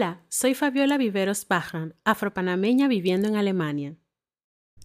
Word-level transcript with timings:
Hola, 0.00 0.22
soy 0.30 0.54
Fabiola 0.54 0.96
Viveros 0.96 1.46
Bajan, 1.46 1.94
afropanameña 2.04 2.88
viviendo 2.88 3.28
en 3.28 3.36
Alemania. 3.36 3.96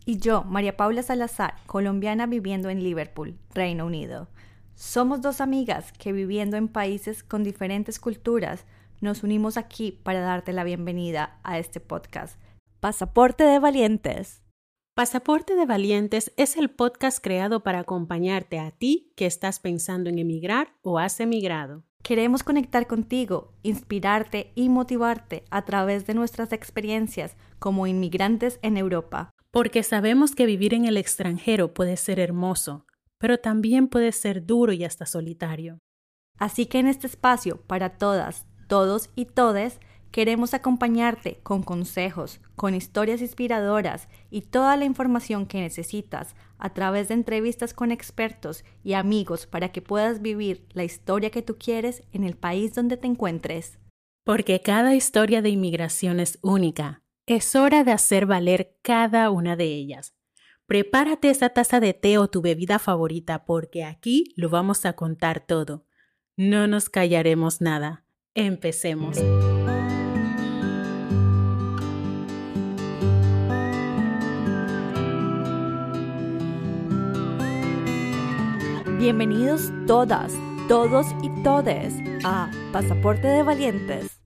Y 0.06 0.18
yo, 0.18 0.44
María 0.44 0.76
Paula 0.76 1.04
Salazar, 1.04 1.56
colombiana 1.68 2.26
viviendo 2.26 2.70
en 2.70 2.84
Liverpool, 2.84 3.39
Reino 3.54 3.86
Unido. 3.86 4.28
Somos 4.75 5.21
dos 5.21 5.39
amigas 5.39 5.93
que 5.93 6.12
viviendo 6.12 6.57
en 6.57 6.67
países 6.67 7.23
con 7.23 7.46
diferentes 7.46 7.97
culturas 7.97 8.65
nos 8.99 9.23
unimos 9.23 9.55
aquí 9.55 9.93
para 9.93 10.20
darte 10.20 10.51
la 10.51 10.65
bienvenida 10.65 11.39
a 11.43 11.59
este 11.59 11.79
podcast. 11.79 12.38
Pasaporte 12.82 13.45
de 13.45 13.59
Valientes. 13.59 14.43
Pasaporte 14.95 15.55
de 15.55 15.66
Valientes 15.66 16.34
es 16.36 16.57
el 16.57 16.70
podcast 16.70 17.23
creado 17.23 17.63
para 17.63 17.79
acompañarte 17.79 18.59
a 18.59 18.71
ti 18.71 19.13
que 19.16 19.27
estás 19.27 19.61
pensando 19.61 20.09
en 20.09 20.20
emigrar 20.20 20.73
o 20.82 21.00
has 21.00 21.21
emigrado. 21.21 21.86
Queremos 22.06 22.44
conectar 22.44 22.86
contigo, 22.86 23.52
inspirarte 23.64 24.52
y 24.54 24.70
motivarte 24.70 25.44
a 25.50 25.66
través 25.66 26.05
de 26.05 26.14
nuestras 26.14 26.54
experiencias 26.54 27.36
como 27.58 27.88
inmigrantes 27.88 28.59
en 28.62 28.77
Europa. 28.77 29.32
Porque 29.50 29.82
sabemos 29.82 30.36
que 30.36 30.46
vivir 30.46 30.76
en 30.76 30.86
el 30.86 30.98
extranjero 30.98 31.73
puede 31.73 31.98
ser 31.98 32.20
hermoso, 32.20 32.86
pero 33.18 33.40
también 33.40 33.88
puede 33.88 34.12
ser 34.12 34.46
duro 34.46 34.72
y 34.72 34.84
hasta 34.84 35.08
solitario. 35.08 35.80
Así 36.38 36.68
que 36.68 36.77
en 36.77 36.86
este 36.86 37.08
espacio 37.08 37.63
para 37.63 37.98
todas, 37.98 38.46
todos 38.68 39.10
y 39.16 39.26
todes, 39.26 39.80
Queremos 40.16 40.54
acompañarte 40.54 41.42
con 41.44 41.62
consejos, 41.62 42.40
con 42.55 42.74
historias 42.74 43.20
inspiradoras 43.20 44.08
y 44.32 44.44
toda 44.44 44.78
la 44.78 44.86
información 44.86 45.46
que 45.46 45.60
necesitas 45.60 46.36
a 46.58 46.74
través 46.74 47.10
de 47.10 47.16
entrevistas 47.16 47.74
con 47.74 47.91
expertos 47.91 48.64
y 48.82 48.94
amigos 48.94 49.46
para 49.46 49.74
que 49.74 49.82
puedas 49.82 50.22
vivir 50.22 50.68
la 50.72 50.86
historia 50.86 51.32
que 51.32 51.41
tú 51.41 51.58
quieres 51.58 52.02
en 52.14 52.24
el 52.24 52.38
país 52.38 52.74
donde 52.74 52.96
te 52.96 53.08
encuentres. 53.08 53.78
Porque 54.24 54.62
cada 54.62 54.96
historia 54.96 55.41
de 55.41 55.50
inmigración 55.50 56.22
es 56.22 56.40
única. 56.41 57.04
Es 57.26 57.54
hora 57.54 57.84
de 57.84 57.91
hacer 57.91 58.26
valer 58.26 58.77
cada 58.84 59.29
una 59.32 59.57
de 59.57 59.66
ellas. 59.66 60.16
Prepárate 60.66 61.29
esa 61.29 61.50
taza 61.50 61.82
de 61.82 61.94
té 61.94 62.20
o 62.20 62.29
tu 62.29 62.41
bebida 62.41 62.79
favorita 62.79 63.44
porque 63.44 63.84
aquí 63.84 64.31
lo 64.38 64.47
vamos 64.47 64.85
a 64.85 64.94
contar 64.94 65.46
todo. 65.46 65.85
No 66.38 66.68
nos 66.68 66.90
callaremos 66.90 67.59
nada. 67.59 68.06
Empecemos. 68.34 69.18
Bienvenidos 79.06 79.72
todas, 79.85 80.34
todos 80.67 81.06
y 81.22 81.29
todes 81.44 81.94
a 82.23 82.50
Pasaporte 82.73 83.28
de 83.28 83.44
Valientes. 83.44 84.19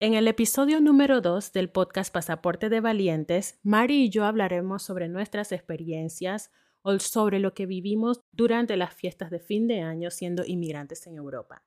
En 0.00 0.14
el 0.14 0.26
episodio 0.26 0.80
número 0.80 1.20
2 1.20 1.52
del 1.52 1.68
podcast 1.68 2.14
Pasaporte 2.14 2.70
de 2.70 2.80
Valientes, 2.80 3.60
Mari 3.62 4.04
y 4.04 4.08
yo 4.08 4.24
hablaremos 4.24 4.82
sobre 4.82 5.10
nuestras 5.10 5.52
experiencias 5.52 6.50
o 6.80 6.98
sobre 6.98 7.40
lo 7.40 7.52
que 7.52 7.66
vivimos 7.66 8.22
durante 8.32 8.78
las 8.78 8.94
fiestas 8.94 9.30
de 9.30 9.38
fin 9.38 9.68
de 9.68 9.82
año 9.82 10.10
siendo 10.10 10.46
inmigrantes 10.46 11.06
en 11.06 11.16
Europa. 11.16 11.62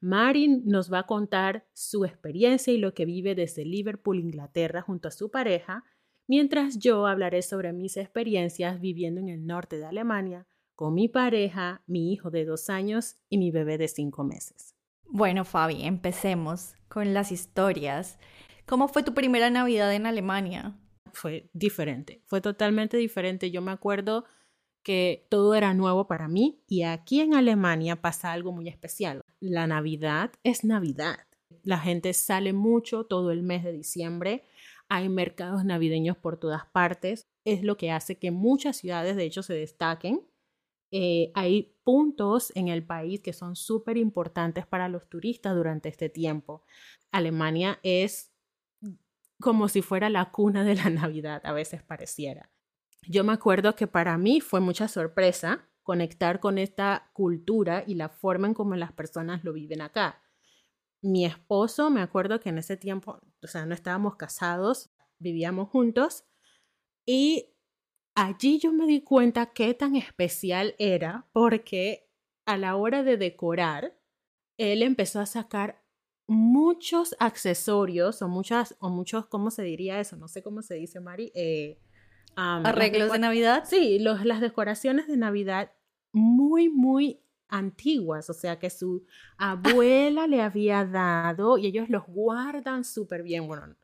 Mari 0.00 0.46
nos 0.46 0.92
va 0.92 1.00
a 1.00 1.06
contar 1.06 1.66
su 1.72 2.04
experiencia 2.04 2.72
y 2.72 2.78
lo 2.78 2.94
que 2.94 3.06
vive 3.06 3.34
desde 3.34 3.64
Liverpool, 3.64 4.20
Inglaterra, 4.20 4.82
junto 4.82 5.08
a 5.08 5.10
su 5.10 5.32
pareja, 5.32 5.82
mientras 6.28 6.78
yo 6.78 7.08
hablaré 7.08 7.42
sobre 7.42 7.72
mis 7.72 7.96
experiencias 7.96 8.80
viviendo 8.80 9.20
en 9.20 9.30
el 9.30 9.44
norte 9.44 9.78
de 9.78 9.86
Alemania, 9.86 10.46
con 10.78 10.94
mi 10.94 11.08
pareja, 11.08 11.82
mi 11.88 12.12
hijo 12.12 12.30
de 12.30 12.44
dos 12.44 12.70
años 12.70 13.16
y 13.28 13.38
mi 13.38 13.50
bebé 13.50 13.78
de 13.78 13.88
cinco 13.88 14.22
meses. 14.22 14.76
Bueno, 15.02 15.44
Fabi, 15.44 15.82
empecemos 15.82 16.76
con 16.86 17.12
las 17.14 17.32
historias. 17.32 18.20
¿Cómo 18.64 18.86
fue 18.86 19.02
tu 19.02 19.12
primera 19.12 19.50
Navidad 19.50 19.92
en 19.92 20.06
Alemania? 20.06 20.78
Fue 21.12 21.50
diferente, 21.52 22.22
fue 22.26 22.40
totalmente 22.40 22.96
diferente. 22.96 23.50
Yo 23.50 23.60
me 23.60 23.72
acuerdo 23.72 24.26
que 24.84 25.26
todo 25.30 25.56
era 25.56 25.74
nuevo 25.74 26.06
para 26.06 26.28
mí 26.28 26.62
y 26.68 26.84
aquí 26.84 27.22
en 27.22 27.34
Alemania 27.34 28.00
pasa 28.00 28.30
algo 28.30 28.52
muy 28.52 28.68
especial. 28.68 29.22
La 29.40 29.66
Navidad 29.66 30.30
es 30.44 30.62
Navidad. 30.62 31.18
La 31.64 31.80
gente 31.80 32.12
sale 32.12 32.52
mucho 32.52 33.02
todo 33.02 33.32
el 33.32 33.42
mes 33.42 33.64
de 33.64 33.72
diciembre. 33.72 34.44
Hay 34.88 35.08
mercados 35.08 35.64
navideños 35.64 36.16
por 36.16 36.38
todas 36.38 36.66
partes. 36.66 37.26
Es 37.44 37.64
lo 37.64 37.76
que 37.76 37.90
hace 37.90 38.16
que 38.16 38.30
muchas 38.30 38.76
ciudades, 38.76 39.16
de 39.16 39.24
hecho, 39.24 39.42
se 39.42 39.54
destaquen 39.54 40.20
eh, 40.90 41.30
hay 41.34 41.74
puntos 41.84 42.52
en 42.54 42.68
el 42.68 42.84
país 42.84 43.20
que 43.20 43.32
son 43.32 43.56
súper 43.56 43.96
importantes 43.96 44.66
para 44.66 44.88
los 44.88 45.08
turistas 45.08 45.54
durante 45.54 45.88
este 45.88 46.08
tiempo. 46.08 46.62
Alemania 47.10 47.78
es 47.82 48.32
como 49.40 49.68
si 49.68 49.82
fuera 49.82 50.08
la 50.10 50.30
cuna 50.30 50.64
de 50.64 50.74
la 50.74 50.90
Navidad, 50.90 51.42
a 51.44 51.52
veces 51.52 51.82
pareciera. 51.82 52.50
Yo 53.06 53.24
me 53.24 53.32
acuerdo 53.32 53.74
que 53.74 53.86
para 53.86 54.18
mí 54.18 54.40
fue 54.40 54.60
mucha 54.60 54.88
sorpresa 54.88 55.68
conectar 55.82 56.40
con 56.40 56.58
esta 56.58 57.10
cultura 57.14 57.84
y 57.86 57.94
la 57.94 58.08
forma 58.08 58.46
en 58.46 58.54
cómo 58.54 58.74
las 58.74 58.92
personas 58.92 59.44
lo 59.44 59.52
viven 59.52 59.80
acá. 59.80 60.22
Mi 61.00 61.24
esposo, 61.24 61.90
me 61.90 62.02
acuerdo 62.02 62.40
que 62.40 62.48
en 62.48 62.58
ese 62.58 62.76
tiempo, 62.76 63.20
o 63.42 63.46
sea, 63.46 63.64
no 63.64 63.74
estábamos 63.74 64.16
casados, 64.16 64.90
vivíamos 65.18 65.68
juntos 65.68 66.24
y 67.06 67.54
allí 68.18 68.58
yo 68.58 68.72
me 68.72 68.86
di 68.86 69.02
cuenta 69.02 69.46
qué 69.46 69.74
tan 69.74 69.94
especial 69.94 70.74
era 70.78 71.26
porque 71.32 72.10
a 72.46 72.56
la 72.56 72.74
hora 72.74 73.04
de 73.04 73.16
decorar, 73.16 73.96
él 74.56 74.82
empezó 74.82 75.20
a 75.20 75.26
sacar 75.26 75.84
muchos 76.26 77.14
accesorios 77.20 78.20
o 78.20 78.28
muchas, 78.28 78.74
o 78.80 78.90
muchos, 78.90 79.26
¿cómo 79.26 79.50
se 79.50 79.62
diría 79.62 80.00
eso? 80.00 80.16
No 80.16 80.26
sé 80.26 80.42
cómo 80.42 80.62
se 80.62 80.74
dice, 80.74 80.98
Mari. 80.98 81.30
Eh, 81.34 81.78
¿Arreglos 82.34 83.12
de 83.12 83.18
Navidad? 83.20 83.64
Sí, 83.66 83.98
los, 84.00 84.24
las 84.24 84.40
decoraciones 84.40 85.06
de 85.06 85.16
Navidad 85.16 85.72
muy, 86.12 86.68
muy 86.68 87.20
antiguas, 87.48 88.28
o 88.30 88.34
sea, 88.34 88.58
que 88.58 88.70
su 88.70 89.06
abuela 89.36 90.26
le 90.26 90.42
había 90.42 90.84
dado 90.84 91.56
y 91.56 91.66
ellos 91.66 91.88
los 91.88 92.04
guardan 92.06 92.84
súper 92.84 93.22
bien. 93.22 93.46
Bueno, 93.46 93.76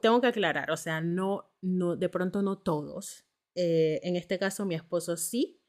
tengo 0.00 0.20
que 0.20 0.26
aclarar, 0.26 0.70
o 0.70 0.76
sea, 0.76 1.00
no, 1.00 1.50
no, 1.60 1.96
de 1.96 2.08
pronto 2.08 2.42
no 2.42 2.58
todos. 2.58 3.24
Eh, 3.54 4.00
en 4.02 4.16
este 4.16 4.38
caso, 4.38 4.64
mi 4.66 4.74
esposo 4.74 5.16
sí 5.16 5.60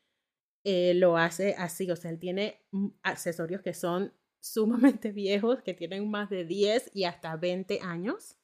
eh, 0.64 0.94
lo 0.94 1.18
hace 1.18 1.56
así, 1.58 1.90
o 1.90 1.96
sea, 1.96 2.12
él 2.12 2.20
tiene 2.20 2.62
accesorios 3.04 3.62
que 3.62 3.74
son 3.74 4.14
sumamente 4.40 5.12
viejos, 5.12 5.62
que 5.62 5.74
tienen 5.74 6.10
más 6.10 6.30
de 6.30 6.46
10 6.46 6.92
y 6.94 7.06
hasta 7.06 7.36
20 7.36 7.80
años. 7.82 8.38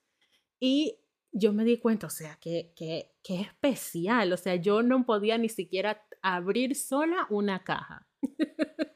Y 0.60 1.00
yo 1.32 1.52
me 1.54 1.66
di 1.66 1.78
cuenta, 1.78 2.08
o 2.08 2.10
sea, 2.10 2.38
que, 2.40 2.74
que, 2.76 3.16
que 3.22 3.42
especial, 3.42 4.32
o 4.32 4.38
sea, 4.38 4.56
yo 4.56 4.82
no 4.82 5.06
podía 5.06 5.38
ni 5.38 5.50
siquiera 5.50 6.06
abrir 6.22 6.76
sola 6.76 7.28
una 7.30 7.64
caja. 7.64 8.08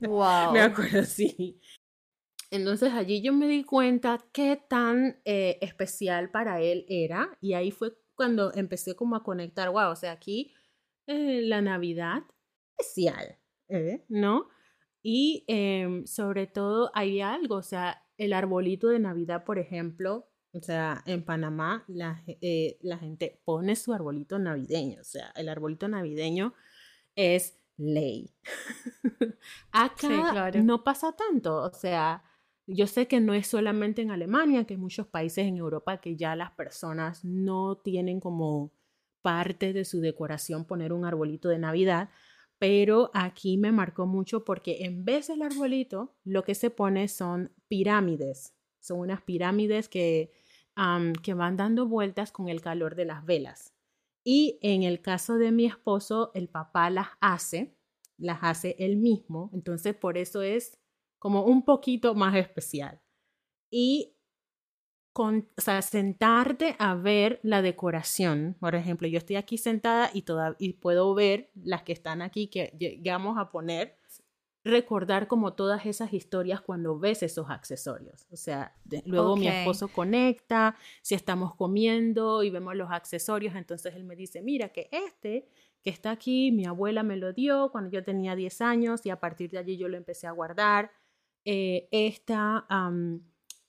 Wow. 0.00 0.52
Me 0.52 0.60
acuerdo, 0.60 1.04
sí. 1.04 1.60
Entonces 2.50 2.92
allí 2.92 3.22
yo 3.22 3.32
me 3.32 3.46
di 3.46 3.62
cuenta 3.62 4.18
qué 4.32 4.60
tan 4.68 5.20
eh, 5.24 5.58
especial 5.60 6.30
para 6.30 6.60
él 6.60 6.84
era 6.88 7.38
y 7.40 7.54
ahí 7.54 7.70
fue 7.70 7.96
cuando 8.16 8.52
empecé 8.54 8.96
como 8.96 9.16
a 9.16 9.22
conectar, 9.22 9.70
wow, 9.70 9.90
o 9.90 9.96
sea, 9.96 10.12
aquí 10.12 10.52
eh, 11.06 11.42
la 11.42 11.62
Navidad 11.62 12.24
especial, 12.76 13.38
¿eh? 13.68 14.04
¿no? 14.08 14.48
Y 15.02 15.44
em, 15.46 16.06
sobre 16.06 16.46
todo 16.46 16.90
hay 16.92 17.20
algo, 17.20 17.56
o 17.56 17.62
sea, 17.62 18.04
el 18.18 18.32
arbolito 18.32 18.88
de 18.88 18.98
Navidad, 18.98 19.44
por 19.44 19.58
ejemplo, 19.58 20.28
o 20.52 20.60
sea, 20.60 21.02
en 21.06 21.24
Panamá 21.24 21.84
la, 21.86 22.24
la 22.80 22.98
gente 22.98 23.40
pone 23.44 23.76
su 23.76 23.94
arbolito 23.94 24.38
navideño, 24.38 25.00
o 25.00 25.04
sea, 25.04 25.32
el 25.36 25.48
arbolito 25.48 25.86
navideño 25.86 26.52
es 27.14 27.56
ley. 27.76 28.34
Acá 29.72 30.50
no 30.62 30.82
pasa 30.82 31.12
tanto, 31.12 31.62
o 31.62 31.72
sea, 31.72 32.24
yo 32.72 32.86
sé 32.86 33.08
que 33.08 33.20
no 33.20 33.34
es 33.34 33.46
solamente 33.46 34.02
en 34.02 34.10
Alemania, 34.10 34.64
que 34.64 34.74
hay 34.74 34.80
muchos 34.80 35.06
países 35.06 35.46
en 35.46 35.56
Europa 35.56 36.00
que 36.00 36.16
ya 36.16 36.36
las 36.36 36.52
personas 36.52 37.24
no 37.24 37.76
tienen 37.76 38.20
como 38.20 38.72
parte 39.22 39.72
de 39.72 39.84
su 39.84 40.00
decoración 40.00 40.64
poner 40.64 40.92
un 40.92 41.04
arbolito 41.04 41.48
de 41.48 41.58
Navidad, 41.58 42.10
pero 42.58 43.10
aquí 43.14 43.56
me 43.56 43.72
marcó 43.72 44.06
mucho 44.06 44.44
porque 44.44 44.84
en 44.84 45.04
vez 45.04 45.28
del 45.28 45.42
arbolito, 45.42 46.14
lo 46.24 46.44
que 46.44 46.54
se 46.54 46.70
pone 46.70 47.08
son 47.08 47.52
pirámides. 47.68 48.54
Son 48.80 49.00
unas 49.00 49.22
pirámides 49.22 49.88
que, 49.88 50.32
que 51.22 51.34
van 51.34 51.56
dando 51.56 51.86
vueltas 51.86 52.32
con 52.32 52.48
el 52.48 52.60
calor 52.60 52.96
de 52.96 53.04
las 53.06 53.24
velas. 53.24 53.74
Y 54.24 54.58
en 54.62 54.82
el 54.82 55.00
caso 55.00 55.38
de 55.38 55.52
mi 55.52 55.66
esposo, 55.66 56.30
el 56.34 56.48
papá 56.48 56.90
las 56.90 57.08
hace, 57.20 57.76
las 58.18 58.40
hace 58.42 58.76
él 58.78 58.96
mismo. 58.96 59.50
Entonces, 59.54 59.94
por 59.94 60.18
eso 60.18 60.42
es 60.42 60.79
como 61.20 61.44
un 61.44 61.64
poquito 61.64 62.16
más 62.16 62.34
especial. 62.34 63.00
Y 63.70 64.16
con, 65.12 65.48
o 65.56 65.60
sea, 65.60 65.82
sentarte 65.82 66.74
a 66.78 66.94
ver 66.94 67.38
la 67.42 67.62
decoración. 67.62 68.56
Por 68.58 68.74
ejemplo, 68.74 69.06
yo 69.06 69.18
estoy 69.18 69.36
aquí 69.36 69.58
sentada 69.58 70.10
y, 70.12 70.22
toda, 70.22 70.56
y 70.58 70.72
puedo 70.72 71.14
ver 71.14 71.50
las 71.54 71.82
que 71.82 71.92
están 71.92 72.22
aquí 72.22 72.48
que 72.48 72.74
llegamos 72.78 73.38
a 73.38 73.50
poner. 73.50 73.96
recordar 74.62 75.26
como 75.26 75.54
todas 75.54 75.86
esas 75.86 76.12
historias 76.12 76.60
cuando 76.60 76.98
ves 76.98 77.22
esos 77.22 77.48
accesorios. 77.48 78.26
O 78.30 78.36
sea, 78.36 78.74
luego 79.06 79.36
mi 79.36 79.48
esposo 79.48 79.88
conecta, 79.88 80.76
si 81.02 81.14
estamos 81.14 81.54
comiendo 81.54 82.42
y 82.42 82.50
vemos 82.50 82.74
los 82.76 82.90
accesorios, 82.90 83.54
entonces 83.54 83.94
él 83.94 84.04
me 84.04 84.16
dice, 84.16 84.42
mira 84.42 84.68
que 84.68 84.88
este 84.90 85.48
que 85.82 85.90
está 85.90 86.10
aquí, 86.10 86.52
mi 86.52 86.66
abuela 86.66 87.02
me 87.02 87.16
lo 87.16 87.32
dio 87.32 87.70
cuando 87.72 87.90
yo 87.90 88.04
tenía 88.04 88.36
10 88.36 88.60
años 88.60 89.06
y 89.06 89.10
a 89.10 89.18
partir 89.18 89.50
de 89.50 89.58
allí 89.58 89.78
yo 89.78 89.88
lo 89.88 89.96
empecé 89.96 90.26
a 90.26 90.32
guardar. 90.32 90.90
Eh, 91.44 91.88
esta, 91.90 92.66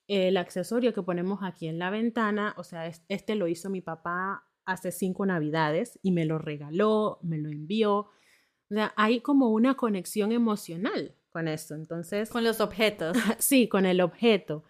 el 0.08 0.38
accesorio 0.38 0.94
que 0.94 1.04
ponemos 1.04 1.40
aquí 1.42 1.68
en 1.68 1.80
la 1.80 1.90
ventana, 1.90 2.54
o 2.58 2.64
sea, 2.64 2.92
este 3.08 3.36
lo 3.36 3.48
hizo 3.48 3.70
mi 3.70 3.82
papá 3.82 4.48
hace 4.66 4.92
cinco 4.92 5.26
navidades 5.26 6.00
y 6.02 6.12
me 6.12 6.26
lo 6.26 6.38
regaló, 6.38 7.20
me 7.22 7.38
lo 7.38 7.50
envió. 7.50 7.96
O 7.98 8.74
sea, 8.74 8.94
hay 8.96 9.22
como 9.22 9.50
una 9.50 9.76
conexión 9.76 10.32
emocional 10.32 11.16
con 11.30 11.48
esto. 11.48 11.76
Entonces. 11.76 12.30
Con 12.30 12.44
los 12.44 12.62
objetos. 12.62 13.18
sí, 13.40 13.68
con 13.68 13.86
el 13.86 14.02
objeto. 14.02 14.64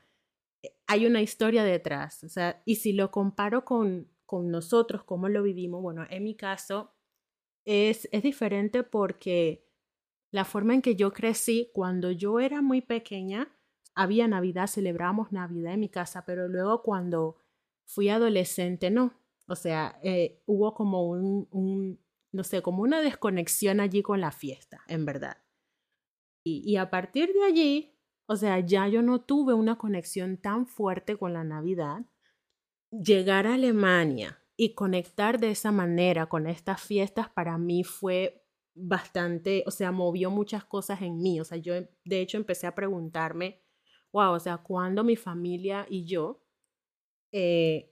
Hay 0.87 1.05
una 1.05 1.21
historia 1.21 1.63
detrás. 1.63 2.23
O 2.23 2.29
sea, 2.29 2.61
y 2.65 2.75
si 2.75 2.93
lo 2.93 3.11
comparo 3.11 3.65
con, 3.65 4.07
con 4.25 4.49
nosotros, 4.49 5.03
cómo 5.03 5.27
lo 5.29 5.43
vivimos, 5.43 5.81
bueno, 5.81 6.05
en 6.09 6.23
mi 6.23 6.35
caso 6.35 6.93
es, 7.65 8.07
es 8.11 8.23
diferente 8.23 8.83
porque 8.83 9.67
la 10.31 10.45
forma 10.45 10.73
en 10.73 10.81
que 10.81 10.95
yo 10.95 11.11
crecí, 11.11 11.69
cuando 11.73 12.11
yo 12.11 12.39
era 12.39 12.61
muy 12.61 12.81
pequeña, 12.81 13.49
había 13.93 14.27
Navidad, 14.27 14.67
celebrábamos 14.67 15.31
Navidad 15.31 15.73
en 15.73 15.81
mi 15.81 15.89
casa, 15.89 16.25
pero 16.25 16.47
luego 16.47 16.81
cuando 16.81 17.37
fui 17.85 18.09
adolescente, 18.09 18.89
no. 18.89 19.13
O 19.47 19.55
sea, 19.55 19.99
eh, 20.01 20.41
hubo 20.45 20.73
como 20.73 21.09
un, 21.09 21.99
no 22.31 22.43
sé, 22.43 22.61
como 22.61 22.83
una 22.83 23.01
desconexión 23.01 23.81
allí 23.81 24.01
con 24.01 24.21
la 24.21 24.31
fiesta, 24.31 24.81
en 24.87 25.05
verdad. 25.05 25.37
Y, 26.43 26.77
a 26.77 26.89
partir 26.89 27.33
de 27.33 27.43
allí, 27.43 27.99
o 28.25 28.35
sea, 28.35 28.59
ya 28.59 28.87
yo 28.87 29.03
no 29.03 29.21
tuve 29.21 29.53
una 29.53 29.77
conexión 29.77 30.37
tan 30.37 30.65
fuerte 30.65 31.17
con 31.17 31.33
la 31.33 31.43
Navidad. 31.43 32.05
Llegar 32.91 33.45
a 33.45 33.53
Alemania 33.55 34.41
y 34.57 34.73
conectar 34.73 35.39
de 35.39 35.51
esa 35.51 35.71
manera 35.71 36.27
con 36.27 36.47
estas 36.47 36.81
fiestas 36.81 37.29
para 37.29 37.57
mí 37.59 37.83
fue 37.83 38.40
bastante, 38.73 39.63
o 39.67 39.71
sea, 39.71 39.91
movió 39.91 40.31
muchas 40.31 40.63
cosas 40.65 41.01
en 41.01 41.21
mí. 41.21 41.39
O 41.39 41.45
sea, 41.45 41.57
yo 41.57 41.73
de 42.05 42.21
hecho 42.21 42.37
empecé 42.37 42.67
a 42.67 42.75
preguntarme, 42.75 43.61
wow, 44.11 44.33
o 44.33 44.39
sea, 44.39 44.57
¿cuándo 44.57 45.03
mi 45.03 45.15
familia 45.15 45.85
y 45.89 46.05
yo 46.05 46.43
eh, 47.31 47.91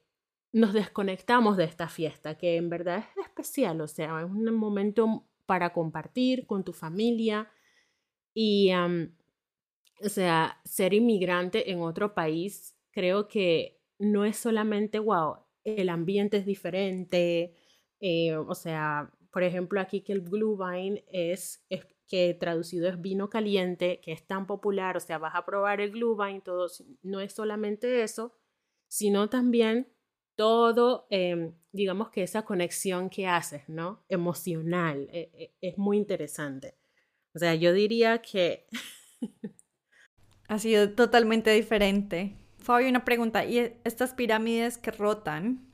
nos 0.52 0.74
desconectamos 0.74 1.58
de 1.58 1.66
esta 1.66 1.88
fiesta, 1.88 2.38
que 2.38 2.56
en 2.58 2.70
verdad 2.70 3.06
es 3.18 3.26
especial, 3.26 3.82
o 3.82 3.88
sea, 3.88 4.20
es 4.22 4.26
un 4.26 4.54
momento 4.56 5.26
para 5.46 5.74
compartir 5.74 6.46
con 6.48 6.64
tu 6.64 6.74
familia 6.74 7.52
y, 8.34 8.72
o 8.74 10.10
sea, 10.10 10.60
ser 10.66 10.94
inmigrante 10.94 11.72
en 11.72 11.82
otro 11.82 12.14
país, 12.16 12.76
creo 12.92 13.28
que 13.28 13.80
no 14.00 14.26
es 14.26 14.38
solamente, 14.38 15.00
wow, 15.00 15.38
el 15.64 15.90
ambiente 15.90 16.38
es 16.38 16.46
diferente, 16.46 17.54
eh, 18.00 18.36
o 18.36 18.56
sea, 18.56 19.12
por 19.32 19.44
ejemplo, 19.44 19.80
aquí 19.80 20.02
que 20.02 20.14
el 20.14 20.22
Glühwein 20.22 21.04
es, 21.12 21.66
es, 21.70 21.86
que 22.08 22.34
traducido 22.34 22.88
es 22.90 23.00
vino 23.00 23.30
caliente, 23.30 24.02
que 24.02 24.12
es 24.12 24.26
tan 24.26 24.48
popular, 24.48 24.98
o 24.98 25.00
sea, 25.00 25.20
vas 25.20 25.36
a 25.36 25.46
probar 25.46 25.80
el 25.80 25.92
Glühwein, 25.92 26.42
todo, 26.42 26.68
no 27.04 27.20
es 27.20 27.34
solamente 27.34 28.02
eso, 28.02 28.36
sino 28.88 29.30
también 29.30 29.88
todo, 30.36 31.06
em, 31.12 31.54
digamos 31.72 32.10
que 32.10 32.24
esa 32.24 32.44
conexión 32.44 33.10
que 33.10 33.28
haces, 33.28 33.70
¿no? 33.70 34.04
Emocional, 34.10 35.08
e, 35.12 35.30
e, 35.34 35.54
es 35.62 35.78
muy 35.78 35.98
interesante. 35.98 36.78
O 37.36 37.40
sea, 37.40 37.56
yo 37.56 37.74
diría 37.74 38.22
que... 38.22 38.68
ha 40.48 40.58
sido 40.58 40.94
totalmente 40.96 41.52
diferente. 41.52 42.36
Fabio, 42.58 42.90
una 42.90 43.06
pregunta. 43.06 43.46
¿Y 43.46 43.60
estas 43.84 44.14
pirámides 44.14 44.78
que 44.78 44.92
rotan, 44.92 45.70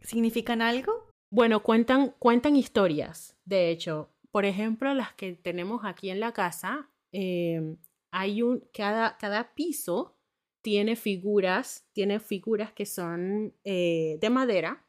significan 0.00 0.62
algo? 0.62 1.05
Bueno, 1.36 1.62
cuentan, 1.62 2.14
cuentan 2.18 2.56
historias. 2.56 3.36
De 3.44 3.68
hecho, 3.68 4.08
por 4.30 4.46
ejemplo, 4.46 4.94
las 4.94 5.12
que 5.12 5.34
tenemos 5.34 5.82
aquí 5.84 6.08
en 6.08 6.18
la 6.18 6.32
casa, 6.32 6.88
em, 7.12 7.76
hay 8.10 8.40
un, 8.40 8.64
cada, 8.72 9.18
cada 9.18 9.54
piso 9.54 10.16
tiene 10.62 10.96
figuras, 10.96 11.86
tiene 11.92 12.20
figuras 12.20 12.72
que 12.72 12.86
son 12.86 13.52
eh, 13.64 14.16
de 14.18 14.30
madera 14.30 14.86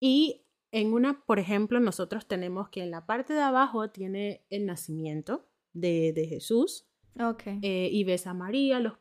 y 0.00 0.42
en 0.72 0.92
una, 0.92 1.24
por 1.24 1.38
ejemplo, 1.38 1.78
nosotros 1.78 2.26
tenemos 2.26 2.70
que 2.70 2.82
en 2.82 2.90
la 2.90 3.06
parte 3.06 3.32
de 3.34 3.42
abajo 3.42 3.88
tiene 3.88 4.44
el 4.50 4.66
nacimiento 4.66 5.46
de, 5.74 6.12
de 6.12 6.26
Jesús. 6.26 6.88
Okay. 7.20 7.60
Eh, 7.62 7.88
y 7.92 8.02
ves 8.02 8.26
a 8.26 8.34
María, 8.34 8.80
los, 8.80 8.94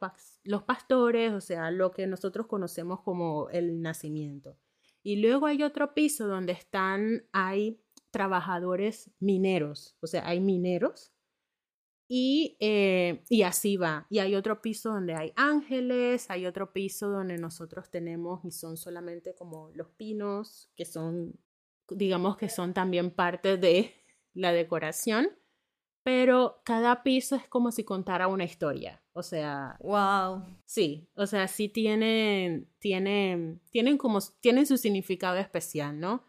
los 0.44 0.62
pastores, 0.62 1.34
o 1.34 1.42
sea, 1.42 1.72
lo 1.72 1.90
que 1.90 2.06
nosotros 2.06 2.46
conocemos 2.46 3.02
como 3.02 3.50
el 3.50 3.82
nacimiento. 3.82 4.60
Y 5.08 5.16
luego 5.16 5.46
hay 5.46 5.64
otro 5.64 5.94
piso 5.94 6.28
donde 6.28 6.52
están, 6.52 7.24
hay 7.32 7.82
trabajadores 8.12 9.10
mineros, 9.22 9.96
o 10.02 10.08
sea, 10.08 10.28
hay 10.28 10.42
mineros 10.42 11.14
y, 12.10 12.58
eh, 12.60 13.24
y 13.30 13.44
así 13.44 13.78
va. 13.78 14.06
Y 14.10 14.20
hay 14.20 14.36
otro 14.36 14.62
piso 14.62 14.90
donde 14.90 15.16
hay 15.16 15.32
ángeles, 15.38 16.30
hay 16.30 16.46
otro 16.46 16.74
piso 16.74 17.08
donde 17.08 17.38
nosotros 17.38 17.90
tenemos 17.90 18.44
y 18.44 18.52
son 18.52 18.76
solamente 18.76 19.34
como 19.34 19.72
los 19.76 19.88
pinos, 19.92 20.70
que 20.76 20.84
son, 20.84 21.40
digamos 21.88 22.36
que 22.36 22.50
son 22.50 22.74
también 22.74 23.10
parte 23.12 23.56
de 23.56 23.94
la 24.34 24.52
decoración. 24.52 25.30
Pero 26.08 26.62
cada 26.64 27.04
piso 27.04 27.36
es 27.36 27.50
como 27.50 27.70
si 27.72 27.84
contara 27.84 28.30
una 28.30 28.46
historia. 28.46 29.04
O 29.12 29.22
sea. 29.24 29.76
Wow. 29.82 30.42
Sí. 30.64 31.10
O 31.16 31.28
sea, 31.28 31.50
sí 31.50 31.68
tienen, 31.68 32.70
tienen, 32.80 33.60
tienen 33.72 33.98
como, 33.98 34.20
tienen 34.40 34.66
su 34.66 34.78
significado 34.78 35.36
especial, 35.36 36.00
¿no? 36.00 36.24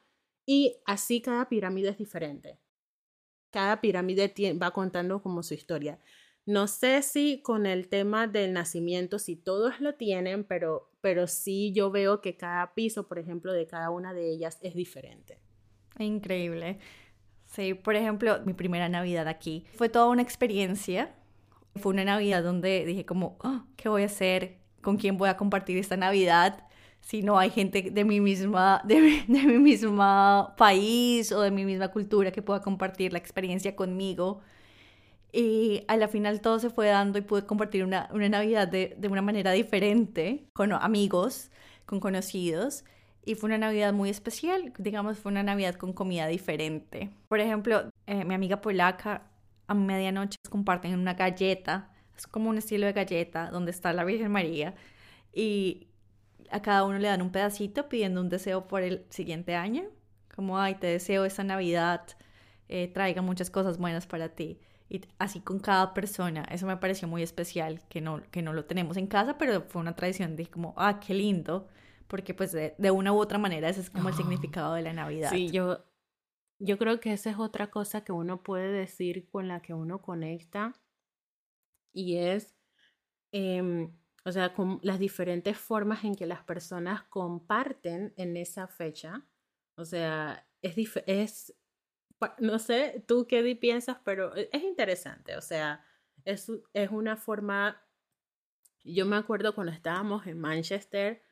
Y 0.45 0.77
así 0.85 1.21
cada 1.21 1.49
pirámide 1.49 1.91
es 1.91 1.99
diferente 1.99 2.59
cada 3.51 3.81
pirámide 3.81 4.33
va 4.61 4.71
contando 4.73 5.23
como 5.23 5.43
su 5.43 5.55
historia. 5.55 5.99
No 6.47 6.67
sé 6.67 7.03
si 7.03 7.43
con 7.43 7.67
el 7.67 7.89
tema 7.89 8.27
del 8.27 8.53
nacimiento, 8.53 9.19
si 9.19 9.37
todos 9.37 9.81
lo 9.81 9.95
tienen, 9.95 10.45
pero, 10.45 10.91
pero 11.01 11.27
sí 11.27 11.73
yo 11.73 11.91
veo 11.91 12.21
que 12.21 12.37
cada 12.37 12.75
piso, 12.75 13.07
por 13.07 13.19
ejemplo, 13.19 13.53
de 13.53 13.67
cada 13.67 13.91
una 13.91 14.15
de 14.15 14.31
ellas 14.31 14.59
es 14.63 14.75
diferente. 14.75 15.39
Increíble. 15.99 16.79
Sí, 17.49 17.75
por 17.75 17.97
ejemplo, 17.97 18.41
mi 18.45 18.53
primera 18.55 18.89
Navidad 18.89 19.27
aquí 19.27 19.65
fue 19.75 19.89
toda 19.89 20.07
una 20.07 20.23
experiencia. 20.23 21.15
Fue 21.77 21.93
una 21.93 22.05
Navidad 22.05 22.43
donde 22.43 22.85
dije 22.85 23.05
como, 23.05 23.37
oh, 23.43 23.63
¿qué 23.77 23.89
voy 23.89 24.03
a 24.03 24.07
hacer? 24.07 24.59
¿Con 24.81 24.97
quién 24.97 25.17
voy 25.17 25.29
a 25.29 25.37
compartir 25.37 25.77
esta 25.79 25.97
Navidad? 25.97 26.65
si 27.01 27.23
no 27.23 27.39
hay 27.39 27.51
gente 27.51 27.91
de 27.91 28.05
mi 28.05 28.21
misma, 28.21 28.83
de 28.85 29.01
mi, 29.01 29.21
de 29.41 29.47
mi 29.47 29.59
misma 29.59 30.55
país 30.57 31.33
o 31.33 31.41
de 31.41 31.51
mi 31.51 31.65
misma 31.65 31.89
cultura 31.89 32.31
que 32.33 32.43
pueda 32.43 32.61
compartir 32.61 33.13
la 33.13 33.19
experiencia 33.19 33.75
conmigo. 33.77 34.41
Y 35.33 35.85
a 35.89 35.97
la 35.97 36.09
final 36.09 36.41
todo 36.41 36.59
se 36.59 36.71
fue 36.71 36.89
dando 36.89 37.19
y 37.19 37.23
pude 37.23 37.45
compartir 37.47 37.85
una, 37.85 38.09
una 38.13 38.29
Navidad 38.29 38.67
de, 38.69 38.95
de, 38.99 39.09
una 39.09 39.23
manera 39.23 39.53
diferente, 39.53 40.49
con 40.55 40.73
amigos, 40.73 41.51
con 41.87 42.01
conocidos. 42.01 42.85
Y 43.25 43.35
fue 43.35 43.49
una 43.49 43.59
Navidad 43.59 43.93
muy 43.93 44.09
especial, 44.09 44.73
digamos, 44.79 45.19
fue 45.19 45.31
una 45.33 45.43
Navidad 45.43 45.75
con 45.75 45.93
comida 45.93 46.27
diferente. 46.27 47.11
Por 47.29 47.41
ejemplo, 47.41 47.91
eh, 48.07 48.25
mi 48.25 48.35
amiga 48.35 48.61
polaca 48.61 49.23
a 49.67 49.75
medianoche 49.75 50.39
comparten 50.49 50.99
una 50.99 51.15
galleta, 51.15 51.91
es 52.17 52.27
como 52.27 52.51
un 52.51 52.59
estilo 52.59 52.87
de 52.87 52.93
galleta 52.93 53.51
donde 53.51 53.71
está 53.71 53.93
la 53.93 54.05
Virgen 54.05 54.33
María. 54.33 54.75
Y 55.33 55.89
a 56.51 56.63
cada 56.63 56.85
uno 56.85 56.99
le 56.99 57.09
dan 57.09 57.23
un 57.23 57.31
pedacito 57.31 57.89
pidiendo 57.89 58.21
un 58.21 58.29
deseo 58.29 58.67
por 58.67 58.83
el 58.83 59.05
siguiente 59.11 59.55
año. 59.55 59.85
Como, 60.35 60.59
ay, 60.59 60.77
te 60.77 60.87
deseo 60.87 61.25
esa 61.25 61.45
Navidad, 61.45 62.03
eh, 62.69 62.89
traiga 62.93 63.23
muchas 63.23 63.51
cosas 63.51 63.79
buenas 63.79 64.07
para 64.07 64.31
ti. 64.31 64.59
Y 64.89 65.03
así 65.19 65.41
con 65.41 65.59
cada 65.61 65.95
persona. 65.95 66.45
Eso 66.51 66.67
me 66.67 66.77
pareció 66.77 67.09
muy 67.09 67.23
especial, 67.23 67.83
que 67.89 68.01
no, 68.01 68.23
que 68.31 68.43
no 68.43 68.53
lo 68.53 68.65
tenemos 68.65 68.97
en 68.97 69.07
casa, 69.07 69.37
pero 69.39 69.63
fue 69.63 69.81
una 69.81 69.95
tradición 69.95 70.35
de 70.37 70.47
como, 70.47 70.75
ah, 70.77 71.01
qué 71.01 71.15
lindo. 71.15 71.69
Porque 72.09 72.35
pues 72.35 72.53
de, 72.53 72.91
una 72.91 73.13
u 73.13 73.19
otra 73.19 73.39
manera 73.39 73.69
ese 73.69 73.83
es 73.83 73.91
como 73.91 74.09
el 74.09 74.15
ah. 74.15 74.17
significado 74.17 74.75
de 74.75 74.83
la 74.83 74.93
Navidad. 74.93 75.31
Sí, 75.31 75.51
yo, 75.51 75.85
yo 76.59 76.79
creo 76.79 77.01
que 77.01 77.13
esa 77.13 77.31
es 77.31 77.39
otra 77.39 77.71
cosa 77.71 78.03
que 78.03 78.13
uno 78.13 78.43
puede 78.43 78.73
decir 78.73 79.29
con 79.31 79.47
la 79.47 79.61
que 79.63 79.75
uno 79.75 80.03
conecta. 80.03 80.75
Y 81.93 82.17
es... 82.17 82.57
Em, 83.31 83.93
o 84.25 84.33
sea, 84.33 84.53
con 84.53 84.79
las 84.83 84.99
diferentes 84.99 85.57
formas 85.57 86.05
en 86.05 86.15
que 86.15 86.27
las 86.27 86.43
personas 86.43 87.03
comparten 87.05 88.13
en 88.17 88.37
esa 88.37 88.67
fecha. 88.67 89.27
O 89.75 89.85
sea, 89.85 90.47
es, 90.61 90.77
es 91.07 91.55
no 92.39 92.59
sé, 92.59 93.05
tú 93.07 93.27
qué 93.27 93.57
piensas, 93.57 93.99
pero 94.05 94.35
e, 94.37 94.49
es 94.53 94.63
interesante. 94.63 95.37
O 95.37 95.41
sea, 95.41 95.85
es, 96.25 96.51
es 96.73 96.91
una 96.91 97.17
forma, 97.17 97.83
yo 98.85 99.07
me 99.07 99.17
acuerdo 99.17 99.55
cuando 99.55 99.73
estábamos 99.73 100.27
en 100.27 100.39
Manchester 100.39 101.23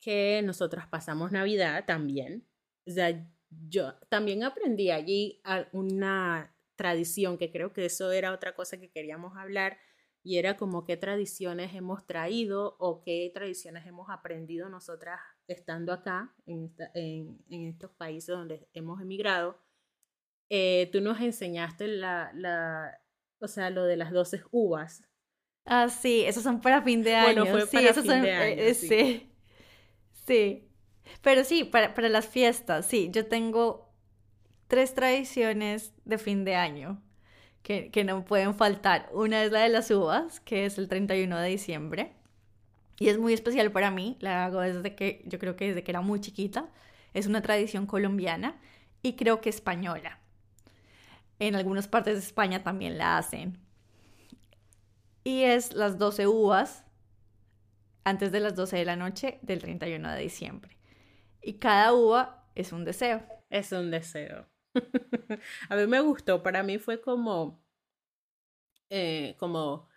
que 0.00 0.42
nosotras 0.42 0.86
pasamos 0.88 1.32
Navidad 1.32 1.84
también. 1.86 2.46
O 2.86 2.90
sea, 2.90 3.26
yo 3.68 3.94
también 4.08 4.42
aprendí 4.42 4.90
allí 4.90 5.42
una 5.72 6.56
tradición, 6.76 7.36
que 7.36 7.50
creo 7.50 7.72
que 7.72 7.84
eso 7.84 8.10
era 8.10 8.32
otra 8.32 8.54
cosa 8.54 8.78
que 8.78 8.90
queríamos 8.90 9.36
hablar, 9.36 9.78
y 10.22 10.38
era 10.38 10.56
como 10.56 10.84
qué 10.84 10.96
tradiciones 10.96 11.74
hemos 11.74 12.06
traído 12.06 12.76
o 12.78 13.02
qué 13.02 13.30
tradiciones 13.32 13.86
hemos 13.86 14.10
aprendido 14.10 14.68
nosotras 14.68 15.20
estando 15.46 15.92
acá, 15.92 16.34
en, 16.46 16.74
en, 16.94 17.66
estos 17.66 17.90
países 17.92 18.28
donde 18.28 18.68
hemos 18.72 19.00
emigrado. 19.00 19.58
Eh, 20.50 20.88
tú 20.92 21.00
nos 21.00 21.20
enseñaste 21.20 21.86
la, 21.88 22.32
la, 22.34 23.00
o 23.40 23.48
sea, 23.48 23.70
lo 23.70 23.84
de 23.84 23.96
las 23.96 24.12
12 24.12 24.42
uvas. 24.50 25.02
Ah, 25.64 25.88
sí, 25.88 26.24
esos 26.26 26.42
son 26.42 26.60
para 26.60 26.82
fin 26.82 27.02
de 27.02 27.14
año. 27.14 27.44
Bueno, 27.44 27.66
fue 27.66 27.80
sí, 27.80 27.86
esos 27.86 28.04
son, 28.04 28.22
de 28.22 28.32
año, 28.32 28.62
eh, 28.62 28.74
sí. 28.74 28.88
sí. 28.88 29.29
Pero 31.22 31.44
sí, 31.44 31.64
para, 31.64 31.94
para 31.94 32.08
las 32.08 32.26
fiestas, 32.26 32.86
sí, 32.86 33.10
yo 33.12 33.26
tengo 33.26 33.90
tres 34.68 34.94
tradiciones 34.94 35.92
de 36.04 36.18
fin 36.18 36.44
de 36.44 36.56
año 36.56 37.02
que, 37.62 37.90
que, 37.90 38.04
no 38.04 38.24
pueden 38.24 38.54
faltar. 38.54 39.08
Una 39.12 39.42
es 39.42 39.52
la 39.52 39.60
de 39.60 39.68
las 39.68 39.90
uvas, 39.90 40.40
que 40.40 40.66
es 40.66 40.78
el 40.78 40.88
31 40.88 41.38
de 41.38 41.48
diciembre. 41.48 42.12
Y 42.98 43.08
es 43.08 43.18
muy 43.18 43.32
especial 43.32 43.72
para 43.72 43.90
mí, 43.90 44.16
la 44.20 44.44
hago 44.44 44.60
desde 44.60 44.94
que, 44.94 45.22
yo 45.26 45.38
creo 45.38 45.56
que 45.56 45.68
desde 45.68 45.82
que 45.82 45.90
era 45.90 46.00
muy 46.00 46.20
chiquita. 46.20 46.68
Es 47.14 47.26
una 47.26 47.42
tradición 47.42 47.86
colombiana 47.86 48.60
y 49.02 49.14
creo 49.14 49.40
que 49.40 49.48
española. 49.48 50.18
En 51.38 51.56
algunas 51.56 51.88
partes 51.88 52.14
de 52.14 52.20
España 52.20 52.62
también 52.62 52.98
la 52.98 53.18
hacen. 53.18 53.58
Y 55.24 55.42
es 55.42 55.72
las 55.72 55.98
12 55.98 56.26
uvas 56.26 56.84
antes 58.04 58.32
de 58.32 58.40
las 58.40 58.54
12 58.54 58.76
de 58.76 58.84
la 58.84 58.96
noche 58.96 59.38
del 59.42 59.60
31 59.60 60.12
de 60.12 60.20
diciembre. 60.20 60.76
Y 61.42 61.54
cada 61.54 61.92
uva 61.92 62.50
es 62.54 62.72
un 62.72 62.84
deseo. 62.84 63.22
Es 63.48 63.72
un 63.72 63.90
deseo. 63.90 64.46
a 65.68 65.76
mí 65.76 65.86
me 65.86 66.00
gustó, 66.00 66.42
para 66.42 66.62
mí 66.62 66.78
fue 66.78 67.00
como, 67.00 67.64
eh, 68.88 69.36
como 69.38 69.88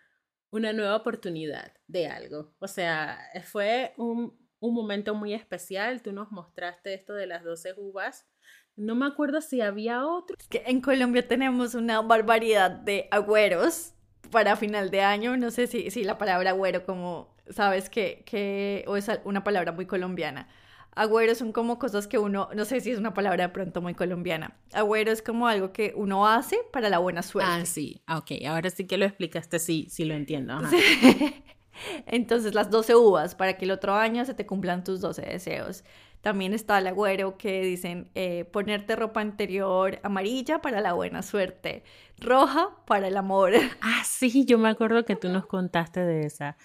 una 0.51 0.74
nueva 0.74 0.95
oportunidad 0.95 1.74
de 1.88 2.07
algo. 2.07 2.53
O 2.60 2.67
sea, 2.67 3.19
fue 3.43 3.93
un, 3.98 4.38
un 4.60 4.74
momento 4.74 5.13
muy 5.15 5.33
especial. 5.33 6.01
Tú 6.01 6.13
nos 6.13 6.31
mostraste 6.31 6.93
esto 6.93 7.13
de 7.13 7.27
las 7.27 7.43
12 7.43 7.74
uvas. 7.77 8.27
No 8.75 8.95
me 8.95 9.05
acuerdo 9.05 9.41
si 9.41 9.62
había 9.62 10.05
otro. 10.05 10.36
que 10.50 10.63
en 10.65 10.81
Colombia 10.81 11.27
tenemos 11.27 11.75
una 11.75 12.01
barbaridad 12.01 12.72
de 12.72 13.07
agüeros 13.12 13.93
para 14.31 14.55
final 14.55 14.89
de 14.89 15.01
año. 15.01 15.38
No 15.38 15.51
sé 15.51 15.67
si, 15.67 15.91
si 15.91 16.03
la 16.03 16.17
palabra 16.17 16.51
agüero, 16.51 16.86
como 16.86 17.32
sabes 17.50 17.89
que, 17.89 18.23
que 18.25 18.85
o 18.88 18.95
es 18.95 19.09
una 19.25 19.43
palabra 19.43 19.71
muy 19.71 19.85
colombiana 19.85 20.47
Agüero 20.95 21.33
son 21.33 21.51
como 21.51 21.79
cosas 21.79 22.07
que 22.07 22.17
uno, 22.19 22.50
no 22.53 22.65
sé 22.65 22.79
si 22.79 22.91
es 22.91 23.00
una 23.00 23.13
palabra 23.13 23.47
de 23.47 23.53
pronto 23.53 23.81
muy 23.81 23.95
colombiana. 23.95 24.55
Agüero 24.73 25.12
es 25.12 25.21
como 25.21 25.47
algo 25.47 25.71
que 25.73 25.93
uno 25.95 26.27
hace 26.27 26.57
para 26.71 26.89
la 26.89 27.00
buena 27.00 27.23
suerte. 27.23 27.51
Ah, 27.51 27.65
sí, 27.65 28.01
ah, 28.05 28.19
ok, 28.19 28.31
ahora 28.47 28.69
sí 28.69 28.85
que 28.85 28.97
lo 28.97 29.05
explicaste, 29.05 29.59
sí, 29.59 29.88
sí 29.89 30.05
lo 30.05 30.13
entiendo. 30.13 30.59
Entonces 32.05 32.53
las 32.53 32.69
12 32.69 32.95
uvas 32.95 33.33
para 33.33 33.57
que 33.57 33.65
el 33.65 33.71
otro 33.71 33.95
año 33.95 34.23
se 34.25 34.35
te 34.35 34.45
cumplan 34.45 34.83
tus 34.83 35.01
12 35.01 35.23
deseos. 35.23 35.83
También 36.21 36.53
está 36.53 36.77
el 36.77 36.88
agüero 36.88 37.38
que 37.38 37.63
dicen 37.63 38.09
eh, 38.13 38.45
ponerte 38.45 38.95
ropa 38.95 39.21
interior 39.21 40.00
amarilla 40.03 40.62
para 40.62 40.79
la 40.79 40.93
buena 40.93 41.23
suerte, 41.23 41.83
roja 42.24 42.70
para 42.86 43.08
el 43.08 43.18
amor. 43.18 43.53
Ah, 43.82 44.03
sí, 44.06 44.46
yo 44.46 44.58
me 44.58 44.70
acuerdo 44.70 45.06
que 45.06 45.15
tú 45.15 45.30
nos 45.30 45.46
contaste 45.46 46.00
de 46.00 46.25
esa. 46.25 46.58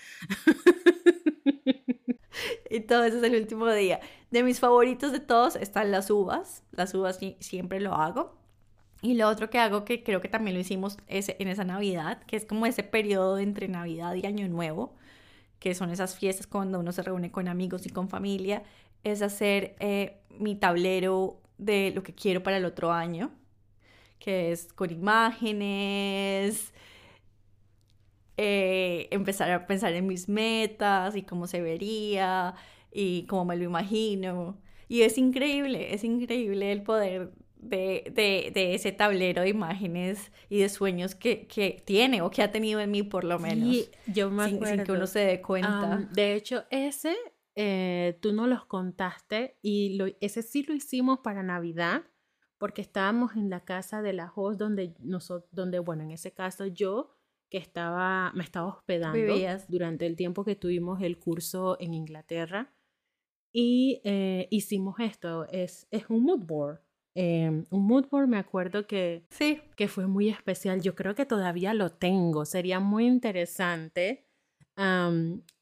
y 2.71 2.81
todo 2.81 3.05
eso 3.05 3.19
es 3.19 3.23
el 3.23 3.37
último 3.37 3.71
día. 3.73 4.01
De 4.31 4.43
mis 4.43 4.61
favoritos 4.61 5.13
de 5.13 5.21
todos 5.21 5.57
están 5.57 5.91
las 5.91 6.11
uvas. 6.11 6.63
Las 6.73 6.95
uvas 6.95 7.19
siempre 7.41 7.81
lo 7.81 7.95
hago. 7.95 8.39
Y 9.01 9.15
lo 9.15 9.29
otro 9.29 9.49
que 9.49 9.59
hago, 9.59 9.85
que 9.85 10.03
creo 10.03 10.21
que 10.21 10.29
también 10.29 10.55
lo 10.55 10.61
hicimos 10.61 10.97
en 11.07 11.49
esa 11.49 11.65
Navidad, 11.65 12.23
que 12.25 12.37
es 12.37 12.45
como 12.45 12.67
ese 12.67 12.83
periodo 12.83 13.39
entre 13.39 13.69
Navidad 13.69 14.15
y 14.15 14.27
Año 14.27 14.49
Nuevo, 14.49 14.95
que 15.61 15.75
son 15.75 15.91
esas 15.91 16.17
fiestas 16.17 16.49
cuando 16.49 16.81
uno 16.81 16.91
se 16.93 17.03
reúne 17.03 17.31
con 17.31 17.47
amigos 17.47 17.87
y 17.87 17.91
con 17.91 18.09
familia, 18.09 18.65
es 19.05 19.23
hacer 19.23 19.77
eh, 19.79 20.21
mi 20.39 20.57
tablero 20.57 21.41
de 21.59 21.93
lo 21.95 22.03
que 22.03 22.15
quiero 22.15 22.43
para 22.43 22.57
el 22.57 22.65
otro 22.65 22.93
año, 22.93 23.31
que 24.19 24.53
es 24.53 24.73
con 24.73 24.91
imágenes, 24.91 26.73
eh, 28.37 29.09
empezar 29.11 29.51
a 29.51 29.67
pensar 29.67 29.93
en 29.95 30.07
mis 30.07 30.29
metas 30.29 31.17
y 31.17 31.23
cómo 31.23 31.47
se 31.47 31.61
vería 31.61 32.55
y 32.93 33.25
cómo 33.25 33.47
me 33.47 33.57
lo 33.57 33.65
imagino. 33.65 34.61
Y 34.89 35.03
es 35.03 35.19
increíble, 35.19 35.93
es 35.93 36.05
increíble 36.05 36.73
el 36.73 36.83
poder 36.83 37.33
de, 37.57 38.11
de, 38.15 38.53
de, 38.55 38.75
ese 38.75 38.93
tablero 38.93 39.43
de 39.43 39.49
imágenes 39.49 40.31
y 40.49 40.61
de 40.61 40.69
sueños 40.69 41.15
que, 41.15 41.47
que, 41.47 41.83
tiene 41.85 42.23
o 42.23 42.31
que 42.31 42.43
ha 42.43 42.53
tenido 42.53 42.81
en 42.81 42.91
mí 42.91 43.03
por 43.03 43.25
lo 43.25 43.39
menos. 43.39 43.69
Sí, 43.69 43.91
yo 44.07 44.31
me 44.31 44.45
acuerdo. 44.45 44.77
Sin, 44.77 44.85
que 44.85 44.93
uno 44.93 45.07
se 45.07 45.21
dé 45.21 45.43
cuenta. 45.43 46.09
de 46.13 46.35
hecho, 46.35 46.65
ese 46.71 47.17
eh, 47.57 48.17
tú 48.21 48.33
nos 48.33 48.49
los 48.49 48.67
contaste 48.67 49.59
y 49.63 49.97
lo, 49.97 50.07
ese 50.21 50.43
sí 50.43 50.63
lo 50.63 50.75
hicimos 50.75 51.19
para 51.25 51.43
Navidad 51.43 52.05
porque 52.59 52.83
estábamos 52.83 53.37
en 53.37 53.51
la 53.51 53.61
casa 53.61 54.03
de 54.03 54.13
la 54.13 54.33
host 54.35 54.59
donde, 54.59 54.95
nosotros, 55.01 55.49
donde 55.53 55.79
bueno, 55.79 56.03
en 56.03 56.11
ese 56.11 56.33
caso 56.33 56.67
yo 56.67 57.11
que 57.49 57.59
estaba, 57.59 58.33
me 58.35 58.45
estaba 58.45 58.69
hospedando 58.69 59.19
durante 59.69 60.07
el 60.07 60.17
tiempo 60.17 60.45
que 60.45 60.57
tuvimos 60.57 61.01
el 61.01 61.19
curso 61.19 61.77
en 61.81 61.95
Inglaterra. 61.95 62.75
Y 63.53 64.03
eh, 64.05 64.47
hicimos 64.51 64.97
esto, 65.01 65.47
es, 65.47 65.87
es 65.91 66.11
un 66.11 66.25
mood 66.25 66.41
board. 66.41 66.81
Em, 67.15 67.65
un 67.71 67.87
mood 67.87 68.07
board 68.11 68.29
me 68.29 68.37
acuerdo 68.37 68.87
que, 68.87 69.25
sí. 69.31 69.63
que 69.77 69.89
fue 69.89 70.07
muy 70.07 70.29
especial. 70.29 70.83
Yo 70.83 70.95
creo 70.95 71.15
que 71.15 71.25
todavía 71.25 71.73
lo 71.73 71.91
tengo. 71.91 72.45
Sería 72.45 72.81
muy 72.81 73.07
interesante 73.07 74.29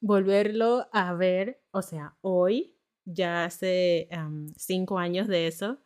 volverlo 0.01 0.89
a 0.93 1.15
ver, 1.15 1.63
o 1.71 1.81
sea, 1.81 2.17
hoy, 2.21 2.77
ya 3.07 3.45
hace 3.45 4.09
cinco 4.57 4.99
años 4.99 5.27
de 5.27 5.47
eso, 5.47 5.79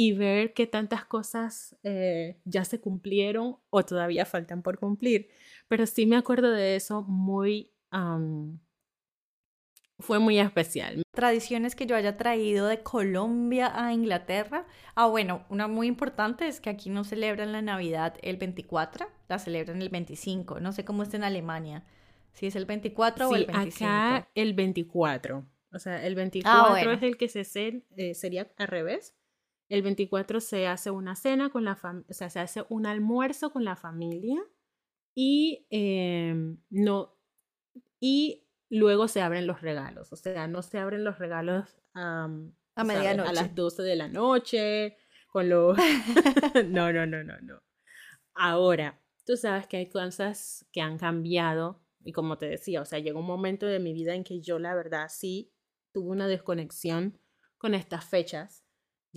y 0.00 0.12
ver 0.12 0.54
qué 0.54 0.68
tantas 0.68 1.04
cosas 1.04 1.76
eh, 1.82 2.38
ya 2.44 2.64
se 2.64 2.80
cumplieron 2.80 3.56
o 3.68 3.84
todavía 3.84 4.24
faltan 4.26 4.62
por 4.62 4.78
cumplir. 4.78 5.28
Pero 5.66 5.86
sí 5.86 6.06
me 6.06 6.16
acuerdo 6.16 6.52
de 6.52 6.76
eso 6.76 7.02
muy... 7.02 7.72
fue 9.98 10.20
muy 10.20 10.38
especial. 10.38 11.02
Tradiciones 11.10 11.74
que 11.74 11.86
yo 11.86 11.96
haya 11.96 12.16
traído 12.16 12.68
de 12.68 12.80
Colombia 12.84 13.72
a 13.74 13.92
Inglaterra. 13.92 14.68
Ah, 14.94 15.08
bueno, 15.08 15.44
una 15.48 15.66
muy 15.66 15.88
importante 15.88 16.46
es 16.46 16.60
que 16.60 16.70
aquí 16.70 16.90
no 16.90 17.02
celebran 17.02 17.50
la 17.50 17.60
Navidad 17.60 18.14
el 18.22 18.36
24, 18.36 19.08
la 19.28 19.40
celebran 19.40 19.82
el 19.82 19.88
25. 19.88 20.60
No 20.60 20.70
sé 20.70 20.84
cómo 20.84 21.02
está 21.02 21.16
en 21.16 21.24
Alemania. 21.24 21.84
Si 22.34 22.46
es 22.46 22.54
el 22.54 22.66
24 22.66 23.30
o 23.30 23.34
el 23.34 23.46
25. 23.46 23.90
Acá 23.90 24.28
el 24.36 24.54
24. 24.54 25.44
O 25.72 25.78
sea, 25.80 26.06
el 26.06 26.14
24 26.14 26.54
ah, 26.54 26.80
es 26.92 27.02
el 27.02 27.16
que 27.16 27.26
se 27.26 27.40
eh, 27.96 28.14
sería 28.14 28.48
al 28.58 28.68
revés. 28.68 29.17
El 29.68 29.82
24 29.82 30.40
se 30.40 30.66
hace 30.66 30.90
una 30.90 31.14
cena 31.14 31.50
con 31.50 31.64
la 31.64 31.76
familia, 31.76 32.06
o 32.10 32.14
sea, 32.14 32.30
se 32.30 32.40
hace 32.40 32.64
un 32.68 32.86
almuerzo 32.86 33.50
con 33.50 33.64
la 33.64 33.76
familia 33.76 34.42
y 35.14 35.66
em, 35.70 36.58
no 36.70 37.18
y 38.00 38.46
luego 38.70 39.08
se 39.08 39.20
abren 39.20 39.46
los 39.46 39.60
regalos. 39.60 40.12
O 40.12 40.16
sea, 40.16 40.46
no 40.46 40.62
se 40.62 40.78
abren 40.78 41.04
los 41.04 41.18
regalos 41.18 41.80
a 41.94 42.28
medianoche. 42.84 43.30
A 43.30 43.32
las 43.32 43.54
12 43.54 43.82
de 43.82 43.96
la 43.96 44.08
noche, 44.08 44.96
con 45.32 45.48
los... 45.48 45.76
no, 46.68 46.92
no, 46.92 47.06
no, 47.06 47.24
no, 47.24 47.40
no. 47.40 47.62
Ahora, 48.34 49.00
tú 49.24 49.36
sabes 49.36 49.66
que 49.66 49.78
hay 49.78 49.88
cosas 49.88 50.66
que 50.72 50.80
han 50.80 50.98
cambiado 50.98 51.82
y 52.04 52.12
como 52.12 52.38
te 52.38 52.46
decía, 52.46 52.80
o 52.80 52.84
sea, 52.84 53.00
llegó 53.00 53.20
un 53.20 53.26
momento 53.26 53.66
de 53.66 53.80
mi 53.80 53.92
vida 53.92 54.14
en 54.14 54.24
que 54.24 54.40
yo 54.40 54.58
la 54.58 54.74
verdad 54.74 55.08
sí 55.10 55.52
tuve 55.92 56.10
una 56.10 56.28
desconexión 56.28 57.18
con 57.58 57.74
estas 57.74 58.04
fechas 58.04 58.64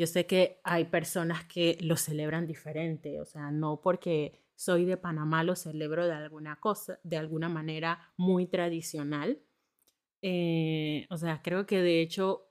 yo 0.02 0.08
sé 0.08 0.26
que 0.26 0.60
hay 0.64 0.86
personas 0.86 1.46
que 1.46 1.78
lo 1.80 1.96
celebran 1.96 2.48
diferente, 2.48 3.22
o 3.22 3.26
sea, 3.26 3.52
no 3.52 3.82
porque 3.82 4.42
soy 4.56 4.84
de 4.84 4.98
Panamá 4.98 5.44
lo 5.44 5.56
celebro 5.56 6.08
de 6.08 6.14
alguna 6.14 6.56
cosa, 6.56 7.00
de 7.04 7.18
alguna 7.18 7.50
manera 7.50 8.12
muy 8.18 8.48
tradicional. 8.48 9.44
Eh, 10.24 11.06
o 11.12 11.18
sea, 11.18 11.44
creo 11.44 11.68
que 11.68 11.84
de 11.84 12.02
hecho 12.02 12.50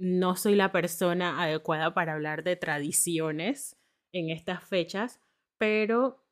no 0.00 0.34
soy 0.34 0.56
la 0.56 0.72
persona 0.72 1.40
adecuada 1.40 1.94
para 1.94 2.14
hablar 2.14 2.42
de 2.42 2.56
tradiciones 2.56 3.76
en 4.12 4.30
estas 4.30 4.64
fechas, 4.64 5.20
pero, 5.56 6.24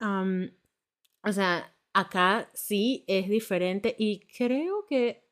o 0.00 1.32
sea, 1.32 1.76
acá 1.92 2.50
sí 2.54 3.04
es 3.06 3.28
diferente 3.28 3.94
y 3.96 4.26
creo 4.36 4.84
que 4.84 5.28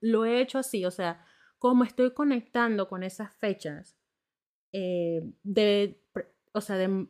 lo 0.00 0.26
he 0.26 0.42
hecho 0.42 0.58
así, 0.58 0.84
o 0.84 0.90
sea, 0.90 1.24
cómo 1.60 1.84
estoy 1.84 2.12
conectando 2.12 2.88
con 2.88 3.02
esas 3.02 3.32
fechas, 3.36 3.96
eh, 4.72 5.22
de, 5.42 6.02
o 6.52 6.60
sea, 6.62 6.76
de 6.76 7.06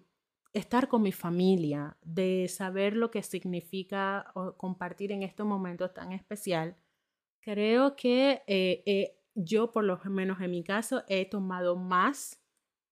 estar 0.52 0.88
con 0.88 1.02
mi 1.02 1.12
familia, 1.12 1.96
de 2.02 2.48
saber 2.48 2.96
lo 2.96 3.12
que 3.12 3.22
significa 3.22 4.26
compartir 4.56 5.12
en 5.12 5.22
estos 5.22 5.46
momentos 5.46 5.94
tan 5.94 6.12
especial, 6.12 6.76
creo 7.40 7.94
que 7.94 8.42
eh, 8.48 8.82
eh, 8.86 9.16
yo, 9.36 9.70
por 9.70 9.84
lo 9.84 10.00
menos 10.06 10.40
en 10.40 10.50
mi 10.50 10.64
caso, 10.64 11.04
he 11.06 11.26
tomado 11.26 11.76
más 11.76 12.42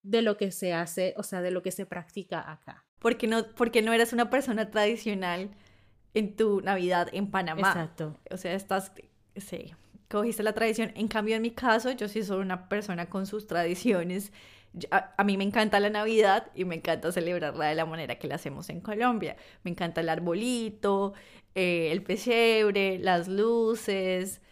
de 0.04 0.22
lo 0.22 0.36
que 0.36 0.52
se 0.52 0.72
hace, 0.72 1.12
o 1.16 1.24
sea, 1.24 1.42
de 1.42 1.50
lo 1.50 1.62
que 1.62 1.72
se 1.72 1.86
practica 1.86 2.52
acá. 2.52 2.86
Porque 3.00 3.26
no, 3.26 3.44
porque 3.56 3.82
no 3.82 3.92
eres 3.92 4.12
una 4.12 4.30
persona 4.30 4.70
tradicional 4.70 5.50
en 6.14 6.36
tu 6.36 6.60
Navidad 6.60 7.08
en 7.12 7.32
Panamá. 7.32 7.68
Exacto. 7.68 8.16
O 8.30 8.36
sea, 8.36 8.54
estás, 8.54 8.92
sí, 9.34 9.74
cogiste 10.08 10.42
la 10.42 10.54
tradición. 10.54 10.92
En 10.94 11.08
cambio, 11.08 11.36
en 11.36 11.42
mi 11.42 11.50
caso, 11.50 11.90
yo 11.92 12.08
sí 12.08 12.22
soy 12.22 12.40
una 12.40 12.68
persona 12.68 13.08
con 13.08 13.26
sus 13.26 13.46
tradiciones. 13.46 14.32
A, 14.90 15.24
mí 15.24 15.36
me 15.36 15.44
encanta 15.44 15.80
la 15.80 15.90
Navidad 15.90 16.50
y 16.54 16.64
me 16.64 16.76
encanta 16.76 17.10
celebrarla 17.10 17.66
de 17.66 17.74
la 17.74 17.86
manera 17.86 18.18
que 18.18 18.28
la 18.28 18.36
hacemos 18.36 18.68
en 18.70 18.80
Colombia. 18.80 19.36
Me 19.64 19.70
encanta 19.70 20.00
el 20.00 20.08
arbolito, 20.08 21.14
eh, 21.54 21.90
el 21.92 22.02
pesebre, 22.02 22.98
las 22.98 23.28
luces, 23.28 24.42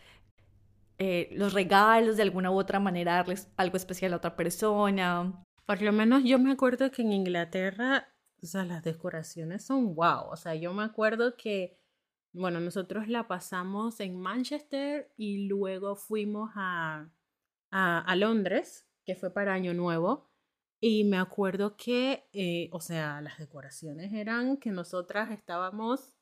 eh, 0.98 1.28
los 1.32 1.52
regalos, 1.52 2.16
de 2.16 2.22
alguna 2.22 2.50
u 2.50 2.58
otra 2.58 2.80
manera 2.80 3.14
darles 3.16 3.48
algo 3.56 3.76
especial 3.76 4.14
a 4.14 4.16
otra 4.16 4.36
persona. 4.36 5.44
Por 5.66 5.82
lo 5.82 5.92
menos 5.92 6.24
yo 6.24 6.38
me 6.38 6.52
acuerdo 6.52 6.90
que 6.90 7.02
en 7.02 7.12
Inglaterra, 7.12 8.08
o 8.42 8.46
sea, 8.46 8.64
las 8.64 8.82
decoraciones 8.82 9.64
son 9.64 9.94
wow. 9.94 10.30
O 10.30 10.36
sea, 10.36 10.54
yo 10.54 10.72
me 10.72 10.84
acuerdo 10.84 11.36
que 11.36 11.78
bueno, 12.36 12.60
nosotros 12.60 13.08
la 13.08 13.26
pasamos 13.26 14.00
en 14.00 14.20
Manchester 14.20 15.10
y 15.16 15.46
luego 15.48 15.96
fuimos 15.96 16.50
a, 16.54 17.10
a, 17.70 18.16
Londres, 18.16 18.86
que 19.04 19.14
fue 19.14 19.32
para 19.32 19.54
Año 19.54 19.74
Nuevo. 19.74 20.30
Y 20.80 21.04
me 21.04 21.16
acuerdo 21.16 21.76
que, 21.76 22.28
eh, 22.32 22.68
o 22.72 22.80
sea, 22.80 23.20
las 23.22 23.38
decoraciones 23.38 24.12
eran 24.12 24.58
que 24.58 24.70
nosotras 24.70 25.30
estábamos, 25.30 26.14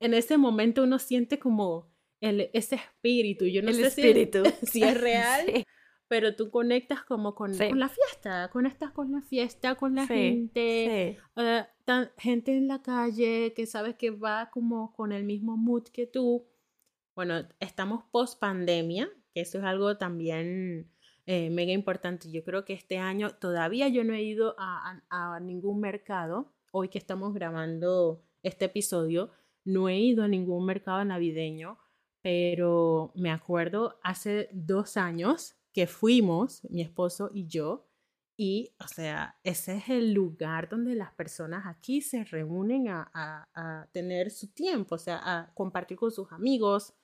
en 0.00 0.14
ese 0.14 0.38
momento 0.38 0.84
uno 0.84 0.98
siente 0.98 1.38
como 1.38 1.92
el, 2.20 2.48
ese 2.54 2.76
espíritu. 2.76 3.44
Yo 3.44 3.62
no 3.62 3.68
el 3.68 3.76
sé 3.76 3.86
espíritu. 3.86 4.42
Si, 4.72 4.82
es 4.82 4.98
real, 4.98 5.46
pero 6.08 6.34
tú 6.34 6.50
conectas 6.50 7.02
como 7.04 7.34
con, 7.34 7.56
con, 7.56 7.78
la 7.78 7.90
fiesta, 7.90 8.48
conectas 8.50 8.92
con 8.92 9.12
la 9.12 9.20
fiesta, 9.20 9.74
con 9.74 9.94
la 9.94 10.06
gente, 10.06 11.18
uh, 11.36 11.64
gente 12.18 12.56
en 12.56 12.68
la 12.68 12.82
calle 12.82 13.52
que 13.54 13.66
sabes 13.66 13.96
que 13.96 14.10
va 14.10 14.50
como 14.50 14.92
con 14.94 15.12
el 15.12 15.24
mismo 15.24 15.56
mood 15.56 15.84
que 15.84 16.06
tú. 16.06 16.46
Bueno, 17.14 17.46
estamos 17.60 18.04
post 18.10 18.38
pandemia, 18.38 19.08
que 19.34 19.42
eso 19.42 19.58
es 19.58 19.64
algo 19.64 19.98
también 19.98 20.90
eh, 21.26 21.50
mega 21.50 21.72
importante. 21.72 22.30
Yo 22.30 22.42
creo 22.44 22.64
que 22.64 22.72
este 22.72 22.98
año 22.98 23.30
todavía 23.36 23.88
yo 23.88 24.04
no 24.04 24.14
he 24.14 24.22
ido 24.22 24.54
a, 24.58 25.02
a 25.10 25.40
ningún 25.40 25.80
mercado. 25.80 26.52
Hoy 26.72 26.88
que 26.88 26.98
estamos 26.98 27.34
grabando 27.34 28.22
este 28.42 28.64
episodio, 28.66 29.30
no 29.64 29.88
he 29.88 29.98
ido 29.98 30.24
a 30.24 30.28
ningún 30.28 30.64
mercado 30.64 31.04
navideño, 31.04 31.78
pero 32.22 33.12
me 33.14 33.30
acuerdo 33.30 33.98
hace 34.02 34.48
dos 34.52 34.96
años 34.96 35.54
que 35.72 35.86
fuimos, 35.86 36.64
mi 36.70 36.82
esposo 36.82 37.30
y 37.32 37.46
yo, 37.46 37.86
y, 38.36 38.74
o 38.80 38.88
sea, 38.88 39.38
ese 39.44 39.76
es 39.76 39.88
el 39.88 40.14
lugar 40.14 40.68
donde 40.68 40.94
las 40.94 41.12
personas 41.12 41.66
aquí 41.66 42.00
se 42.00 42.24
reúnen 42.24 42.88
a, 42.88 43.10
a, 43.14 43.88
tener 43.92 44.30
su 44.30 44.48
tiempo, 44.52 44.94
o 44.94 44.98
sea, 44.98 45.20
a 45.22 45.52
compartir 45.54 45.96
con 45.96 46.10
sus 46.10 46.32
amigos. 46.32 46.94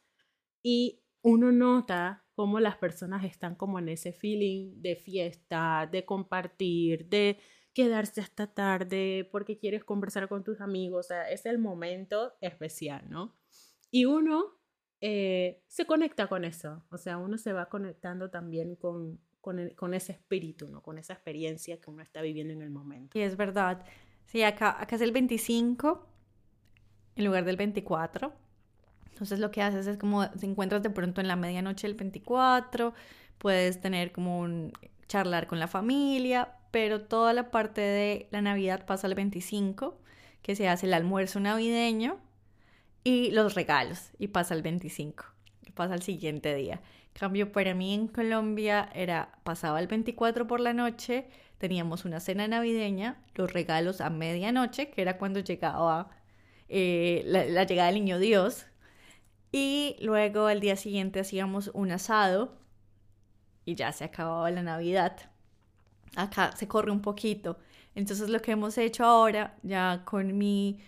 Y 0.63 1.03
uno 1.23 1.53
nota 1.53 2.25
cómo 2.35 2.61
las 2.61 2.77
personas 2.79 3.25
están 3.25 3.55
como 3.57 3.79
en 3.79 3.89
ese 3.89 4.13
feeling 4.13 4.81
de 4.81 4.97
fiesta, 4.97 5.89
de 5.91 6.05
compartir, 6.05 7.09
de 7.09 7.39
quedarse 7.75 8.21
hasta 8.21 8.53
tarde 8.53 9.29
porque 9.31 9.59
quieres 9.59 9.85
conversar 9.85 10.29
con 10.29 10.45
tus 10.45 10.61
amigos. 10.61 11.07
O 11.07 11.09
sea, 11.09 11.31
es 11.31 11.47
el 11.47 11.59
momento 11.59 12.35
especial, 12.41 13.09
¿no? 13.11 13.37
Y 13.91 14.07
uno 14.07 14.59
eh, 15.01 15.63
se 15.69 15.87
conecta 15.87 16.27
con 16.27 16.45
eso, 16.45 16.85
o 16.91 16.99
sea, 16.99 17.19
uno 17.19 17.39
se 17.39 17.53
va 17.53 17.69
conectando 17.69 18.31
también 18.31 18.75
con, 18.75 19.21
con, 19.77 19.95
ese 19.95 20.13
espíritu, 20.13 20.69
¿no? 20.69 20.83
Con 20.83 20.99
esa 20.99 21.13
experiencia 21.13 21.81
que 21.81 21.91
uno 21.91 22.03
está 22.03 22.21
viviendo 22.21 22.53
en 22.53 22.63
el 22.63 22.71
momento. 22.71 23.19
Y 23.19 23.23
es 23.23 23.37
verdad. 23.37 23.85
Sí, 24.27 24.43
acá, 24.43 24.77
acá 24.81 24.97
es 24.97 25.03
el 25.03 25.13
25 25.13 26.07
en 27.17 27.25
lugar 27.25 27.45
del 27.45 27.57
24. 27.57 28.33
Entonces 29.11 29.39
lo 29.41 29.51
que 29.51 29.63
haces 29.63 29.87
es 29.87 29.97
como 29.97 30.31
te 30.31 30.47
encuentras 30.47 30.83
de 30.83 30.91
pronto 30.91 31.21
en 31.21 31.29
la 31.29 31.37
medianoche 31.37 31.87
del 31.87 31.97
24, 31.97 32.95
puedes 33.39 33.81
tener 33.81 34.13
como 34.13 34.39
un 34.39 34.73
charlar 35.09 35.47
con 35.47 35.59
la 35.59 35.67
familia, 35.67 36.55
pero 36.71 37.01
toda 37.01 37.33
la 37.33 37.51
parte 37.51 37.81
de 37.81 38.29
la 38.31 38.43
Navidad 38.43 38.87
pasa 38.87 39.07
el 39.07 39.15
25, 39.15 39.99
que 40.43 40.55
se 40.55 40.69
hace 40.69 40.87
el 40.87 40.95
almuerzo 40.95 41.41
navideño 41.41 42.19
y 43.03 43.31
los 43.31 43.55
regalos 43.55 44.11
y 44.19 44.29
pasa 44.29 44.55
el 44.55 44.63
25, 44.63 45.25
pasa 45.75 45.95
el 45.95 46.03
siguiente 46.03 46.55
día. 46.55 46.81
Cambio 47.19 47.51
para 47.51 47.75
mí 47.75 47.95
en 47.95 48.07
Colombia 48.07 48.91
era 48.95 49.33
pasaba 49.43 49.81
el 49.81 49.89
24 49.89 50.47
por 50.47 50.61
la 50.61 50.73
noche, 50.73 51.27
teníamos 51.59 52.05
una 52.05 52.21
cena 52.21 52.47
navideña, 52.47 53.21
los 53.35 53.53
regalos 53.53 54.01
a 54.01 54.09
medianoche, 54.09 54.91
que 54.91 55.03
era 55.03 55.19
cuando 55.19 55.41
llegaba 55.41 56.11
eh, 56.69 57.25
la, 57.27 57.65
llegada 57.65 57.89
del 57.91 57.97
niño 57.97 58.21
Dios, 58.21 58.67
y 59.51 59.97
luego 60.01 60.47
al 60.47 60.61
día 60.61 60.77
siguiente 60.77 61.19
hacíamos 61.19 61.73
un 61.75 61.91
asado 61.91 62.57
y 63.65 63.75
ya 63.75 63.91
se 63.91 64.05
acababa 64.05 64.49
la 64.53 64.63
Navidad. 64.63 65.17
Acá 66.15 66.53
se 66.57 66.69
corre 66.69 66.93
un 66.93 67.03
poquito. 67.03 67.59
Entonces 67.97 68.29
lo 68.29 68.41
que 68.41 68.53
hemos 68.53 68.79
hecho 68.79 69.05
ahora 69.05 69.57
ya 69.65 70.03
con 70.05 70.39
mi 70.39 70.79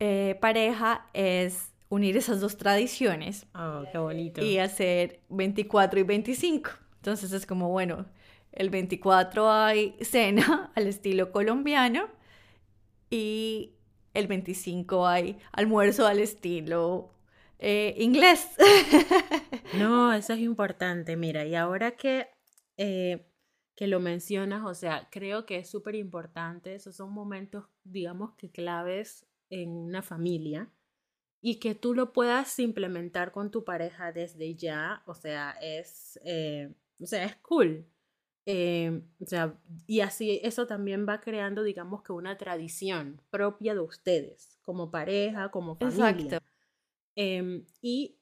eh, 0.00 0.38
pareja 0.40 1.08
es 1.12 1.73
unir 1.94 2.16
esas 2.16 2.40
dos 2.40 2.56
tradiciones. 2.56 3.46
Oh, 3.54 3.84
qué 3.90 3.98
bonito. 3.98 4.42
Y 4.42 4.58
hacer 4.58 5.20
24 5.28 6.00
y 6.00 6.02
25. 6.02 6.70
Entonces 6.96 7.32
es 7.32 7.46
como, 7.46 7.68
bueno, 7.68 8.06
el 8.52 8.70
24 8.70 9.50
hay 9.50 9.96
cena 10.00 10.72
al 10.74 10.86
estilo 10.86 11.30
colombiano 11.30 12.08
y 13.10 13.76
el 14.12 14.26
25 14.26 15.06
hay 15.06 15.38
almuerzo 15.52 16.06
al 16.06 16.18
estilo 16.18 17.10
eh, 17.58 17.94
inglés. 17.98 18.48
no, 19.78 20.12
eso 20.12 20.32
es 20.32 20.40
importante. 20.40 21.16
Mira, 21.16 21.46
y 21.46 21.54
ahora 21.54 21.92
que, 21.92 22.28
eh, 22.76 23.30
que 23.76 23.86
lo 23.86 24.00
mencionas, 24.00 24.64
o 24.64 24.74
sea, 24.74 25.08
creo 25.10 25.46
que 25.46 25.58
es 25.58 25.70
súper 25.70 25.94
importante. 25.94 26.74
Esos 26.74 26.96
son 26.96 27.12
momentos, 27.12 27.66
digamos 27.84 28.34
que 28.34 28.50
claves 28.50 29.26
en 29.48 29.70
una 29.70 30.02
familia 30.02 30.70
y 31.46 31.56
que 31.56 31.74
tú 31.74 31.92
lo 31.92 32.14
puedas 32.14 32.58
implementar 32.58 33.30
con 33.30 33.50
tu 33.50 33.64
pareja 33.64 34.12
desde 34.12 34.54
ya, 34.54 35.02
o 35.04 35.12
sea, 35.14 35.50
es, 35.60 36.18
eh, 36.24 36.72
o 36.98 37.04
sea, 37.04 37.22
es 37.26 37.36
cool. 37.36 37.86
Eh, 38.46 39.02
o 39.20 39.26
sea, 39.26 39.54
y 39.86 40.00
así 40.00 40.40
eso 40.42 40.66
también 40.66 41.06
va 41.06 41.20
creando, 41.20 41.62
digamos 41.62 42.02
que 42.02 42.12
una 42.12 42.38
tradición 42.38 43.20
propia 43.28 43.74
de 43.74 43.80
ustedes, 43.80 44.58
como 44.62 44.90
pareja, 44.90 45.50
como 45.50 45.76
familia. 45.76 46.10
Exacto. 46.12 46.46
Em, 47.14 47.66
y 47.82 48.16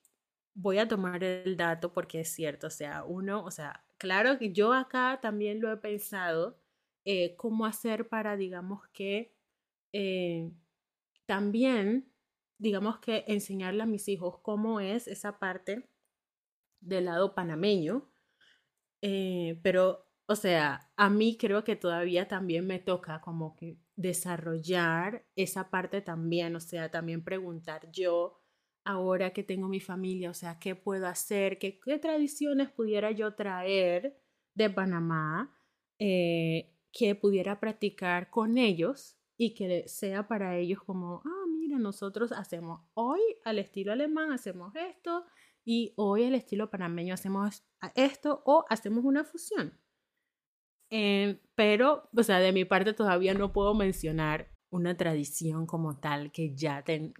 voy 0.55 0.79
a 0.79 0.89
tomar 0.89 1.23
el 1.23 1.57
dato 1.57 1.93
porque 1.93 2.23
es 2.23 2.29
cierto, 2.29 2.67
o 2.67 2.71
sea, 2.71 3.05
uno, 3.05 3.45
o 3.45 3.53
sea, 3.53 3.85
claro 3.99 4.37
que 4.37 4.53
yo 4.53 4.73
acá 4.73 5.21
también 5.23 5.61
lo 5.61 5.71
he 5.73 5.77
pensado, 5.77 6.59
eh, 7.05 7.37
cómo 7.37 7.67
hacer 7.67 8.09
para, 8.09 8.37
digamos 8.37 8.89
que, 8.89 9.33
también, 11.27 12.12
digamos 12.62 13.01
que 13.01 13.25
enseñarle 13.27 13.83
a 13.83 13.87
mis 13.87 14.07
hijos 14.09 14.38
cómo 14.40 14.79
es 14.79 15.09
esa 15.09 15.40
parte 15.40 15.88
del 16.81 17.07
lado 17.07 17.35
panameño, 17.35 18.09
eh, 19.03 19.59
pero, 19.64 20.07
o 20.27 20.37
sea, 20.37 20.92
a 20.96 21.11
mí 21.11 21.37
creo 21.37 21.64
que 21.64 21.75
todavía 21.75 22.29
también 22.29 22.64
me 22.66 22.79
toca 22.79 23.20
como 23.20 23.57
que 23.57 23.79
desarrollar 23.96 25.27
esa 25.35 25.70
parte 25.70 26.03
también, 26.03 26.55
o 26.55 26.61
sea, 26.61 26.88
también 26.88 27.25
preguntar 27.25 27.90
yo, 27.90 28.38
ahora 28.85 29.33
que 29.33 29.42
tengo 29.42 29.66
mi 29.68 29.81
familia, 29.81 30.31
o 30.31 30.35
sea, 30.35 30.61
¿qué 30.61 30.77
puedo 30.77 31.09
hacer? 31.09 31.59
¿Qué, 31.59 31.81
qué 31.81 31.98
tradiciones 31.98 32.70
pudiera 32.70 33.11
yo 33.11 33.35
traer 33.35 34.20
de 34.55 34.70
Panamá 34.70 35.53
eh, 35.98 36.72
que 36.92 37.16
pudiera 37.16 37.59
practicar 37.59 38.31
con 38.31 38.57
ellos 38.57 39.16
y 39.37 39.55
que 39.55 39.88
sea 39.88 40.29
para 40.29 40.57
ellos 40.59 40.81
como, 40.85 41.22
ah, 41.25 41.42
nosotros 41.81 42.33
hacemos 42.33 42.81
hoy 42.95 43.21
al 43.45 43.59
estilo 43.59 43.93
alemán, 43.93 44.33
hacemos 44.33 44.75
esto 44.75 45.25
y 45.65 45.93
hoy 45.97 46.25
al 46.25 46.35
estilo 46.35 46.71
panameño 46.71 47.15
hacemos 47.15 47.65
esto 47.95 48.43
o 48.45 48.65
hacemos 48.69 49.05
una 49.05 49.25
fusión. 49.25 49.79
Eh, 50.91 51.41
pero, 51.55 52.11
o 52.15 52.23
sea, 52.23 52.39
de 52.39 52.53
mi 52.53 52.65
parte 52.65 52.93
todavía 52.93 53.35
no 53.35 53.53
puedo 53.53 53.75
mencionar 53.75 54.53
una 54.71 54.97
tradición 54.97 55.67
como 55.67 55.99
tal 55.99 56.33
que 56.33 56.55
ya 56.55 56.83
que 56.83 57.13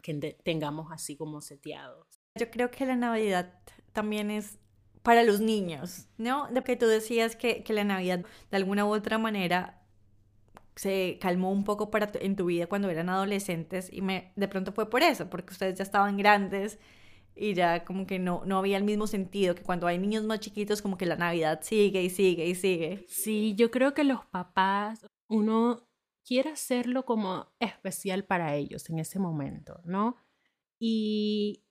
tengamos 0.43 0.91
así 0.91 1.17
como 1.17 1.41
seteado. 1.41 2.07
Yo 2.39 2.51
creo 2.51 2.71
que 2.71 2.87
la 2.87 2.97
Navidad 2.97 3.61
también 3.93 4.31
es 4.31 4.59
para 5.03 5.23
los 5.23 5.41
niños, 5.41 6.09
¿no? 6.17 6.49
De 6.51 6.63
que 6.63 6.77
tú 6.77 6.87
decías 6.87 7.37
que, 7.37 7.63
que 7.63 7.73
la 7.73 7.85
Navidad 7.85 8.25
de 8.51 8.57
alguna 8.57 8.87
u 8.87 8.95
otra 8.95 9.19
manera 9.19 9.82
se 10.75 11.19
calmó 11.21 11.53
un 11.53 11.65
poco 11.65 11.91
para 11.91 12.11
en 12.21 12.37
tu 12.37 12.47
vida 12.47 12.67
cuando 12.67 12.89
eran 12.89 13.09
adolescentes 13.09 13.93
y 13.93 14.01
me 14.03 14.33
de 14.37 14.49
pronto 14.49 14.73
fue 14.73 14.89
por 14.89 15.03
eso, 15.03 15.29
porque 15.29 15.53
ustedes 15.53 15.79
ya 15.79 15.85
estaban 15.85 16.17
grandes 16.17 16.79
y 17.35 17.55
ya 17.55 17.85
como 17.85 18.07
que 18.07 18.19
no, 18.19 18.43
no 18.45 18.59
había 18.59 18.77
el 18.77 18.85
mismo 18.85 19.07
sentido 19.07 19.55
que 19.55 19.63
cuando 19.63 19.87
hay 19.87 19.99
niños 19.99 20.25
más 20.25 20.41
chiquitos 20.41 20.83
como 20.83 20.99
que 20.99 21.07
la 21.07 21.17
Navidad 21.17 21.61
sigue 21.63 22.03
y 22.03 22.11
sigue 22.11 22.47
y 22.47 22.55
sigue. 22.55 23.07
Sí, 23.09 23.55
yo 23.57 23.71
creo 23.71 23.95
que 23.95 24.05
los 24.05 24.25
papás, 24.27 25.07
uno 25.29 25.89
quiere 26.25 26.51
hacerlo 26.51 27.05
como 27.05 27.49
especial 27.59 28.25
para 28.25 28.55
ellos 28.55 28.89
en 28.91 28.99
ese 28.99 29.19
momento, 29.19 29.81
¿no? 29.85 30.17
Y 30.79 31.65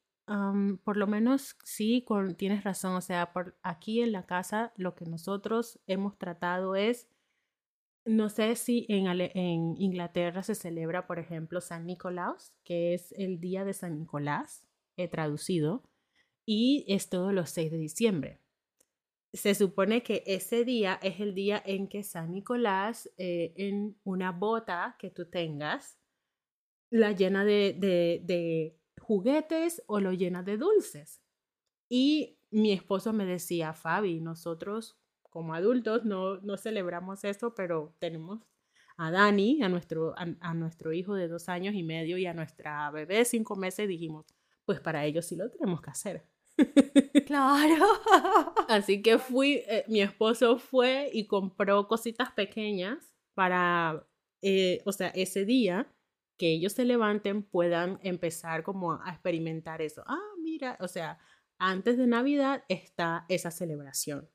por 0.86 0.96
lo 0.96 1.08
menos 1.08 1.58
sí, 1.66 2.06
con, 2.08 2.36
tienes 2.36 2.64
razón, 2.64 2.96
o 2.96 3.02
sea, 3.02 3.34
por 3.34 3.58
aquí 3.64 4.02
en 4.02 4.14
la 4.14 4.26
casa 4.26 4.72
lo 4.78 4.96
que 4.96 5.06
nosotros 5.06 5.80
hemos 5.88 6.18
tratado 6.18 6.76
es, 6.76 7.08
no 8.06 8.30
sé 8.30 8.56
si 8.56 8.86
en, 8.90 9.76
Inglaterra 9.78 10.44
se 10.44 10.56
celebra, 10.56 11.08
por 11.08 11.20
ejemplo, 11.20 11.62
San 11.62 11.86
Nicolás, 11.86 12.54
que 12.64 12.94
es 12.94 13.12
el 13.14 13.40
día 13.40 13.64
de 13.64 13.74
San 13.74 14.00
Nicolás, 14.00 14.66
he 14.98 15.08
traducido, 15.08 15.84
y 16.46 16.86
es 16.88 17.10
todos 17.10 17.34
los 17.34 17.50
6 17.52 17.72
de 17.72 17.78
diciembre. 17.78 18.40
Se 19.34 19.56
supone 19.56 20.04
que 20.04 20.24
ese 20.26 20.66
día 20.66 21.00
es 21.02 21.20
el 21.20 21.34
día 21.34 21.62
en 21.66 21.88
que 21.88 22.04
San 22.04 22.32
Nicolás, 22.32 23.10
eh, 23.18 23.54
en 23.56 23.96
una 24.04 24.32
bota 24.32 24.96
que 25.00 25.10
tú 25.10 25.30
tengas, 25.30 25.98
la 26.90 27.14
llena 27.14 27.46
de, 27.46 27.78
de 27.80 28.78
juguetes 29.00 29.84
o 29.88 30.00
lo 30.00 30.12
llena 30.12 30.44
de 30.44 30.58
dulces. 30.58 31.22
Y 31.88 32.40
mi 32.50 32.74
esposo 32.74 33.14
me 33.14 33.26
decía, 33.26 33.74
Fabi, 33.74 34.20
nosotros 34.20 35.01
como 35.32 35.56
adultos 35.56 36.06
no, 36.06 36.38
no 36.42 36.58
celebramos 36.58 37.24
eso, 37.24 37.56
pero 37.56 37.96
tenemos 37.98 38.42
a 38.98 39.10
Dani, 39.10 39.64
a 39.64 39.70
nuestro, 39.70 40.14
a, 40.16 40.54
nuestro 40.54 40.94
hijo 40.94 41.16
de 41.16 41.28
dos 41.28 41.50
años 41.50 41.74
y 41.74 41.82
medio 41.82 42.20
y 42.20 42.28
a 42.28 42.36
nuestra 42.36 42.92
bebé 42.92 43.18
de 43.18 43.26
cinco 43.26 43.56
meses, 43.56 43.88
dijimos, 43.88 44.28
pues 44.66 44.80
para 44.80 45.06
ellos 45.06 45.26
sí 45.26 45.36
lo 45.36 45.50
tenemos 45.50 45.82
que 45.82 45.90
hacer. 45.90 46.26
Claro. 47.26 47.86
Así 48.68 49.02
que 49.02 49.18
fui, 49.18 49.64
eh, 49.68 49.86
mi 49.88 50.02
esposo 50.02 50.58
fue 50.60 51.10
y 51.14 51.28
compró 51.28 51.88
cositas 51.88 52.32
pequeñas 52.32 53.14
para, 53.34 54.06
eh, 54.42 54.82
o 54.86 54.92
sea, 54.92 55.08
ese 55.10 55.46
día 55.46 55.88
que 56.38 56.52
ellos 56.54 56.74
se 56.74 56.84
levanten 56.84 57.44
puedan 57.44 58.00
empezar 58.04 58.64
como 58.64 58.94
a 58.94 59.12
experimentar 59.12 59.82
eso. 59.82 60.04
Ah, 60.08 60.34
mira, 60.44 60.78
o 60.82 60.88
sea, 60.88 61.20
antes 61.58 61.98
de 61.98 62.08
Navidad 62.08 62.64
está 62.68 63.26
esa 63.30 63.52
celebración. 63.52 64.28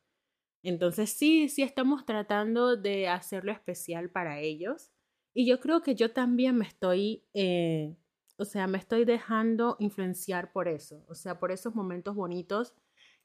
Entonces 0.63 1.11
sí, 1.11 1.49
sí 1.49 1.63
estamos 1.63 2.05
tratando 2.05 2.77
de 2.77 3.09
hacerlo 3.09 3.53
especial 3.53 4.11
para 4.11 4.41
ellos. 4.41 4.91
Y 5.35 5.47
yo 5.47 5.61
creo 5.61 5.83
que 5.83 5.95
yo 5.95 6.13
también 6.13 6.57
me 6.57 6.67
estoy 6.67 7.25
eh, 7.35 7.95
o 8.39 8.45
sea, 8.45 8.67
me 8.67 8.79
estoy 8.79 9.05
dejando 9.05 9.77
influenciar 9.79 10.53
por 10.53 10.69
eso, 10.69 11.05
o 11.09 11.15
sea, 11.15 11.39
por 11.39 11.53
esos 11.53 11.75
momentos 11.75 12.15
bonitos 12.15 12.75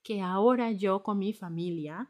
que 0.04 0.22
ahora 0.22 0.72
yo 0.72 1.04
con 1.04 1.20
mi 1.20 1.34
familia 1.34 2.10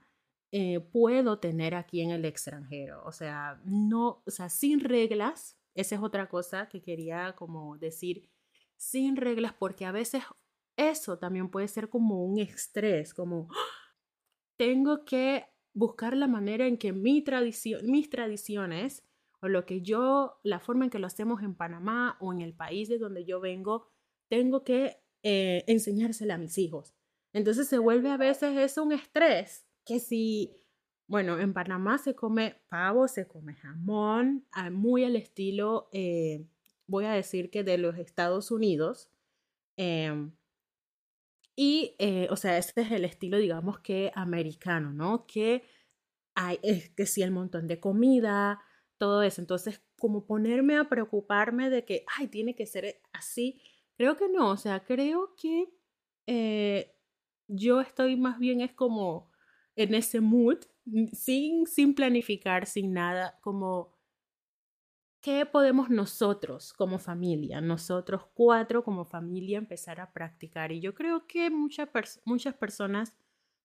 eh, 0.51 0.79
puedo 0.79 1.39
tener 1.39 1.75
aquí 1.75 2.01
en 2.01 2.11
el 2.11 2.25
extranjero. 2.25 3.03
O 3.05 3.11
sea, 3.11 3.59
no, 3.65 4.23
o 4.25 4.31
sea, 4.31 4.49
sin 4.49 4.79
reglas, 4.81 5.57
esa 5.75 5.95
es 5.95 6.01
otra 6.01 6.29
cosa 6.29 6.69
que 6.69 6.81
quería 6.81 7.33
como 7.35 7.77
decir, 7.77 8.29
sin 8.77 9.15
reglas, 9.15 9.53
porque 9.53 9.85
a 9.85 9.91
veces 9.91 10.23
eso 10.77 11.17
también 11.17 11.49
puede 11.49 11.67
ser 11.67 11.89
como 11.89 12.23
un 12.23 12.39
estrés, 12.39 13.13
como 13.13 13.49
tengo 14.61 15.05
que 15.05 15.47
buscar 15.73 16.15
la 16.15 16.27
manera 16.27 16.67
en 16.67 16.77
que 16.77 16.93
mi 16.93 17.23
tradición, 17.23 17.81
mis 17.89 18.11
tradiciones 18.11 19.03
o 19.41 19.47
lo 19.47 19.65
que 19.65 19.81
yo, 19.81 20.39
la 20.43 20.59
forma 20.59 20.85
en 20.85 20.91
que 20.91 20.99
lo 20.99 21.07
hacemos 21.07 21.41
en 21.41 21.55
Panamá 21.55 22.15
o 22.19 22.31
en 22.31 22.41
el 22.41 22.53
país 22.53 22.87
de 22.87 22.99
donde 22.99 23.25
yo 23.25 23.39
vengo, 23.39 23.87
tengo 24.29 24.63
que 24.63 25.01
eh, 25.23 25.63
enseñársela 25.65 26.35
a 26.35 26.37
mis 26.37 26.59
hijos. 26.59 26.93
Entonces 27.33 27.69
se 27.69 27.79
vuelve 27.79 28.11
a 28.11 28.17
veces 28.17 28.55
eso 28.55 28.83
un 28.83 28.91
estrés, 28.91 29.65
que 29.83 29.99
si, 29.99 30.55
bueno, 31.07 31.39
en 31.39 31.53
Panamá 31.53 31.97
se 31.97 32.13
come 32.13 32.61
pavo, 32.69 33.07
se 33.07 33.27
come 33.27 33.55
jamón, 33.55 34.45
muy 34.73 35.05
al 35.05 35.15
estilo, 35.15 35.89
eh, 35.91 36.45
voy 36.85 37.05
a 37.05 37.13
decir 37.13 37.49
que 37.49 37.63
de 37.63 37.79
los 37.79 37.97
Estados 37.97 38.51
Unidos. 38.51 39.09
Em, 39.75 40.33
y, 41.55 41.95
eh, 41.99 42.27
o 42.31 42.35
sea, 42.35 42.57
ese 42.57 42.81
es 42.81 42.91
el 42.91 43.05
estilo, 43.05 43.37
digamos 43.37 43.79
que 43.79 44.11
americano, 44.15 44.93
¿no? 44.93 45.25
Que 45.27 45.63
hay, 46.35 46.59
es 46.63 46.89
que 46.91 47.05
si 47.05 47.21
el 47.23 47.31
montón 47.31 47.67
de 47.67 47.79
comida, 47.79 48.61
todo 48.97 49.23
eso. 49.23 49.41
Entonces, 49.41 49.81
como 49.99 50.25
ponerme 50.25 50.77
a 50.77 50.89
preocuparme 50.89 51.69
de 51.69 51.85
que, 51.85 52.05
ay, 52.17 52.27
tiene 52.27 52.55
que 52.55 52.65
ser 52.67 53.01
así, 53.13 53.61
creo 53.97 54.17
que 54.17 54.29
no, 54.29 54.51
o 54.51 54.57
sea, 54.57 54.83
creo 54.85 55.35
que 55.35 55.69
eh, 56.27 56.95
yo 57.47 57.81
estoy 57.81 58.15
más 58.17 58.39
bien 58.39 58.61
es 58.61 58.73
como 58.73 59.31
en 59.75 59.95
ese 59.95 60.21
mood, 60.21 60.59
sin, 61.13 61.67
sin 61.67 61.95
planificar, 61.95 62.65
sin 62.65 62.93
nada, 62.93 63.39
como 63.41 63.93
¿qué 65.21 65.45
podemos 65.45 65.89
nosotros 65.89 66.73
como 66.73 66.99
familia, 66.99 67.61
nosotros 67.61 68.23
cuatro 68.33 68.83
como 68.83 69.05
familia 69.05 69.57
empezar 69.57 70.01
a 70.01 70.11
practicar? 70.11 70.71
Y 70.71 70.81
yo 70.81 70.93
creo 70.93 71.27
que 71.27 71.49
muchas, 71.49 71.89
muchas 72.25 72.55
personas 72.55 73.13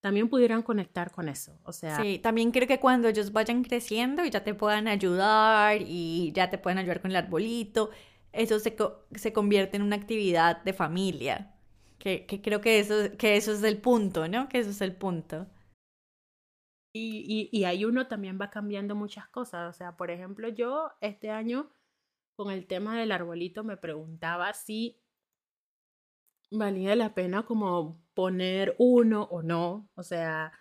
también 0.00 0.28
pudieran 0.28 0.62
conectar 0.62 1.10
con 1.10 1.28
eso. 1.28 1.58
O 1.64 1.72
sea, 1.72 2.00
sí, 2.00 2.18
también 2.18 2.52
creo 2.52 2.68
que 2.68 2.78
cuando 2.78 3.08
ellos 3.08 3.32
vayan 3.32 3.64
creciendo 3.64 4.24
y 4.24 4.30
ya 4.30 4.44
te 4.44 4.54
puedan 4.54 4.86
ayudar 4.86 5.78
y 5.80 6.30
ya 6.32 6.50
te 6.50 6.58
puedan 6.58 6.78
ayudar 6.78 7.00
con 7.00 7.10
el 7.10 7.16
arbolito, 7.16 7.90
eso 8.32 8.58
se, 8.60 8.76
se 9.14 9.32
convierte 9.32 9.76
en 9.76 9.82
una 9.82 9.96
actividad 9.96 10.62
de 10.62 10.72
familia. 10.72 11.52
Que, 11.98 12.26
que, 12.26 12.40
creo 12.40 12.60
que 12.60 12.78
eso, 12.78 13.16
que 13.18 13.36
eso 13.36 13.52
es 13.52 13.62
el 13.62 13.78
punto, 13.78 14.28
¿no? 14.28 14.48
Que 14.48 14.58
eso 14.60 14.70
es 14.70 14.80
el 14.80 14.94
punto. 14.94 15.46
Y, 16.98 17.48
y, 17.52 17.64
ahí 17.64 17.84
uno 17.84 18.06
también 18.06 18.38
va 18.40 18.50
cambiando 18.50 18.94
muchas 18.94 19.28
cosas. 19.28 19.68
O 19.68 19.76
sea, 19.76 19.96
por 19.96 20.10
ejemplo, 20.10 20.48
yo 20.48 20.90
este 21.00 21.30
año 21.30 21.70
con 22.36 22.50
el 22.52 22.66
tema 22.66 22.98
del 22.98 23.12
arbolito 23.12 23.64
me 23.64 23.76
preguntaba 23.76 24.52
si 24.52 25.00
valía 26.50 26.94
la 26.94 27.14
pena 27.14 27.44
como 27.44 28.00
poner 28.14 28.74
uno 28.78 29.24
o 29.24 29.42
no, 29.42 29.90
o 29.94 30.02
sea, 30.02 30.52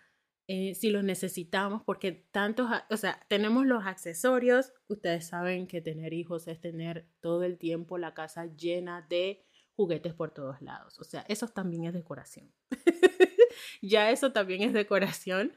eh, 0.47 0.75
si 0.75 0.89
lo 0.89 1.03
necesitamos, 1.03 1.83
porque 1.83 2.11
tantos, 2.31 2.69
o 2.89 2.97
sea, 2.97 3.19
tenemos 3.27 3.65
los 3.65 3.85
accesorios, 3.85 4.73
ustedes 4.87 5.27
saben 5.27 5.67
que 5.67 5.81
tener 5.81 6.13
hijos 6.13 6.47
es 6.47 6.59
tener 6.59 7.07
todo 7.19 7.43
el 7.43 7.57
tiempo 7.57 7.97
la 7.97 8.13
casa 8.13 8.45
llena 8.45 9.05
de 9.09 9.43
juguetes 9.75 10.13
por 10.13 10.31
todos 10.31 10.61
lados, 10.61 10.99
o 10.99 11.03
sea, 11.03 11.25
eso 11.27 11.47
también 11.47 11.85
es 11.85 11.93
decoración. 11.93 12.51
ya 13.81 14.11
eso 14.11 14.31
también 14.31 14.61
es 14.61 14.73
decoración. 14.73 15.53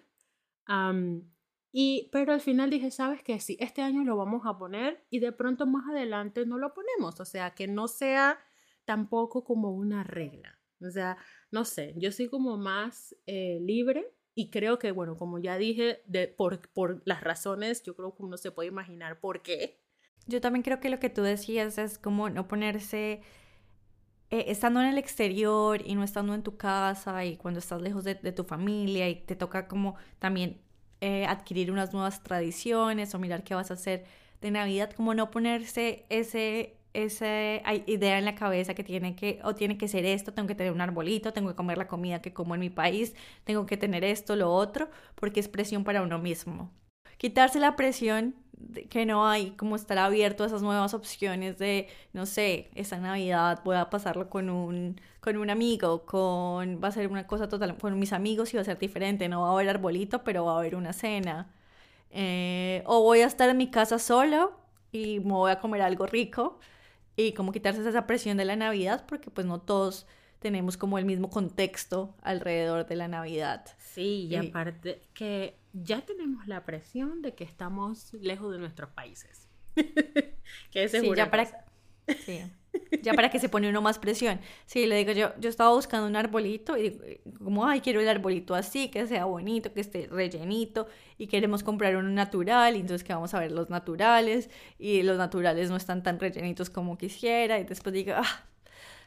Y, 1.73 2.09
pero 2.13 2.33
al 2.33 2.41
final 2.41 2.71
dije, 2.71 2.91
¿sabes 2.91 3.23
qué? 3.23 3.41
Sí, 3.41 3.57
este 3.61 3.83
año 3.83 4.05
lo 4.05 4.17
vamos 4.17 4.43
a 4.45 4.59
poner 4.59 5.07
y 5.11 5.21
de 5.21 5.33
pronto 5.33 5.67
más 5.67 5.89
adelante 5.89 6.47
no 6.47 6.59
lo 6.59 6.75
ponemos, 6.75 7.21
o 7.21 7.25
sea, 7.25 7.55
que 7.55 7.67
no 7.67 7.89
sea 7.89 8.39
tampoco 8.85 9.45
como 9.45 9.71
una 9.71 10.05
regla. 10.05 10.59
O 10.81 10.91
sea, 10.91 11.19
no 11.51 11.65
sé, 11.65 11.95
yo 11.97 12.13
soy 12.13 12.29
como 12.29 12.57
más 12.57 13.15
eh, 13.27 13.59
libre 13.61 14.15
y 14.35 14.51
creo 14.51 14.79
que, 14.79 14.93
bueno, 14.93 15.17
como 15.17 15.39
ya 15.41 15.59
dije, 15.59 16.03
de, 16.07 16.29
por, 16.29 16.69
por 16.71 17.03
las 17.05 17.23
razones, 17.23 17.83
yo 17.83 17.97
creo 17.97 18.15
que 18.15 18.23
uno 18.23 18.37
se 18.37 18.53
puede 18.53 18.69
imaginar 18.69 19.19
por 19.19 19.43
qué. 19.43 19.83
Yo 20.27 20.41
también 20.41 20.63
creo 20.63 20.79
que 20.79 20.91
lo 20.91 21.01
que 21.01 21.11
tú 21.11 21.23
decías 21.23 21.77
es 21.79 21.99
como 21.99 22.31
no 22.31 22.47
ponerse, 22.47 23.23
eh, 24.31 24.47
estando 24.49 24.81
en 24.81 24.87
el 24.89 24.99
exterior 24.99 25.83
y 25.85 25.95
no 25.95 26.03
estando 26.05 26.35
en 26.35 26.43
tu 26.43 26.57
casa 26.57 27.25
y 27.25 27.37
cuando 27.37 27.61
estás 27.61 27.81
lejos 27.81 28.05
de, 28.05 28.15
tu 28.15 28.45
familia 28.45 29.09
y 29.09 29.17
te 29.17 29.37
toca 29.37 29.69
como 29.69 29.97
también 30.19 30.61
eh, 31.01 31.27
adquirir 31.27 31.71
unas 31.71 31.93
nuevas 31.93 32.23
tradiciones 32.23 33.15
o 33.15 33.19
mirar 33.19 33.45
qué 33.45 33.55
vas 33.55 33.71
a 33.71 33.75
hacer 33.75 34.05
de 34.41 34.51
Navidad, 34.51 34.93
como 34.93 35.15
no 35.15 35.31
ponerse 35.31 36.07
ese 36.11 36.79
esa 36.95 37.61
idea 37.87 38.19
en 38.19 38.25
la 38.25 38.35
cabeza 38.35 38.75
que 38.75 38.85
tiene 38.85 39.15
que, 39.15 39.41
o 39.45 39.55
tiene 39.55 39.79
que 39.79 39.89
ser 39.89 40.05
esto, 40.05 40.33
tengo 40.33 40.49
que 40.49 40.55
tener 40.55 40.73
un 40.73 40.81
arbolito, 40.81 41.33
tengo 41.33 41.49
que 41.51 41.55
comer 41.55 41.79
la 41.79 41.87
comida 41.87 42.21
que 42.23 42.33
como 42.33 42.55
en 42.55 42.61
mi 42.61 42.71
país, 42.71 43.15
tengo 43.45 43.67
que 43.67 43.77
tener 43.77 44.05
esto, 44.05 44.37
lo 44.37 44.53
otro, 44.53 44.91
porque 45.15 45.41
es 45.41 45.49
presión 45.49 45.85
para 45.85 46.03
uno 46.03 46.19
mismo. 46.19 46.73
Quitarse 47.19 47.61
la 47.61 47.77
presión 47.77 48.35
que 48.91 49.07
no 49.07 49.27
hay, 49.27 49.51
como 49.53 49.77
estar 49.77 49.99
abierto 49.99 50.45
a 50.45 50.47
esas 50.47 50.63
nuevas 50.63 50.95
opciones 50.95 51.59
de, 51.59 51.89
no 52.13 52.27
sé, 52.27 52.71
esta 52.75 52.99
Navidad 52.99 53.61
voy 53.65 53.77
a 53.77 53.91
pasarlo 53.91 54.29
con 54.29 54.51
un, 54.51 55.01
con 55.21 55.37
un 55.37 55.51
amigo, 55.51 56.05
con, 56.05 56.81
va 56.83 56.89
a 56.89 56.93
ser 56.93 57.09
una 57.09 57.27
cosa 57.27 57.49
total, 57.49 57.77
con 57.77 57.99
mis 57.99 58.13
amigos 58.13 58.53
y 58.53 58.57
va 58.57 58.63
a 58.63 58.65
ser 58.65 58.79
diferente, 58.79 59.29
no 59.29 59.43
va 59.43 59.51
a 59.51 59.53
haber 59.53 59.69
arbolito, 59.69 60.25
pero 60.25 60.45
va 60.45 60.55
a 60.55 60.59
haber 60.59 60.75
una 60.75 60.93
cena. 60.93 61.53
Eh, 62.11 62.83
o 62.87 63.03
voy 63.03 63.21
a 63.21 63.27
estar 63.27 63.49
en 63.49 63.57
mi 63.57 63.71
casa 63.71 63.99
solo 63.99 64.59
y 64.93 65.21
me 65.21 65.33
voy 65.33 65.51
a 65.51 65.61
comer 65.61 65.83
algo 65.83 66.07
rico 66.07 66.59
y 67.17 67.33
como 67.33 67.53
quitarse 67.53 67.87
esa 67.87 68.07
presión 68.07 68.37
de 68.39 68.45
la 68.45 68.57
Navidad 68.57 69.05
porque 69.07 69.31
pues 69.31 69.47
no 69.47 69.61
todos 69.61 70.07
tenemos 70.39 70.77
como 70.77 70.99
el 70.99 71.05
mismo 71.05 71.31
contexto 71.31 72.15
alrededor 72.23 72.87
de 72.87 72.97
la 72.97 73.09
Navidad. 73.09 73.67
Sí, 73.79 74.29
y 74.31 74.37
aparte 74.37 75.03
que 75.15 75.57
ya 75.83 76.03
tenemos 76.03 76.47
la 76.47 76.65
presión 76.65 77.23
de 77.23 77.35
que 77.35 77.45
estamos 77.45 78.13
lejos 78.15 78.53
de 78.53 78.59
nuestros 78.59 78.91
países. 78.91 79.49
que 79.75 80.85
ese 80.85 81.01
sí, 81.01 81.11
ya 81.15 81.31
para, 81.31 81.47
Sí. 82.15 82.41
Ya 83.03 83.15
para 83.15 83.31
que 83.31 83.39
se 83.39 83.49
pone 83.49 83.69
uno 83.69 83.83
más 83.83 83.99
presión. 83.99 84.41
Sí, 84.67 84.87
le 84.87 84.97
digo 84.97 85.13
yo, 85.13 85.33
yo 85.39 85.49
estaba 85.49 85.75
buscando 85.75 86.07
un 86.07 86.17
arbolito 86.17 86.77
y 86.77 86.91
digo, 86.91 87.05
como, 87.39 87.67
ay, 87.67 87.81
quiero 87.81 88.01
el 88.01 88.09
arbolito 88.09 88.55
así, 88.55 88.89
que 88.89 89.07
sea 89.07 89.25
bonito, 89.25 89.73
que 89.73 89.81
esté 89.81 90.07
rellenito 90.07 90.87
y 91.17 91.27
queremos 91.27 91.63
comprar 91.63 91.97
uno 91.97 92.09
natural 92.11 92.77
y 92.77 92.81
entonces 92.81 93.05
que 93.05 93.13
vamos 93.13 93.35
a 93.35 93.41
ver 93.41 93.53
los 93.53 93.71
naturales 93.71 94.51
y 94.79 95.03
los 95.03 95.19
naturales 95.19 95.71
no 95.71 95.77
están 95.77 96.03
tan 96.03 96.19
rellenitos 96.19 96.71
como 96.71 96.99
quisiera 96.99 97.59
y 97.59 97.65
después 97.65 97.93
digo, 97.93 98.13
ah, 98.17 98.45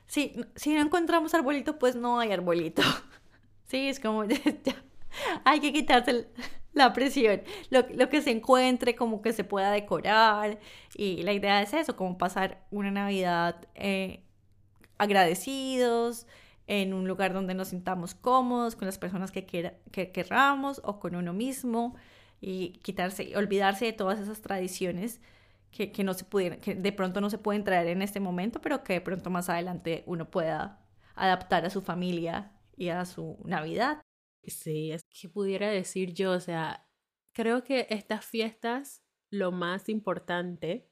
sí, 0.08 0.34
si 0.56 0.74
no 0.74 0.82
encontramos 0.82 1.34
arbolito, 1.34 1.80
pues 1.80 1.96
no 1.96 2.20
hay 2.20 2.32
arbolito. 2.32 2.82
Sí, 3.68 3.88
es 3.88 4.02
como, 4.02 4.26
ya, 4.26 4.84
hay 5.46 5.62
que 5.62 5.72
quitarse 5.72 6.28
la 6.74 6.94
presión, 6.94 7.42
lo, 7.70 7.86
lo, 7.94 8.10
que 8.10 8.22
se 8.22 8.32
encuentre, 8.32 8.96
como 8.96 9.22
que 9.22 9.34
se 9.34 9.44
pueda 9.44 9.72
decorar. 9.72 10.60
Y 10.96 11.24
la 11.24 11.34
idea 11.34 11.62
es 11.62 11.74
eso, 11.74 11.96
como 11.96 12.18
pasar 12.18 12.66
una 12.72 12.92
Navidad 12.92 13.68
eh, 13.76 14.24
agradecidos, 14.98 16.28
en 16.68 16.94
un 16.94 17.08
lugar 17.08 17.34
donde 17.34 17.54
nos 17.54 17.70
sintamos 17.70 18.16
cómodos, 18.16 18.76
con 18.76 18.86
las 18.86 18.98
personas 18.98 19.32
que, 19.32 19.46
quiera, 19.46 19.74
que 19.92 20.12
querramos 20.12 20.82
o 20.86 21.00
con 21.00 21.16
uno 21.16 21.34
mismo 21.34 21.96
y 22.40 22.80
quitarse, 22.82 23.36
olvidarse 23.36 23.86
de 23.86 23.94
todas 23.94 24.20
esas 24.20 24.42
tradiciones 24.42 25.20
que, 25.72 25.92
que 25.92 26.04
no 26.04 26.14
se 26.14 26.24
pudieran, 26.24 26.60
que 26.60 26.76
de 26.76 26.92
pronto 26.94 27.20
no 27.20 27.30
se 27.30 27.38
pueden 27.38 27.64
traer 27.64 27.88
en 27.88 28.02
este 28.02 28.20
momento, 28.20 28.62
pero 28.62 28.84
que 28.84 28.94
de 28.94 29.02
pronto 29.02 29.30
más 29.30 29.50
adelante 29.50 30.04
uno 30.06 30.30
pueda 30.30 30.80
adaptar 31.16 31.66
a 31.66 31.70
su 31.70 31.82
familia 31.82 32.52
y 32.78 32.90
a 32.90 33.06
su 33.06 33.38
Navidad. 33.44 34.02
Sí, 34.44 34.92
es 34.92 35.04
que 35.04 35.30
pudiera 35.30 35.70
decir 35.70 36.14
yo, 36.14 36.32
o 36.32 36.40
sea, 36.40 36.88
creo 37.34 37.64
que 37.64 37.88
estas 37.90 38.26
fiestas, 38.26 39.04
lo 39.30 39.52
más 39.52 39.88
importante, 39.88 40.90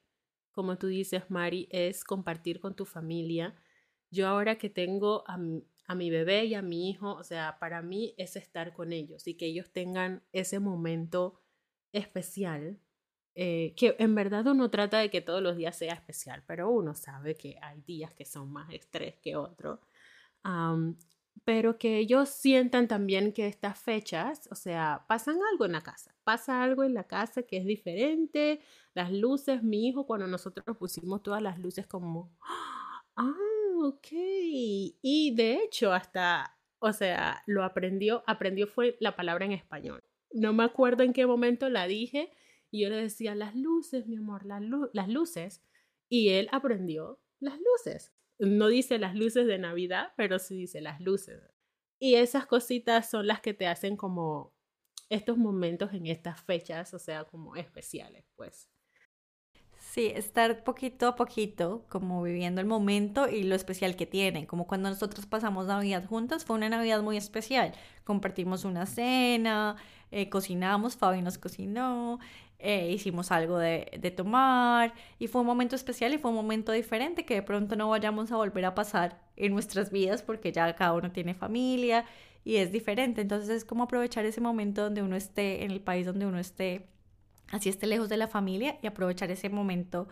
como 0.51 0.77
tú 0.77 0.87
dices, 0.87 1.29
Mari, 1.29 1.67
es 1.71 2.03
compartir 2.03 2.59
con 2.59 2.75
tu 2.75 2.85
familia. 2.85 3.55
Yo 4.11 4.27
ahora 4.27 4.57
que 4.57 4.69
tengo 4.69 5.23
a 5.27 5.37
mi, 5.37 5.63
a 5.87 5.95
mi 5.95 6.09
bebé 6.09 6.45
y 6.45 6.53
a 6.53 6.61
mi 6.61 6.89
hijo, 6.89 7.13
o 7.13 7.23
sea, 7.23 7.57
para 7.59 7.81
mí 7.81 8.13
es 8.17 8.35
estar 8.35 8.73
con 8.73 8.93
ellos 8.93 9.27
y 9.27 9.35
que 9.35 9.47
ellos 9.47 9.71
tengan 9.71 10.23
ese 10.31 10.59
momento 10.59 11.41
especial, 11.91 12.79
eh, 13.35 13.73
que 13.75 13.95
en 13.99 14.15
verdad 14.15 14.45
uno 14.47 14.69
trata 14.69 14.99
de 14.99 15.09
que 15.09 15.21
todos 15.21 15.41
los 15.41 15.57
días 15.57 15.75
sea 15.77 15.93
especial, 15.93 16.43
pero 16.45 16.69
uno 16.69 16.93
sabe 16.93 17.35
que 17.35 17.57
hay 17.61 17.81
días 17.81 18.13
que 18.13 18.25
son 18.25 18.51
más 18.51 18.71
estrés 18.73 19.15
que 19.19 19.35
otros 19.35 19.79
pero 21.45 21.77
que 21.77 21.97
ellos 21.97 22.29
sientan 22.29 22.87
también 22.87 23.33
que 23.33 23.47
estas 23.47 23.79
fechas, 23.79 24.47
o 24.51 24.55
sea, 24.55 25.05
pasan 25.07 25.37
algo 25.51 25.65
en 25.65 25.73
la 25.73 25.81
casa, 25.81 26.15
pasa 26.23 26.63
algo 26.63 26.83
en 26.83 26.93
la 26.93 27.05
casa 27.05 27.43
que 27.43 27.57
es 27.57 27.65
diferente, 27.65 28.61
las 28.93 29.11
luces, 29.11 29.63
mi 29.63 29.87
hijo, 29.87 30.05
cuando 30.05 30.27
nosotros 30.27 30.77
pusimos 30.77 31.23
todas 31.23 31.41
las 31.41 31.59
luces 31.59 31.87
como, 31.87 32.31
ah, 33.15 33.33
ok, 33.83 34.07
y 34.11 35.33
de 35.35 35.63
hecho 35.63 35.93
hasta, 35.93 36.57
o 36.79 36.93
sea, 36.93 37.43
lo 37.45 37.63
aprendió, 37.63 38.23
aprendió 38.27 38.67
fue 38.67 38.97
la 38.99 39.15
palabra 39.15 39.45
en 39.45 39.51
español. 39.53 40.03
No 40.31 40.53
me 40.53 40.63
acuerdo 40.63 41.03
en 41.03 41.13
qué 41.13 41.25
momento 41.25 41.69
la 41.69 41.87
dije 41.87 42.31
y 42.71 42.81
yo 42.81 42.89
le 42.89 42.97
decía, 42.97 43.35
las 43.35 43.55
luces, 43.55 44.07
mi 44.07 44.17
amor, 44.17 44.45
las, 44.45 44.61
las 44.93 45.09
luces, 45.09 45.63
y 46.07 46.29
él 46.29 46.49
aprendió 46.51 47.19
las 47.39 47.57
luces 47.59 48.13
no 48.39 48.67
dice 48.67 48.99
las 48.99 49.15
luces 49.15 49.47
de 49.47 49.59
Navidad, 49.59 50.13
pero 50.17 50.39
sí 50.39 50.55
dice 50.57 50.81
las 50.81 51.01
luces. 51.01 51.41
Y 51.99 52.15
esas 52.15 52.45
cositas 52.47 53.09
son 53.09 53.27
las 53.27 53.41
que 53.41 53.53
te 53.53 53.67
hacen 53.67 53.97
como 53.97 54.53
estos 55.09 55.37
momentos 55.37 55.93
en 55.93 56.07
estas 56.07 56.41
fechas, 56.43 56.93
o 56.93 56.99
sea, 56.99 57.25
como 57.25 57.55
especiales, 57.55 58.25
pues. 58.35 58.69
Sí, 59.91 60.11
estar 60.15 60.63
poquito 60.63 61.07
a 61.07 61.15
poquito, 61.15 61.83
como 61.89 62.21
viviendo 62.21 62.61
el 62.61 62.67
momento 62.67 63.27
y 63.27 63.41
lo 63.41 63.55
especial 63.55 63.95
que 63.95 64.05
tiene. 64.05 64.45
Como 64.45 64.67
cuando 64.67 64.89
nosotros 64.89 65.25
pasamos 65.25 65.65
Navidad 65.65 66.05
juntas, 66.05 66.45
fue 66.45 66.57
una 66.57 66.69
Navidad 66.69 67.01
muy 67.01 67.17
especial. 67.17 67.73
Compartimos 68.03 68.65
una 68.65 68.85
cena, 68.85 69.77
eh, 70.11 70.29
cocinamos, 70.29 70.95
Fabi 70.95 71.23
nos 71.23 71.39
cocinó, 71.39 72.19
eh, 72.59 72.91
hicimos 72.91 73.31
algo 73.31 73.57
de, 73.57 73.89
de, 73.99 74.11
tomar 74.11 74.93
y 75.17 75.27
fue 75.27 75.41
un 75.41 75.47
momento 75.47 75.75
especial 75.75 76.13
y 76.13 76.19
fue 76.19 76.29
un 76.29 76.37
momento 76.37 76.71
diferente 76.71 77.25
que 77.25 77.35
de 77.35 77.41
pronto 77.43 77.75
no 77.75 77.89
vayamos 77.89 78.31
a 78.31 78.35
volver 78.35 78.65
a 78.65 78.75
pasar 78.75 79.19
en 79.37 79.53
nuestras 79.53 79.91
vidas 79.91 80.21
porque 80.21 80.51
ya 80.51 80.75
cada 80.75 80.93
uno 80.93 81.11
tiene 81.11 81.33
familia 81.33 82.05
y 82.43 82.57
es 82.57 82.71
diferente. 82.71 83.21
Entonces 83.21 83.49
es 83.49 83.65
como 83.65 83.83
aprovechar 83.83 84.25
ese 84.25 84.41
momento 84.41 84.83
donde 84.83 85.01
uno 85.01 85.15
esté, 85.15 85.63
en 85.63 85.71
el 85.71 85.81
país 85.81 86.05
donde 86.05 86.27
uno 86.27 86.37
esté, 86.39 86.85
así 87.51 87.69
esté 87.69 87.87
lejos 87.87 88.09
de 88.09 88.17
la 88.17 88.27
familia 88.27 88.77
y 88.81 88.87
aprovechar 88.87 89.31
ese 89.31 89.49
momento 89.49 90.07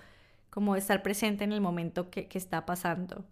como 0.50 0.76
estar 0.76 1.04
presente 1.04 1.44
en 1.44 1.52
el 1.52 1.62
momento 1.62 2.10
que, 2.10 2.28
está 2.34 2.66
pasando. 2.66 3.26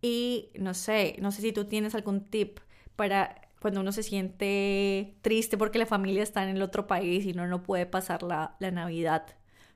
Y 0.00 0.50
no 0.58 0.74
sé, 0.74 1.16
no 1.20 1.32
sé 1.32 1.42
si 1.42 1.52
tú 1.52 1.64
tienes 1.66 1.94
algún 1.94 2.24
tip 2.24 2.60
para 2.96 3.40
cuando 3.60 3.80
uno 3.80 3.92
se 3.92 4.02
siente 4.02 5.16
triste 5.22 5.56
porque 5.56 5.78
la 5.78 5.86
familia 5.86 6.22
está 6.22 6.42
en 6.42 6.56
el 6.56 6.62
otro 6.62 6.86
país 6.86 7.24
y 7.24 7.32
uno 7.32 7.46
no 7.46 7.62
puede 7.62 7.86
pasar 7.86 8.22
la, 8.22 8.56
Navidad 8.60 9.26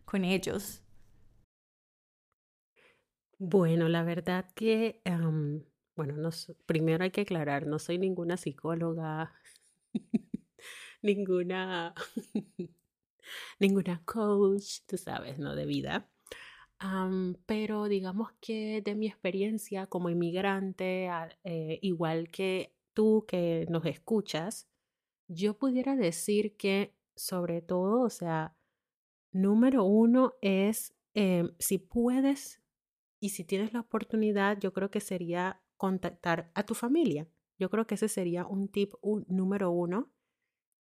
con 0.05 0.25
ellos? 0.25 0.83
Bueno, 3.39 3.89
la 3.89 4.03
verdad 4.03 4.47
que, 4.55 5.01
bueno, 5.97 6.17
no, 6.17 6.31
primero 6.67 7.05
hay 7.05 7.11
que 7.11 7.23
aclarar, 7.23 7.67
no 7.67 7.79
soy 7.79 7.99
ninguna 7.99 8.37
psicóloga, 8.37 9.33
ninguna, 11.03 11.95
ninguna 13.59 14.03
coach, 14.05 14.81
tú 14.87 14.97
sabes, 14.97 15.39
¿no? 15.39 15.55
De 15.55 15.67
vida. 15.67 16.11
pero 17.47 17.89
digamos 17.89 18.33
que 18.41 18.83
de 18.83 18.95
mi 18.95 19.07
experiencia 19.07 19.87
como 19.87 20.11
inmigrante, 20.11 21.09
eh, 21.45 21.79
igual 21.83 22.31
que 22.31 22.75
tú 22.95 23.25
que 23.27 23.67
nos 23.69 23.85
escuchas, 23.87 24.69
yo 25.29 25.59
pudiera 25.59 25.97
decir 25.97 26.57
que 26.57 26.95
sobre 27.17 27.61
todo, 27.63 28.03
o 28.03 28.11
sea, 28.11 28.57
número 29.33 29.85
uno 29.85 30.35
es 30.41 30.95
em, 31.15 31.53
si 31.59 31.79
puedes 31.79 32.63
y 33.21 33.31
si 33.31 33.45
tienes 33.45 33.73
la 33.73 33.81
oportunidad, 33.81 34.59
yo 34.61 34.73
creo 34.73 34.91
que 34.91 35.01
sería 35.01 35.61
contactar 35.77 36.51
a 36.55 36.65
tu 36.65 36.75
familia. 36.75 37.29
Yo 37.59 37.71
creo 37.71 37.87
que 37.87 37.97
ese 37.97 38.09
sería 38.09 38.47
un 38.47 38.69
tip 38.69 38.95
número 39.27 39.71
uno. 39.71 40.13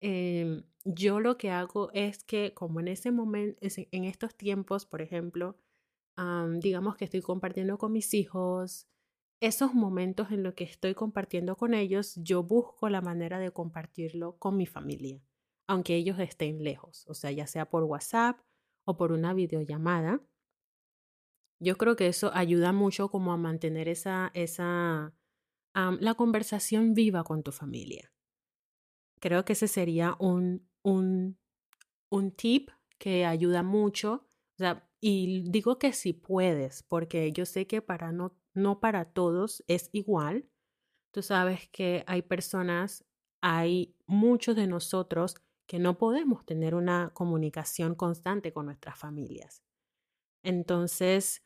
Em, 0.00 0.64
yo 0.86 1.20
lo 1.20 1.36
que 1.36 1.50
hago 1.50 1.90
es 1.92 2.22
que 2.24 2.54
como 2.54 2.80
en 2.80 2.88
ese 2.88 3.10
momento, 3.10 3.58
en 3.60 4.04
estos 4.04 4.34
tiempos, 4.36 4.86
por 4.86 5.02
ejemplo, 5.02 5.58
digamos 6.60 6.96
que 6.96 7.04
estoy 7.04 7.20
compartiendo 7.20 7.76
con 7.76 7.92
mis 7.92 8.14
hijos, 8.14 8.88
esos 9.40 9.74
momentos 9.74 10.30
en 10.30 10.42
los 10.42 10.54
que 10.54 10.64
estoy 10.64 10.94
compartiendo 10.94 11.56
con 11.56 11.74
ellos, 11.74 12.14
yo 12.16 12.42
busco 12.42 12.88
la 12.88 13.02
manera 13.02 13.38
de 13.38 13.50
compartirlo 13.50 14.38
con 14.38 14.56
mi 14.56 14.66
familia, 14.66 15.20
aunque 15.66 15.96
ellos 15.96 16.18
estén 16.18 16.62
lejos, 16.62 17.04
o 17.08 17.14
sea, 17.14 17.30
ya 17.32 17.46
sea 17.46 17.68
por 17.68 17.84
WhatsApp 17.84 18.40
o 18.86 18.96
por 18.96 19.12
una 19.12 19.34
videollamada. 19.34 20.20
Yo 21.58 21.76
creo 21.76 21.96
que 21.96 22.06
eso 22.06 22.30
ayuda 22.32 22.72
mucho 22.72 23.08
como 23.08 23.32
a 23.32 23.36
mantener 23.36 23.88
esa, 23.88 24.30
esa, 24.34 25.14
la 25.74 26.14
conversación 26.14 26.94
viva 26.94 27.24
con 27.24 27.42
tu 27.42 27.52
familia. 27.52 28.12
Creo 29.20 29.44
que 29.44 29.54
ese 29.54 29.66
sería 29.68 30.14
un, 30.18 30.68
un, 30.86 31.36
un 32.10 32.30
tip 32.32 32.70
que 32.98 33.26
ayuda 33.26 33.62
mucho. 33.62 34.28
Y 35.00 35.50
digo 35.50 35.78
que 35.78 35.92
si 35.92 36.12
puedes, 36.12 36.82
porque 36.84 37.32
yo 37.32 37.44
sé 37.44 37.66
que 37.66 37.82
para 37.82 38.12
no 38.12 38.36
no 38.54 38.80
para 38.80 39.04
todos 39.04 39.62
es 39.68 39.90
igual. 39.92 40.48
Tú 41.12 41.22
sabes 41.22 41.68
que 41.70 42.04
hay 42.06 42.22
personas, 42.22 43.04
hay 43.42 43.94
muchos 44.06 44.56
de 44.56 44.66
nosotros 44.66 45.36
que 45.66 45.78
no 45.78 45.98
podemos 45.98 46.46
tener 46.46 46.74
una 46.74 47.10
comunicación 47.12 47.94
constante 47.94 48.52
con 48.52 48.66
nuestras 48.66 48.98
familias. 48.98 49.62
Entonces, 50.42 51.44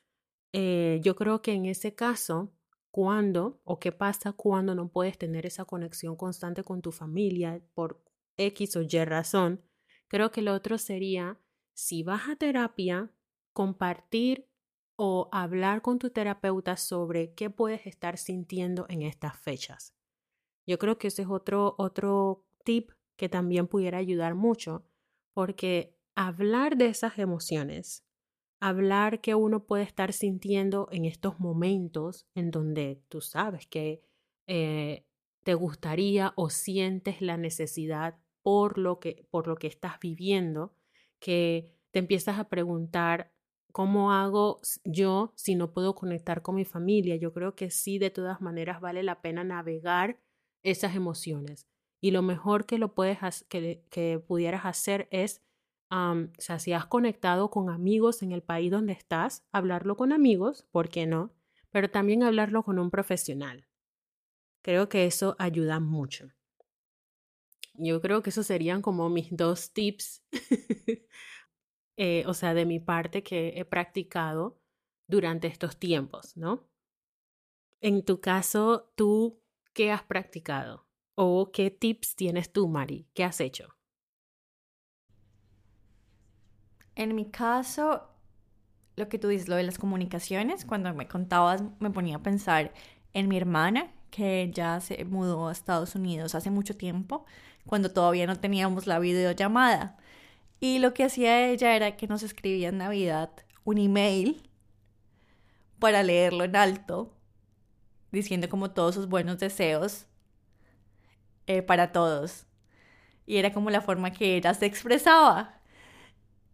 eh, 0.52 1.00
yo 1.02 1.16
creo 1.16 1.42
que 1.42 1.52
en 1.52 1.66
ese 1.66 1.94
caso, 1.94 2.52
cuando 2.92 3.60
o 3.64 3.78
qué 3.80 3.92
pasa 3.92 4.32
cuando 4.32 4.74
no 4.74 4.88
puedes 4.88 5.18
tener 5.18 5.46
esa 5.46 5.64
conexión 5.64 6.16
constante 6.16 6.64
con 6.64 6.82
tu 6.82 6.92
familia 6.92 7.62
por 7.74 8.02
X 8.46 8.76
o 8.76 8.82
Y 8.82 9.04
razón, 9.04 9.62
creo 10.08 10.30
que 10.30 10.42
lo 10.42 10.54
otro 10.54 10.78
sería, 10.78 11.40
si 11.74 12.02
vas 12.02 12.28
a 12.28 12.36
terapia, 12.36 13.12
compartir 13.52 14.48
o 14.96 15.28
hablar 15.32 15.82
con 15.82 15.98
tu 15.98 16.10
terapeuta 16.10 16.76
sobre 16.76 17.34
qué 17.34 17.50
puedes 17.50 17.86
estar 17.86 18.18
sintiendo 18.18 18.86
en 18.88 19.02
estas 19.02 19.38
fechas. 19.38 19.94
Yo 20.66 20.78
creo 20.78 20.98
que 20.98 21.08
ese 21.08 21.22
es 21.22 21.28
otro, 21.28 21.74
otro 21.78 22.44
tip 22.64 22.90
que 23.16 23.28
también 23.28 23.66
pudiera 23.66 23.98
ayudar 23.98 24.34
mucho, 24.34 24.86
porque 25.32 25.96
hablar 26.14 26.76
de 26.76 26.86
esas 26.86 27.18
emociones, 27.18 28.04
hablar 28.60 29.20
que 29.20 29.34
uno 29.34 29.64
puede 29.64 29.84
estar 29.84 30.12
sintiendo 30.12 30.88
en 30.92 31.06
estos 31.06 31.40
momentos 31.40 32.26
en 32.34 32.50
donde 32.50 33.02
tú 33.08 33.20
sabes 33.20 33.66
que 33.66 34.02
eh, 34.46 35.06
te 35.42 35.54
gustaría 35.54 36.32
o 36.36 36.50
sientes 36.50 37.22
la 37.22 37.36
necesidad 37.36 38.18
por 38.42 38.78
lo 38.78 39.00
que 39.00 39.26
por 39.30 39.46
lo 39.46 39.56
que 39.56 39.66
estás 39.66 39.98
viviendo, 40.00 40.74
que 41.18 41.74
te 41.90 41.98
empiezas 41.98 42.38
a 42.38 42.48
preguntar 42.48 43.32
¿cómo 43.72 44.12
hago 44.12 44.60
yo 44.84 45.32
si 45.36 45.54
no 45.54 45.72
puedo 45.72 45.94
conectar 45.94 46.42
con 46.42 46.56
mi 46.56 46.64
familia? 46.64 47.16
Yo 47.16 47.32
creo 47.32 47.54
que 47.54 47.70
sí, 47.70 47.98
de 47.98 48.10
todas 48.10 48.40
maneras 48.40 48.80
vale 48.80 49.02
la 49.02 49.20
pena 49.20 49.44
navegar 49.44 50.20
esas 50.62 50.94
emociones. 50.94 51.66
Y 52.00 52.10
lo 52.10 52.22
mejor 52.22 52.66
que 52.66 52.78
lo 52.78 52.94
puedes 52.94 53.18
que, 53.48 53.84
que 53.90 54.18
pudieras 54.18 54.64
hacer 54.64 55.08
es, 55.10 55.42
o 55.90 56.28
sea, 56.38 56.58
si 56.58 56.72
has 56.72 56.86
conectado 56.86 57.50
con 57.50 57.70
amigos 57.70 58.22
en 58.22 58.32
el 58.32 58.42
país 58.42 58.70
donde 58.70 58.92
estás, 58.92 59.44
hablarlo 59.52 59.96
con 59.96 60.12
amigos, 60.12 60.66
¿por 60.70 60.88
qué 60.88 61.06
no? 61.06 61.32
Pero 61.70 61.90
también 61.90 62.22
hablarlo 62.22 62.62
con 62.62 62.78
un 62.78 62.90
profesional. 62.90 63.66
Creo 64.62 64.88
que 64.88 65.06
eso 65.06 65.36
ayuda 65.38 65.80
mucho. 65.80 66.30
Yo 67.82 68.00
creo 68.02 68.22
que 68.22 68.30
esos 68.30 68.46
serían 68.46 68.82
como 68.82 69.08
mis 69.08 69.34
dos 69.34 69.72
tips, 69.72 70.22
eh, 71.96 72.24
o 72.26 72.34
sea, 72.34 72.52
de 72.52 72.66
mi 72.66 72.78
parte 72.78 73.22
que 73.22 73.54
he 73.56 73.64
practicado 73.64 74.60
durante 75.08 75.48
estos 75.48 75.78
tiempos, 75.78 76.36
¿no? 76.36 76.68
En 77.80 78.04
tu 78.04 78.20
caso, 78.20 78.92
¿tú 78.96 79.42
qué 79.72 79.90
has 79.90 80.02
practicado? 80.02 80.86
¿O 81.14 81.50
qué 81.52 81.70
tips 81.70 82.16
tienes 82.16 82.52
tú, 82.52 82.68
Mari? 82.68 83.08
¿Qué 83.14 83.24
has 83.24 83.40
hecho? 83.40 83.74
En 86.94 87.14
mi 87.14 87.30
caso, 87.30 88.10
lo 88.96 89.08
que 89.08 89.18
tú 89.18 89.28
dices, 89.28 89.48
lo 89.48 89.56
de 89.56 89.62
las 89.62 89.78
comunicaciones, 89.78 90.66
cuando 90.66 90.92
me 90.92 91.08
contabas, 91.08 91.62
me 91.78 91.90
ponía 91.90 92.16
a 92.16 92.22
pensar 92.22 92.74
en 93.14 93.28
mi 93.28 93.38
hermana, 93.38 93.94
que 94.10 94.50
ya 94.52 94.80
se 94.80 95.04
mudó 95.04 95.48
a 95.48 95.52
Estados 95.52 95.94
Unidos 95.94 96.34
hace 96.34 96.50
mucho 96.50 96.76
tiempo, 96.76 97.24
cuando 97.70 97.92
todavía 97.92 98.26
no 98.26 98.34
teníamos 98.34 98.88
la 98.88 98.98
videollamada. 98.98 99.96
Y 100.58 100.80
lo 100.80 100.92
que 100.92 101.04
hacía 101.04 101.46
ella 101.48 101.76
era 101.76 101.96
que 101.96 102.08
nos 102.08 102.24
escribía 102.24 102.68
en 102.68 102.78
Navidad 102.78 103.30
un 103.62 103.78
email 103.78 104.42
para 105.78 106.02
leerlo 106.02 106.42
en 106.42 106.56
alto, 106.56 107.14
diciendo 108.10 108.48
como 108.48 108.72
todos 108.72 108.96
sus 108.96 109.08
buenos 109.08 109.38
deseos 109.38 110.06
eh, 111.46 111.62
para 111.62 111.92
todos. 111.92 112.44
Y 113.24 113.36
era 113.36 113.52
como 113.52 113.70
la 113.70 113.82
forma 113.82 114.10
que 114.10 114.34
ella 114.36 114.52
se 114.52 114.66
expresaba. 114.66 115.60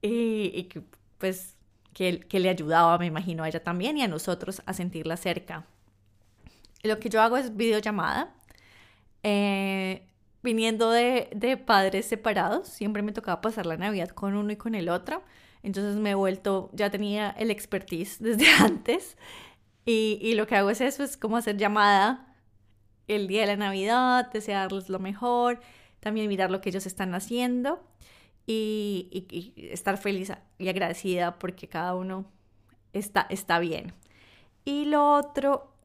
Y, 0.02 0.68
pues, 1.16 1.56
que, 1.94 2.20
que 2.20 2.40
le 2.40 2.50
ayudaba, 2.50 2.98
me 2.98 3.06
imagino, 3.06 3.42
a 3.42 3.48
ella 3.48 3.64
también 3.64 3.96
y 3.96 4.02
a 4.02 4.08
nosotros 4.08 4.60
a 4.66 4.74
sentirla 4.74 5.16
cerca. 5.16 5.64
Lo 6.82 7.00
que 7.00 7.08
yo 7.08 7.22
hago 7.22 7.38
es 7.38 7.56
videollamada. 7.56 8.34
Eh, 9.22 10.06
viniendo 10.46 10.90
de, 10.90 11.28
de, 11.34 11.56
padres 11.58 12.06
separados, 12.06 12.68
siempre 12.68 13.02
me 13.02 13.12
tocaba 13.12 13.40
pasar 13.40 13.66
la 13.66 13.76
Navidad 13.76 14.08
con 14.08 14.34
uno 14.34 14.52
y 14.52 14.56
con 14.56 14.74
el 14.74 14.88
otro. 14.88 15.22
Entonces 15.62 15.96
me 15.96 16.12
he 16.12 16.14
vuelto, 16.14 16.70
ya 16.72 16.90
tenía 16.90 17.30
el 17.30 17.50
expertise 17.50 18.18
desde 18.20 18.48
antes. 18.60 19.16
Y, 19.84 20.18
y 20.22 20.34
lo 20.34 20.46
que 20.46 20.56
hago 20.56 20.70
es 20.70 20.80
eso, 20.80 21.02
es 21.02 21.16
como 21.16 21.36
hacer 21.36 21.56
llamada 21.56 22.34
el 23.08 23.28
día 23.28 23.42
de 23.42 23.48
la 23.48 23.56
Navidad, 23.56 24.30
desearles 24.32 24.88
lo 24.88 24.98
mejor, 24.98 25.60
también 26.00 26.28
mirar 26.28 26.50
lo 26.50 26.60
que 26.60 26.70
ellos 26.70 26.86
están 26.86 27.14
haciendo 27.14 27.84
y, 28.46 29.08
y, 29.12 29.54
y 29.56 29.68
estar 29.72 29.98
feliz 29.98 30.32
y 30.58 30.68
agradecida 30.68 31.38
porque 31.38 31.68
cada 31.68 31.94
uno 31.94 32.24
está, 32.92 33.26
está 33.30 33.58
bien. 33.58 33.92
Y 34.64 34.86
lo 34.86 35.12
otro 35.12 35.76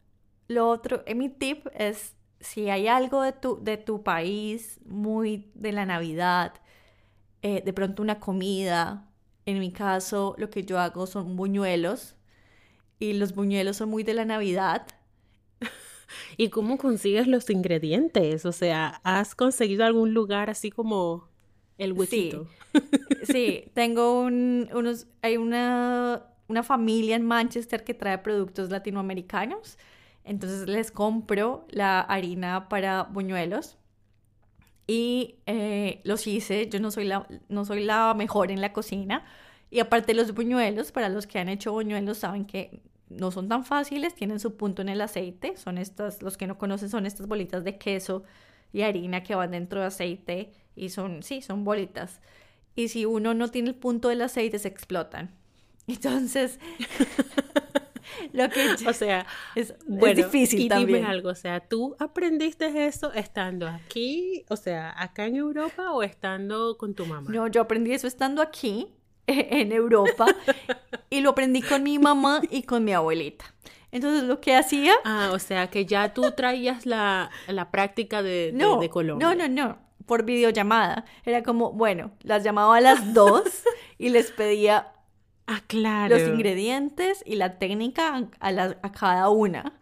lo 0.51 0.69
otro, 0.69 1.03
mi 1.15 1.29
tip 1.29 1.65
es 1.73 2.13
si 2.41 2.69
hay 2.69 2.87
algo 2.87 3.21
de 3.21 3.31
tu, 3.31 3.63
de 3.63 3.77
tu 3.77 4.03
país 4.03 4.79
muy 4.85 5.49
de 5.53 5.71
la 5.71 5.85
Navidad, 5.85 6.53
eh, 7.41 7.61
de 7.63 7.73
pronto 7.73 8.01
una 8.01 8.19
comida. 8.19 9.07
En 9.45 9.59
mi 9.59 9.71
caso, 9.71 10.35
lo 10.37 10.49
que 10.49 10.63
yo 10.63 10.79
hago 10.79 11.07
son 11.07 11.35
buñuelos 11.35 12.15
y 12.99 13.13
los 13.13 13.33
buñuelos 13.33 13.77
son 13.77 13.89
muy 13.89 14.03
de 14.03 14.13
la 14.13 14.25
Navidad. 14.25 14.85
¿Y 16.37 16.49
cómo 16.49 16.77
consigues 16.77 17.27
los 17.27 17.49
ingredientes? 17.49 18.45
O 18.45 18.51
sea, 18.51 19.01
¿has 19.03 19.33
conseguido 19.33 19.85
algún 19.85 20.13
lugar 20.13 20.49
así 20.49 20.69
como 20.69 21.27
el 21.77 21.93
huequito? 21.93 22.47
Sí, 22.71 22.81
sí 23.23 23.71
tengo 23.73 24.21
un, 24.21 24.69
unos, 24.73 25.07
hay 25.21 25.37
una, 25.37 26.27
una 26.47 26.63
familia 26.63 27.15
en 27.15 27.25
Manchester 27.25 27.83
que 27.83 27.93
trae 27.93 28.19
productos 28.19 28.69
latinoamericanos 28.69 29.77
entonces 30.23 30.67
les 30.67 30.91
compro 30.91 31.65
la 31.69 32.01
harina 32.01 32.69
para 32.69 33.03
buñuelos 33.03 33.77
y 34.87 35.35
eh, 35.45 36.01
los 36.03 36.27
hice. 36.27 36.67
Yo 36.69 36.79
no 36.79 36.91
soy, 36.91 37.05
la, 37.05 37.27
no 37.49 37.65
soy 37.65 37.83
la 37.83 38.13
mejor 38.13 38.51
en 38.51 38.61
la 38.61 38.73
cocina. 38.73 39.25
Y 39.69 39.79
aparte 39.79 40.13
los 40.13 40.33
buñuelos, 40.33 40.91
para 40.91 41.09
los 41.09 41.27
que 41.27 41.39
han 41.39 41.49
hecho 41.49 41.71
buñuelos 41.71 42.19
saben 42.19 42.45
que 42.45 42.81
no 43.09 43.31
son 43.31 43.47
tan 43.47 43.65
fáciles, 43.65 44.15
tienen 44.15 44.39
su 44.39 44.57
punto 44.57 44.81
en 44.81 44.89
el 44.89 45.01
aceite. 45.01 45.55
Son 45.57 45.77
estas, 45.77 46.21
los 46.21 46.37
que 46.37 46.47
no 46.47 46.57
conocen 46.57 46.89
son 46.89 47.05
estas 47.05 47.27
bolitas 47.27 47.63
de 47.63 47.77
queso 47.77 48.23
y 48.73 48.81
harina 48.81 49.23
que 49.23 49.35
van 49.35 49.51
dentro 49.51 49.79
de 49.79 49.87
aceite 49.87 50.51
y 50.75 50.89
son, 50.89 51.23
sí, 51.23 51.41
son 51.41 51.63
bolitas. 51.63 52.19
Y 52.75 52.87
si 52.89 53.05
uno 53.05 53.33
no 53.33 53.49
tiene 53.49 53.69
el 53.69 53.75
punto 53.75 54.09
del 54.09 54.21
aceite, 54.21 54.59
se 54.59 54.67
explotan. 54.67 55.31
Entonces, 55.87 56.59
Lo 58.33 58.49
que 58.49 58.75
o 58.87 58.93
sea, 58.93 59.25
es, 59.55 59.73
difícil 60.15 60.61
y 60.61 60.67
también. 60.67 60.99
Dime 60.99 61.09
algo, 61.09 61.29
o 61.29 61.35
sea, 61.35 61.59
¿tú 61.59 61.95
aprendiste 61.99 62.85
eso 62.85 63.13
estando 63.13 63.67
aquí, 63.67 64.45
o 64.49 64.55
sea, 64.55 64.93
acá 65.01 65.25
en 65.25 65.35
Europa 65.35 65.91
o 65.91 66.03
estando 66.03 66.77
con 66.77 66.93
tu 66.93 67.05
mamá? 67.05 67.29
No, 67.31 67.47
yo 67.47 67.61
aprendí 67.61 67.93
eso 67.93 68.07
estando 68.07 68.41
aquí, 68.41 68.87
en 69.27 69.71
Europa, 69.71 70.25
y 71.09 71.21
lo 71.21 71.31
aprendí 71.31 71.61
con 71.61 71.83
mi 71.83 71.99
mamá 71.99 72.41
y 72.49 72.63
con 72.63 72.83
mi 72.83 72.93
abuelita. 72.93 73.45
Entonces, 73.91 74.23
lo 74.23 74.39
que 74.39 74.55
hacía... 74.55 74.93
Ah, 75.03 75.31
o 75.33 75.39
sea, 75.39 75.69
que 75.69 75.85
ya 75.85 76.13
tú 76.13 76.31
traías 76.31 76.85
la, 76.85 77.29
la 77.47 77.71
práctica 77.71 78.23
de, 78.23 78.51
no, 78.53 78.79
de, 78.79 78.89
Colombia. 78.89 79.27
No, 79.27 79.35
no, 79.35 79.47
no, 79.49 79.77
por 80.05 80.23
videollamada. 80.23 81.05
Era 81.25 81.43
como, 81.43 81.73
bueno, 81.73 82.11
las 82.23 82.43
llamaba 82.43 82.77
a 82.77 82.81
las 82.81 83.13
dos 83.13 83.43
y 83.97 84.09
les 84.09 84.31
pedía 84.31 84.93
Ah, 85.47 85.61
claro. 85.67 86.17
Los 86.17 86.27
ingredientes 86.27 87.23
y 87.25 87.35
la 87.35 87.57
técnica 87.57 88.29
a, 88.39 88.49
a 88.49 88.91
cada 88.91 89.29
una. 89.29 89.73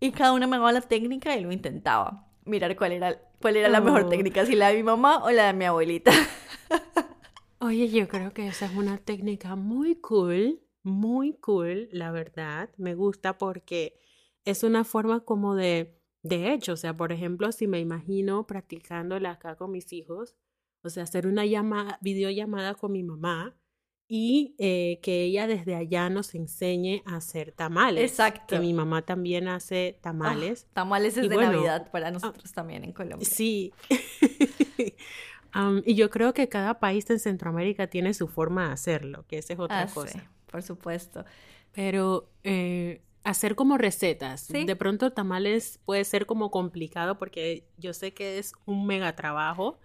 Y 0.00 0.12
cada 0.12 0.32
una 0.32 0.46
me 0.46 0.56
daba 0.56 0.72
la 0.72 0.80
técnica 0.80 1.36
y 1.36 1.42
lo 1.42 1.52
intentaba. 1.52 2.26
Mirar 2.44 2.76
cuál 2.76 2.92
era, 2.92 3.20
cuál 3.40 3.56
era 3.56 3.68
la 3.68 3.80
mejor 3.80 4.02
oh. 4.02 4.08
técnica, 4.08 4.46
si 4.46 4.54
la 4.54 4.68
de 4.68 4.76
mi 4.76 4.82
mamá 4.82 5.22
o 5.24 5.30
la 5.30 5.48
de 5.48 5.52
mi 5.52 5.64
abuelita. 5.64 6.12
Oye, 7.60 7.88
yo 7.88 8.06
creo 8.06 8.32
que 8.32 8.46
esa 8.46 8.66
es 8.66 8.76
una 8.76 8.98
técnica 8.98 9.56
muy 9.56 9.96
cool, 9.96 10.60
muy 10.84 11.34
cool, 11.34 11.88
la 11.90 12.12
verdad. 12.12 12.70
Me 12.76 12.94
gusta 12.94 13.36
porque 13.36 13.98
es 14.44 14.62
una 14.62 14.84
forma 14.84 15.24
como 15.24 15.56
de, 15.56 16.00
de 16.22 16.52
hecho, 16.52 16.74
o 16.74 16.76
sea, 16.76 16.96
por 16.96 17.10
ejemplo, 17.10 17.50
si 17.50 17.66
me 17.66 17.80
imagino 17.80 18.46
practicándola 18.46 19.32
acá 19.32 19.56
con 19.56 19.72
mis 19.72 19.92
hijos, 19.92 20.36
o 20.82 20.88
sea, 20.88 21.02
hacer 21.02 21.26
una 21.26 21.44
llamada, 21.44 21.98
videollamada 22.00 22.74
con 22.74 22.92
mi 22.92 23.02
mamá, 23.02 23.57
y 24.08 24.54
eh, 24.58 25.00
que 25.02 25.22
ella 25.22 25.46
desde 25.46 25.74
allá 25.74 26.08
nos 26.08 26.34
enseñe 26.34 27.02
a 27.04 27.16
hacer 27.16 27.52
tamales. 27.52 28.10
Exacto. 28.10 28.56
Que 28.56 28.58
mi 28.58 28.72
mamá 28.72 29.02
también 29.02 29.48
hace 29.48 29.96
ah, 29.98 30.02
tamales. 30.02 30.66
tamales 30.72 31.18
es 31.18 31.28
de 31.28 31.36
Navidad 31.36 31.90
para 31.90 32.08
ah, 32.08 32.10
nosotros 32.10 32.50
también 32.52 32.84
en 32.84 32.92
Colombia. 32.92 33.28
Sí. 33.28 33.74
y 35.84 35.94
yo 35.94 36.08
creo 36.08 36.32
que 36.32 36.48
cada 36.48 36.80
país 36.80 37.08
en 37.10 37.18
Centroamérica 37.18 37.88
tiene 37.88 38.14
su 38.14 38.28
forma 38.28 38.68
de 38.68 38.72
hacerlo, 38.72 39.26
que 39.28 39.36
esa 39.36 39.52
es 39.52 39.58
otra 39.58 39.82
ah, 39.82 39.86
cosa. 39.92 40.18
Sí, 40.18 40.26
por 40.50 40.62
supuesto. 40.62 41.26
Pero 41.72 42.30
eh, 42.44 43.02
hacer 43.24 43.56
como 43.56 43.76
recetas. 43.76 44.48
De 44.48 44.74
pronto 44.74 45.12
tamales 45.12 45.80
puede 45.84 46.04
ser 46.04 46.24
como 46.24 46.50
complicado 46.50 47.18
porque 47.18 47.68
yo 47.76 47.92
sé 47.92 48.14
que 48.14 48.38
es 48.38 48.54
un 48.64 48.86
mega 48.86 49.14
trabajo 49.16 49.78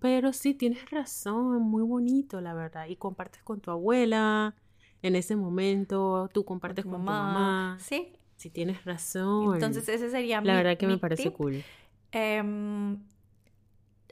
pero 0.00 0.32
sí, 0.32 0.54
tienes 0.54 0.90
razón, 0.90 1.62
muy 1.62 1.82
bonito, 1.82 2.40
la 2.40 2.54
verdad. 2.54 2.86
Y 2.88 2.96
compartes 2.96 3.42
con 3.42 3.60
tu 3.60 3.70
abuela 3.70 4.54
en 5.02 5.16
ese 5.16 5.36
momento, 5.36 6.30
tú 6.32 6.44
compartes 6.44 6.84
con, 6.84 6.94
tu 6.94 6.98
mamá. 6.98 7.76
Sí. 7.80 8.12
Sí, 8.36 8.50
tienes 8.50 8.84
razón. 8.84 9.54
Entonces, 9.54 9.88
ese 9.88 10.10
sería 10.10 10.40
La 10.40 10.56
verdad 10.56 10.76
que 10.76 10.86
me 10.86 10.98
parece 10.98 11.32
cool. 11.32 11.62
Em, 12.10 12.98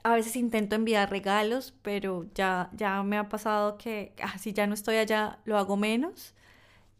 a 0.02 0.14
veces 0.14 0.36
intento 0.36 0.76
enviar 0.76 1.10
regalos, 1.10 1.74
pero 1.82 2.26
ya, 2.34 2.70
ya 2.72 3.02
me 3.02 3.18
ha 3.18 3.28
pasado 3.28 3.76
que 3.76 4.14
ah, 4.22 4.38
si 4.38 4.52
ya 4.52 4.66
no 4.66 4.74
estoy 4.74 4.96
allá, 4.96 5.40
lo 5.44 5.58
hago 5.58 5.76
menos. 5.76 6.34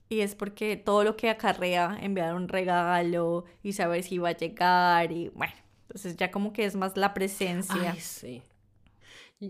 Y 0.09 0.21
es 0.21 0.35
porque 0.35 0.77
todo 0.77 1.05
lo 1.05 1.17
que 1.17 1.31
acarrea 1.31 1.97
enviar 2.01 2.35
un 2.35 2.49
regalo 2.49 3.45
y 3.63 3.75
saber 3.75 4.03
si 4.03 4.19
va 4.19 4.31
a 4.31 4.37
llegar 4.37 5.13
y 5.13 5.29
bueno, 5.29 5.55
entonces 5.91 6.17
ya 6.17 6.31
como 6.31 6.53
que 6.53 6.65
es 6.65 6.77
más 6.77 6.97
la 6.97 7.13
presencia. 7.13 7.91
Ay, 7.91 7.99
sí. 7.99 8.43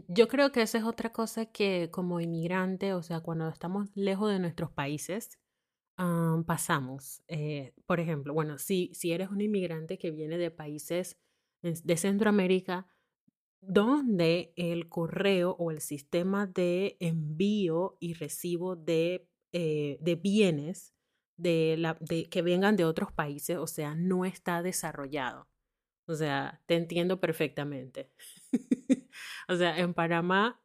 Yo 0.09 0.27
creo 0.27 0.53
que 0.53 0.63
esa 0.63 0.79
es 0.79 0.85
otra 0.85 1.13
cosa 1.13 1.45
que 1.45 1.91
como 1.91 2.19
inmigrante, 2.19 2.95
o 2.95 3.03
sea, 3.03 3.21
cuando 3.21 3.47
estamos 3.49 3.91
lejos 3.95 4.33
de 4.33 4.39
nuestros 4.39 4.71
países, 4.71 5.39
pasamos. 6.47 7.23
Eh, 7.29 7.75
por 7.85 8.01
ejemplo, 8.01 8.33
bueno, 8.33 8.57
si, 8.57 8.91
si 8.95 9.13
eres 9.13 9.29
un 9.29 9.43
inmigrante 9.43 9.99
que 9.99 10.11
viene 10.11 10.39
de 10.39 10.51
países 10.51 11.19
de 11.61 11.97
Centroamérica, 11.99 12.87
donde 13.61 14.55
el 14.57 14.89
correo 14.89 15.57
o 15.59 15.71
el 15.71 15.83
sistema 15.83 16.47
de 16.47 16.97
envío 17.01 17.99
y 18.01 18.15
recibo 18.15 18.77
de, 18.77 19.29
eh, 19.53 19.99
de 20.01 20.15
bienes 20.15 20.95
de 21.37 21.77
la, 21.77 21.99
de, 22.01 22.31
que 22.31 22.41
vengan 22.41 22.77
de 22.77 22.87
otros 22.87 23.13
países, 23.13 23.59
o 23.59 23.67
sea, 23.67 23.95
no 23.95 24.25
está 24.25 24.63
desarrollado. 24.63 25.51
O 26.11 26.17
sea, 26.17 26.61
te 26.67 26.75
entiendo 26.75 27.21
perfectamente. 27.21 28.11
o 29.49 29.57
sea, 29.57 29.79
en 29.79 29.95
Panamá 29.95 30.61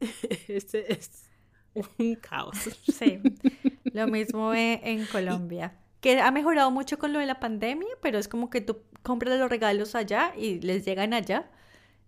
este 0.48 0.92
es 0.92 1.28
un 1.98 2.14
caos. 2.14 2.56
Sí, 2.92 3.20
lo 3.84 4.06
mismo 4.08 4.54
en 4.54 5.04
Colombia. 5.06 5.74
Que 6.00 6.20
ha 6.20 6.30
mejorado 6.30 6.70
mucho 6.70 6.98
con 6.98 7.12
lo 7.12 7.18
de 7.18 7.26
la 7.26 7.40
pandemia, 7.40 7.88
pero 8.00 8.18
es 8.18 8.28
como 8.28 8.50
que 8.50 8.60
tú 8.60 8.78
compras 9.02 9.38
los 9.38 9.50
regalos 9.50 9.94
allá 9.94 10.32
y 10.36 10.60
les 10.60 10.84
llegan 10.84 11.12
allá. 11.12 11.50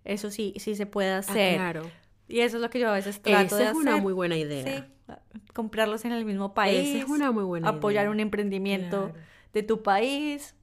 Eso 0.05 0.31
sí, 0.31 0.55
sí 0.59 0.77
se 0.77 0.87
puede 0.87 1.11
ah, 1.11 1.19
hacer. 1.19 1.57
claro. 1.57 1.91
Y 2.29 2.41
eso 2.41 2.59
es 2.59 2.63
lo 2.63 2.71
que 2.71 2.79
yo 2.79 2.89
a 2.89 2.93
veces 2.93 3.21
trato 3.21 3.57
de 3.57 3.65
hacer. 3.65 3.77
es 3.77 3.83
una 3.83 3.97
muy 3.97 4.13
buena 4.13 4.37
idea. 4.37 4.65
Sí, 4.65 5.15
comprarlos 5.53 6.05
en 6.05 6.13
el 6.13 6.25
mismo 6.25 6.55
país. 6.55 6.91
Esa 6.91 6.99
es 7.05 7.11
una 7.11 7.33
muy 7.33 7.43
buena 7.43 7.69
apoyar 7.69 8.09
un 8.09 8.21
emprendimiento 8.21 9.13
de 9.53 9.65
tu 9.65 9.83
país. 9.83 10.55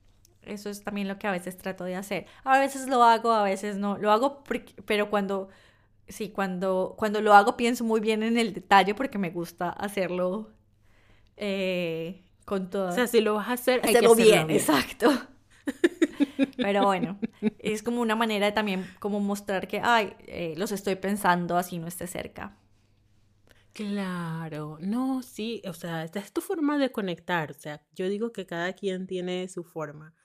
Eso 0.48 0.70
es 0.70 0.84
también 0.84 1.08
lo 1.08 1.20
que 1.20 1.28
a 1.28 1.32
veces 1.32 1.58
trato 1.58 1.84
de 1.84 1.96
hacer. 1.96 2.26
A 2.44 2.60
veces 2.60 2.88
lo 2.88 3.04
hago, 3.04 3.32
a 3.32 3.44
veces 3.44 3.78
no. 3.78 3.98
Lo 3.98 4.12
hago, 4.12 4.44
pero 4.86 5.10
cuando, 5.10 5.50
sí, 6.08 6.30
cuando, 6.30 6.96
cuando 6.98 7.22
lo 7.22 7.34
hago 7.34 7.58
pienso 7.58 7.84
muy 7.84 8.00
bien 8.00 8.24
en 8.24 8.38
el 8.38 8.54
detalle 8.54 8.96
porque 8.96 9.18
me 9.18 9.30
gusta 9.30 9.70
hacerlo 9.70 10.50
eh, 11.36 12.24
con 12.46 12.70
todo. 12.70 12.90
O 12.90 12.92
sea, 12.92 13.08
si 13.08 13.22
lo 13.22 13.36
vas 13.36 13.50
a 13.50 13.54
hacer, 13.54 13.82
hay 13.84 13.92
hacerlo, 13.92 14.16
que 14.16 14.22
hacerlo 14.24 14.36
bien. 14.36 14.48
bien. 14.48 14.60
Exacto. 14.60 15.12
Pero 16.58 16.84
bueno, 16.84 17.20
es 17.60 17.84
como 17.84 18.02
una 18.02 18.16
manera 18.16 18.46
de 18.48 18.52
también 18.52 18.90
como 19.00 19.20
mostrar 19.20 19.68
que, 19.68 19.82
ay, 19.84 20.14
eh, 20.28 20.56
los 20.58 20.72
estoy 20.72 20.96
pensando 20.96 21.58
así 21.58 21.78
no 21.78 21.88
esté 21.88 22.08
cerca. 22.08 22.58
Claro, 23.74 24.80
no, 24.82 25.22
sí, 25.22 25.62
o 25.68 25.74
sea, 25.74 26.04
esta 26.04 26.20
es 26.20 26.34
tu 26.34 26.42
forma 26.42 26.80
de 26.80 26.92
conectar, 26.92 27.52
o 27.52 27.54
sea, 27.54 27.86
yo 27.94 28.10
digo 28.10 28.32
que 28.32 28.48
cada 28.48 28.74
quien 28.74 29.06
tiene 29.06 29.48
su 29.50 29.64
forma. 29.64 30.16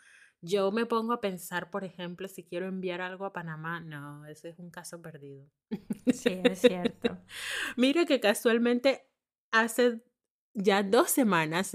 Yo 0.45 0.72
me 0.72 0.86
pongo 0.86 1.12
a 1.12 1.20
pensar, 1.20 1.70
por 1.70 1.84
ejemplo, 1.84 2.26
si 2.26 2.43
quiero 2.43 2.66
enviar 2.66 3.01
algo 3.01 3.24
a 3.24 3.32
Panamá, 3.32 3.80
no, 3.80 4.26
ese 4.26 4.49
es 4.49 4.59
un 4.59 4.70
caso 4.70 5.01
perdido. 5.01 5.47
Sí, 6.12 6.40
es 6.45 6.59
cierto. 6.61 7.16
Mira 7.76 8.05
que 8.07 8.18
casualmente 8.18 9.07
hace 9.53 10.03
ya 10.53 10.82
dos 10.82 11.11
semanas, 11.11 11.72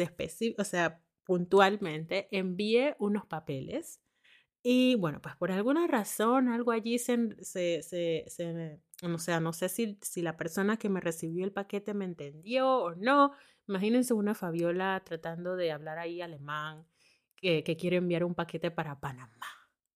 o 0.58 0.64
sea, 0.66 1.02
puntualmente, 1.24 2.28
envié 2.32 2.96
unos 3.00 3.26
papeles 3.26 4.02
y 4.64 4.96
bueno, 4.96 5.22
pues 5.22 5.34
por 5.38 5.52
alguna 5.52 5.88
razón 5.88 6.50
algo 6.50 6.72
allí 6.72 7.00
se, 7.00 7.18
se, 7.42 7.82
se, 7.84 8.26
se 8.28 8.82
o 9.02 9.18
sea, 9.18 9.40
no 9.40 9.54
sé 9.54 9.70
si, 9.70 9.98
si 10.02 10.22
la 10.22 10.36
persona 10.36 10.76
que 10.76 10.90
me 10.90 11.00
recibió 11.00 11.46
el 11.46 11.54
paquete 11.54 11.94
me 11.94 12.04
entendió 12.04 12.70
o 12.70 12.96
no. 12.96 13.32
Imagínense 13.68 14.14
una 14.14 14.36
Fabiola 14.36 15.02
tratando 15.06 15.56
de 15.56 15.72
hablar 15.72 16.00
ahí 16.00 16.22
alemán 16.22 16.86
que, 17.38 17.64
que 17.64 17.78
quiere 17.78 17.98
enviar 17.98 18.24
un 18.24 18.36
paquete 18.36 18.72
para 18.72 19.00
Panamá. 19.00 19.48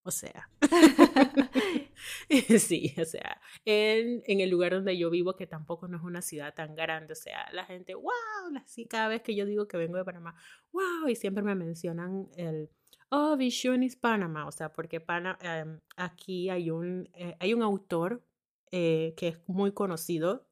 O 0.03 0.11
sea, 0.11 0.49
sí, 2.59 2.93
o 2.99 3.05
sea, 3.05 3.39
en, 3.65 4.23
en, 4.25 4.39
el 4.39 4.49
lugar 4.49 4.71
donde 4.73 4.97
yo 4.97 5.09
vivo, 5.11 5.35
que 5.35 5.45
tampoco 5.45 5.87
no 5.87 5.97
es 5.97 6.03
una 6.03 6.21
ciudad 6.21 6.53
tan 6.55 6.75
grande, 6.75 7.13
o 7.13 7.15
sea, 7.15 7.47
la 7.53 7.65
gente, 7.65 7.93
wow, 7.93 8.11
así 8.55 8.87
cada 8.87 9.09
vez 9.09 9.21
que 9.21 9.35
yo 9.35 9.45
digo 9.45 9.67
que 9.67 9.77
vengo 9.77 9.97
de 9.97 10.05
Panamá, 10.05 10.35
wow, 10.71 11.07
y 11.07 11.15
siempre 11.15 11.43
me 11.43 11.53
mencionan 11.53 12.29
el, 12.35 12.71
oh, 13.09 13.37
Visionis 13.37 13.95
Panamá, 13.95 14.47
o 14.47 14.51
sea, 14.51 14.73
porque 14.73 15.01
Pana, 15.01 15.37
em, 15.41 15.79
aquí 15.97 16.49
hay 16.49 16.71
un, 16.71 17.09
eh, 17.13 17.35
hay 17.39 17.53
un 17.53 17.61
autor 17.61 18.23
eh, 18.71 19.13
que 19.17 19.27
es 19.29 19.39
muy 19.47 19.73
conocido 19.73 20.47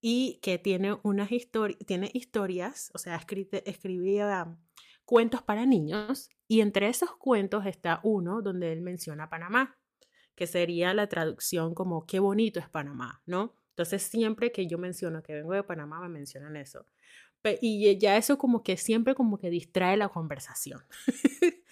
y 0.00 0.40
que 0.42 0.58
tiene 0.58 0.98
unas 1.04 1.30
historias, 1.30 1.78
tiene 1.86 2.10
historias, 2.14 2.90
o 2.94 2.98
sea, 2.98 3.16
escribía 3.16 4.58
cuentos 5.04 5.42
para 5.42 5.66
niños 5.66 6.30
y 6.48 6.60
entre 6.60 6.88
esos 6.88 7.16
cuentos 7.16 7.66
está 7.66 8.00
uno 8.02 8.42
donde 8.42 8.72
él 8.72 8.82
menciona 8.82 9.30
Panamá, 9.30 9.78
que 10.34 10.46
sería 10.46 10.94
la 10.94 11.08
traducción 11.08 11.74
como 11.74 12.06
qué 12.06 12.18
bonito 12.20 12.60
es 12.60 12.68
Panamá, 12.68 13.22
¿no? 13.26 13.54
Entonces 13.70 14.02
siempre 14.02 14.52
que 14.52 14.66
yo 14.66 14.78
menciono 14.78 15.22
que 15.22 15.34
vengo 15.34 15.52
de 15.54 15.62
Panamá 15.62 16.00
me 16.00 16.08
mencionan 16.08 16.56
eso. 16.56 16.86
Y 17.60 17.98
ya 17.98 18.16
eso 18.16 18.38
como 18.38 18.62
que 18.62 18.76
siempre 18.76 19.14
como 19.14 19.38
que 19.38 19.50
distrae 19.50 19.96
la 19.96 20.08
conversación. 20.08 20.84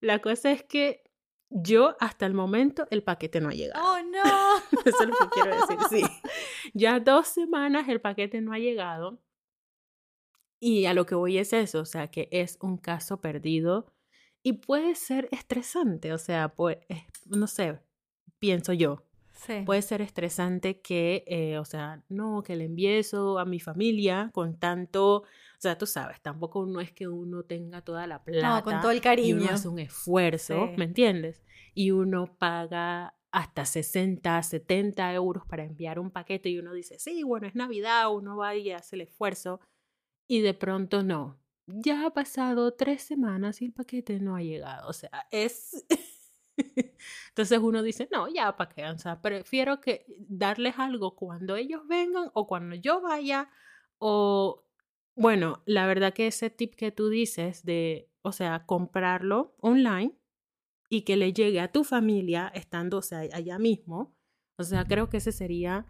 la 0.00 0.18
cosa 0.18 0.50
es 0.52 0.62
que 0.62 1.02
yo 1.50 1.96
hasta 1.98 2.26
el 2.26 2.34
momento 2.34 2.86
el 2.90 3.02
paquete 3.02 3.40
no 3.40 3.48
ha 3.48 3.52
llegado. 3.52 3.84
Oh, 3.84 3.98
no. 4.02 4.80
Eso 4.84 5.02
es 5.02 5.08
lo 5.08 5.16
que 5.16 5.28
quiero 5.32 5.56
decir, 5.56 5.78
sí. 5.90 6.02
Ya 6.74 7.00
dos 7.00 7.26
semanas 7.26 7.88
el 7.88 8.00
paquete 8.00 8.40
no 8.40 8.52
ha 8.52 8.58
llegado. 8.58 9.20
Y 10.60 10.84
a 10.84 10.94
lo 10.94 11.06
que 11.06 11.14
voy 11.14 11.38
es 11.38 11.52
eso, 11.54 11.80
o 11.80 11.84
sea, 11.86 12.08
que 12.08 12.28
es 12.30 12.58
un 12.60 12.76
caso 12.76 13.20
perdido 13.20 13.86
y 14.42 14.54
puede 14.54 14.94
ser 14.94 15.28
estresante, 15.32 16.12
o 16.12 16.18
sea, 16.18 16.54
pues, 16.54 16.78
no 17.26 17.46
sé, 17.46 17.80
pienso 18.38 18.72
yo. 18.72 19.06
Puede 19.64 19.80
ser 19.80 20.02
estresante 20.02 20.82
que, 20.82 21.24
eh, 21.26 21.56
o 21.56 21.64
sea, 21.64 22.04
no, 22.10 22.42
que 22.42 22.56
le 22.56 22.66
envíe 22.66 22.98
eso 22.98 23.38
a 23.38 23.46
mi 23.46 23.58
familia 23.58 24.30
con 24.34 24.58
tanto, 24.58 25.16
o 25.16 25.24
sea, 25.58 25.78
tú 25.78 25.86
sabes, 25.86 26.20
tampoco 26.20 26.66
no 26.66 26.78
es 26.80 26.92
que 26.92 27.08
uno 27.08 27.42
tenga 27.44 27.80
toda 27.80 28.06
la 28.06 28.22
plata. 28.22 28.56
No, 28.56 28.62
con 28.62 28.80
todo 28.82 28.90
el 28.90 29.00
cariño. 29.00 29.28
Y 29.28 29.32
uno 29.44 29.50
hace 29.50 29.68
un 29.68 29.78
esfuerzo, 29.78 30.68
¿me 30.76 30.84
entiendes? 30.84 31.42
Y 31.72 31.90
uno 31.90 32.36
paga 32.38 33.14
hasta 33.30 33.64
60, 33.64 34.42
70 34.42 35.14
euros 35.14 35.46
para 35.46 35.64
enviar 35.64 35.98
un 35.98 36.10
paquete 36.10 36.50
y 36.50 36.58
uno 36.58 36.74
dice, 36.74 36.98
sí, 36.98 37.22
bueno, 37.22 37.46
es 37.46 37.54
Navidad, 37.54 38.12
uno 38.12 38.36
va 38.36 38.54
y 38.56 38.70
hace 38.72 38.96
el 38.96 39.02
esfuerzo 39.02 39.60
y 40.30 40.42
de 40.42 40.54
pronto 40.54 41.02
no. 41.02 41.40
Ya 41.66 42.06
ha 42.06 42.10
pasado 42.10 42.74
tres 42.74 43.02
semanas 43.02 43.60
y 43.62 43.64
el 43.66 43.72
paquete 43.72 44.20
no 44.20 44.36
ha 44.36 44.42
llegado. 44.42 44.88
O 44.88 44.92
sea, 44.92 45.26
es... 45.32 45.84
Entonces 47.30 47.58
uno 47.58 47.82
dice, 47.82 48.08
no, 48.12 48.28
ya 48.28 48.56
para 48.56 48.70
qué, 48.70 48.86
o 48.86 48.96
sea, 48.96 49.20
prefiero 49.20 49.80
que 49.80 50.06
darles 50.28 50.78
algo 50.78 51.16
cuando 51.16 51.56
ellos 51.56 51.82
vengan 51.88 52.30
o 52.34 52.46
cuando 52.46 52.76
yo 52.76 53.00
vaya 53.00 53.50
o 53.98 54.64
bueno, 55.16 55.62
la 55.66 55.86
verdad 55.86 56.14
que 56.14 56.28
ese 56.28 56.48
tip 56.48 56.76
que 56.76 56.92
tú 56.92 57.08
dices 57.08 57.64
de, 57.64 58.08
o 58.22 58.30
sea, 58.30 58.66
comprarlo 58.66 59.56
online 59.58 60.16
y 60.88 61.02
que 61.02 61.16
le 61.16 61.32
llegue 61.32 61.58
a 61.58 61.72
tu 61.72 61.82
familia 61.82 62.52
estando, 62.54 62.98
o 62.98 63.02
sea, 63.02 63.20
allá 63.32 63.58
mismo, 63.58 64.14
o 64.56 64.62
sea, 64.62 64.84
creo 64.84 65.10
que 65.10 65.16
ese 65.16 65.32
sería, 65.32 65.86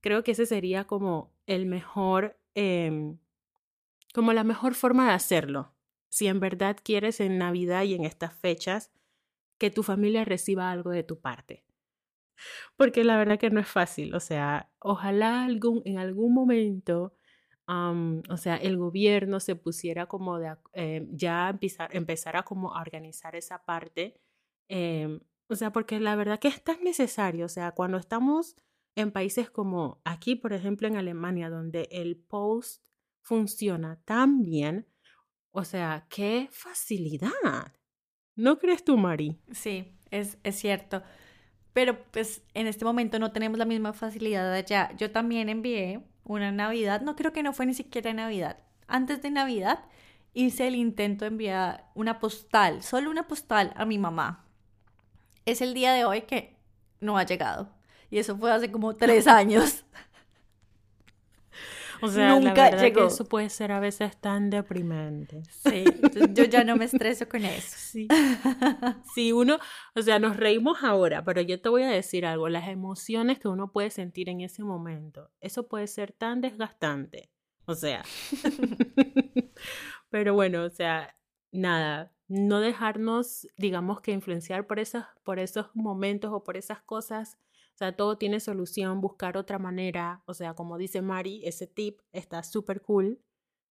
creo 0.00 0.24
que 0.24 0.32
ese 0.32 0.46
sería 0.46 0.86
como 0.86 1.34
el 1.46 1.66
mejor, 1.66 2.40
eh, 2.54 3.14
como 4.14 4.32
la 4.32 4.44
mejor 4.44 4.74
forma 4.74 5.08
de 5.08 5.12
hacerlo. 5.12 5.74
Si 6.08 6.28
en 6.28 6.38
verdad 6.38 6.76
quieres 6.82 7.18
en 7.18 7.36
Navidad 7.36 7.82
y 7.82 7.94
en 7.94 8.04
estas 8.04 8.32
fechas 8.32 8.92
que 9.58 9.70
tu 9.70 9.82
familia 9.82 10.24
reciba 10.24 10.70
algo 10.70 10.90
de 10.90 11.02
tu 11.02 11.20
parte. 11.20 11.64
Porque 12.76 13.02
la 13.02 13.16
verdad 13.16 13.38
que 13.38 13.50
no 13.50 13.60
es 13.60 13.66
fácil, 13.66 14.14
o 14.14 14.20
sea, 14.20 14.70
ojalá 14.78 15.44
algún, 15.44 15.82
en 15.84 15.98
algún 15.98 16.32
momento, 16.32 17.14
o 17.66 18.36
sea, 18.36 18.56
el 18.56 18.76
gobierno 18.76 19.40
se 19.40 19.56
pusiera 19.56 20.06
como 20.06 20.38
de, 20.38 20.56
eh, 20.74 21.06
ya 21.10 21.50
empezar, 21.50 21.94
empezara 21.94 22.42
como 22.44 22.74
a 22.74 22.82
organizar 22.82 23.34
esa 23.34 23.64
parte, 23.64 24.20
em, 24.68 25.20
o 25.48 25.56
sea, 25.56 25.72
porque 25.72 25.98
la 26.00 26.16
verdad 26.16 26.38
que 26.38 26.48
es 26.48 26.62
tan 26.62 26.82
necesario, 26.84 27.46
o 27.46 27.48
sea, 27.48 27.72
cuando 27.72 27.98
estamos 27.98 28.56
en 28.96 29.10
países 29.12 29.50
como 29.50 30.00
aquí, 30.04 30.36
por 30.36 30.52
ejemplo, 30.52 30.86
en 30.88 30.96
Alemania, 30.96 31.50
donde 31.50 31.88
el 31.90 32.16
post 32.16 32.93
funciona 33.24 33.98
tan 34.04 34.42
bien, 34.42 34.86
o 35.50 35.64
sea, 35.64 36.06
qué 36.08 36.48
facilidad. 36.52 37.72
¿No 38.36 38.58
crees 38.58 38.84
tú, 38.84 38.96
Mari? 38.96 39.40
Sí, 39.50 39.98
es, 40.10 40.38
es 40.44 40.56
cierto. 40.56 41.02
Pero 41.72 42.04
pues 42.12 42.42
en 42.54 42.66
este 42.66 42.84
momento 42.84 43.18
no 43.18 43.32
tenemos 43.32 43.58
la 43.58 43.64
misma 43.64 43.92
facilidad 43.92 44.52
allá. 44.52 44.92
Yo 44.96 45.10
también 45.10 45.48
envié 45.48 46.04
una 46.22 46.52
Navidad, 46.52 47.00
no 47.00 47.16
creo 47.16 47.32
que 47.32 47.42
no 47.42 47.52
fue 47.52 47.66
ni 47.66 47.74
siquiera 47.74 48.12
Navidad. 48.12 48.58
Antes 48.86 49.22
de 49.22 49.30
Navidad 49.30 49.84
hice 50.34 50.68
el 50.68 50.74
intento 50.74 51.24
de 51.24 51.30
enviar 51.30 51.90
una 51.94 52.20
postal, 52.20 52.82
solo 52.82 53.10
una 53.10 53.26
postal 53.26 53.72
a 53.76 53.84
mi 53.86 53.98
mamá. 53.98 54.44
Es 55.46 55.62
el 55.62 55.74
día 55.74 55.92
de 55.92 56.04
hoy 56.04 56.22
que 56.22 56.56
no 57.00 57.16
ha 57.16 57.24
llegado. 57.24 57.74
Y 58.10 58.18
eso 58.18 58.36
fue 58.36 58.52
hace 58.52 58.70
como 58.70 58.94
tres 58.94 59.26
años. 59.28 59.84
O 62.04 62.08
sea, 62.08 62.38
Nunca 62.38 62.70
llegó. 62.76 63.06
eso 63.06 63.24
puede 63.24 63.48
ser 63.48 63.72
a 63.72 63.80
veces 63.80 64.16
tan 64.20 64.50
deprimente. 64.50 65.42
Sí, 65.48 65.84
yo 66.34 66.44
ya 66.44 66.62
no 66.62 66.76
me 66.76 66.84
estreso 66.84 67.26
con 67.26 67.44
eso. 67.44 67.76
Sí. 67.78 68.08
sí, 69.14 69.32
uno, 69.32 69.58
o 69.94 70.02
sea, 70.02 70.18
nos 70.18 70.36
reímos 70.36 70.82
ahora, 70.82 71.24
pero 71.24 71.40
yo 71.40 71.60
te 71.62 71.70
voy 71.70 71.82
a 71.82 71.88
decir 71.88 72.26
algo, 72.26 72.50
las 72.50 72.68
emociones 72.68 73.38
que 73.38 73.48
uno 73.48 73.72
puede 73.72 73.88
sentir 73.88 74.28
en 74.28 74.42
ese 74.42 74.62
momento, 74.62 75.30
eso 75.40 75.66
puede 75.66 75.86
ser 75.86 76.12
tan 76.12 76.42
desgastante. 76.42 77.30
O 77.64 77.74
sea, 77.74 78.02
pero 80.10 80.34
bueno, 80.34 80.64
o 80.64 80.70
sea, 80.70 81.16
nada, 81.52 82.12
no 82.28 82.60
dejarnos, 82.60 83.46
digamos 83.56 84.02
que 84.02 84.12
influenciar 84.12 84.66
por 84.66 84.78
esos, 84.78 85.04
por 85.22 85.38
esos 85.38 85.74
momentos 85.74 86.30
o 86.34 86.44
por 86.44 86.58
esas 86.58 86.82
cosas. 86.82 87.38
O 87.74 87.76
sea, 87.76 87.96
todo 87.96 88.18
tiene 88.18 88.38
solución, 88.38 89.00
buscar 89.00 89.36
otra 89.36 89.58
manera. 89.58 90.22
O 90.26 90.34
sea, 90.34 90.54
como 90.54 90.78
dice 90.78 91.02
Mari, 91.02 91.42
ese 91.44 91.66
tip 91.66 92.00
está 92.12 92.42
súper 92.44 92.82
cool 92.82 93.20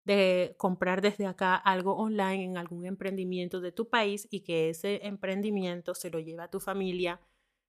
de 0.03 0.55
comprar 0.57 1.01
desde 1.01 1.25
acá 1.25 1.55
algo 1.55 1.95
online 1.95 2.43
en 2.43 2.57
algún 2.57 2.85
emprendimiento 2.85 3.61
de 3.61 3.71
tu 3.71 3.89
país 3.89 4.27
y 4.29 4.41
que 4.41 4.69
ese 4.69 5.05
emprendimiento 5.07 5.95
se 5.95 6.09
lo 6.09 6.19
lleve 6.19 6.43
a 6.43 6.49
tu 6.49 6.59
familia. 6.59 7.21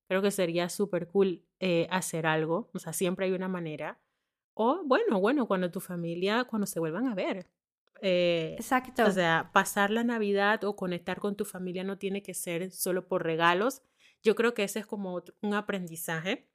Creo 0.09 0.23
que 0.23 0.33
sería 0.33 0.69
súper 0.69 1.07
cool 1.07 1.45
eh, 1.61 1.87
hacer 1.91 2.27
algo. 2.27 2.69
O 2.75 2.81
sea, 2.81 2.93
siempre 2.93 3.27
hay 3.27 3.33
una 3.33 3.49
manera. 3.49 4.01
O 4.55 4.83
bueno, 4.85 5.21
bueno, 5.21 5.47
cuando 5.47 5.71
tu 5.71 5.81
familia, 5.81 6.45
cuando 6.45 6.67
se 6.67 6.81
vuelvan 6.81 7.07
a 7.07 7.15
ver. 7.15 7.49
Eh, 8.01 8.57
Exacto. 8.59 9.05
O 9.07 9.11
sea, 9.11 9.51
pasar 9.53 9.91
la 9.91 10.03
Navidad 10.03 10.65
o 10.65 10.75
conectar 10.75 11.21
con 11.21 11.37
tu 11.37 11.45
familia 11.45 11.85
no 11.85 11.97
tiene 11.97 12.23
que 12.23 12.35
ser 12.35 12.73
solo 12.73 13.07
por 13.07 13.23
regalos. 13.23 13.83
Yo 14.25 14.35
creo 14.35 14.55
que 14.55 14.65
ese 14.65 14.81
es 14.81 14.87
como 14.87 15.23
un 15.43 15.55
aprendizaje, 15.55 16.49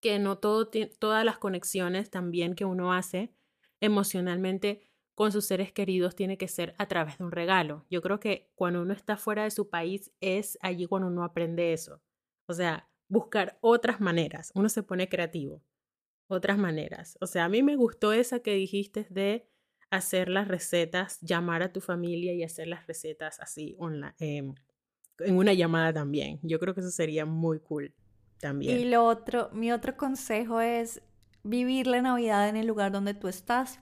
que 0.00 0.18
no 0.18 0.38
todas 0.38 1.24
las 1.24 1.38
conexiones 1.38 2.10
también 2.10 2.54
que 2.54 2.64
uno 2.64 2.92
hace 2.92 3.32
emocionalmente 3.80 4.88
con 5.14 5.30
sus 5.30 5.46
seres 5.46 5.72
queridos 5.72 6.16
tiene 6.16 6.38
que 6.38 6.48
ser 6.48 6.74
a 6.78 6.86
través 6.88 7.18
de 7.18 7.24
un 7.24 7.30
regalo. 7.30 7.84
Yo 7.90 8.00
creo 8.02 8.18
que 8.18 8.50
cuando 8.54 8.82
uno 8.82 8.94
está 8.94 9.16
fuera 9.16 9.44
de 9.44 9.50
su 9.50 9.68
país 9.68 10.10
es 10.20 10.58
allí 10.62 10.86
cuando 10.86 11.08
uno 11.08 11.22
aprende 11.22 11.72
eso. 11.72 12.00
O 12.46 12.54
sea, 12.54 12.88
buscar 13.08 13.58
otras 13.60 14.00
maneras. 14.00 14.50
Uno 14.54 14.68
se 14.68 14.82
pone 14.82 15.08
creativo. 15.08 15.62
Otras 16.28 16.58
maneras. 16.58 17.18
O 17.20 17.26
sea, 17.26 17.44
a 17.44 17.48
mí 17.48 17.62
me 17.62 17.76
gustó 17.76 18.12
esa 18.12 18.40
que 18.40 18.54
dijiste 18.54 19.06
de 19.10 19.46
hacer 19.90 20.30
las 20.30 20.48
recetas, 20.48 21.20
llamar 21.20 21.62
a 21.62 21.72
tu 21.72 21.82
familia 21.82 22.32
y 22.32 22.42
hacer 22.42 22.66
las 22.66 22.86
recetas 22.86 23.38
así 23.40 23.76
em, 24.18 24.54
en 25.24 25.36
una 25.36 25.52
llamada 25.52 25.92
también. 25.92 26.38
Yo 26.42 26.58
creo 26.58 26.74
que 26.74 26.80
eso 26.80 26.90
sería 26.90 27.26
muy 27.26 27.60
cool 27.60 27.94
también. 28.40 28.78
Y 28.78 28.84
lo 28.84 29.04
otro, 29.04 29.50
mi 29.52 29.72
otro 29.72 29.96
consejo 29.96 30.60
es 30.60 31.00
vivir 31.44 31.86
la 31.86 32.02
Navidad 32.02 32.48
en 32.48 32.56
el 32.56 32.66
lugar 32.66 32.92
donde 32.92 33.14
tú 33.14 33.28
estás, 33.28 33.80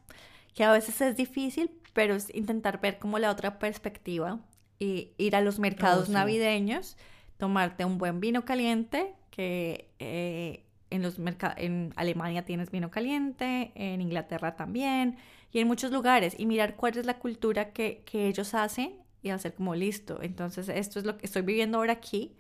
que 0.55 0.65
a 0.65 0.73
veces 0.73 1.01
es 1.01 1.17
difícil, 1.17 1.71
pero 1.93 2.15
es 2.15 2.35
intentar 2.35 2.81
ver 2.81 2.99
como 2.99 3.19
la 3.19 3.31
otra 3.31 3.59
perspectiva 3.59 4.41
y 4.79 5.13
ir 5.19 5.37
a 5.37 5.41
los 5.41 5.59
mercados 5.59 6.09
oh, 6.09 6.13
navideños, 6.13 6.97
tomarte 7.37 7.85
un 7.85 7.99
buen 7.99 8.21
vino 8.21 8.45
caliente, 8.45 9.15
que 9.31 9.91
eh, 9.99 10.65
en, 10.91 11.03
los 11.03 11.17
en 11.57 11.93
Alemania 11.97 12.45
tienes 12.45 12.71
vino 12.71 12.91
caliente, 12.91 13.73
en 13.75 14.01
Inglaterra 14.01 14.57
también, 14.57 15.17
y 15.53 15.59
en 15.61 15.67
muchos 15.67 15.91
lugares, 15.91 16.35
y 16.39 16.47
mirar 16.47 16.77
cuál 16.77 16.97
es 16.97 17.07
la 17.07 17.19
cultura 17.19 17.73
que, 17.73 18.03
que 18.05 18.29
ellos 18.29 18.55
hacen 18.55 19.01
y 19.23 19.31
hacer 19.31 19.55
como 19.55 19.75
listo. 19.75 20.21
Entonces, 20.23 20.69
esto 20.69 20.99
es 20.99 21.05
lo 21.05 21.17
que 21.17 21.27
estoy 21.27 21.43
viviendo 21.43 21.79
ahora 21.79 21.95
aquí, 21.95 22.37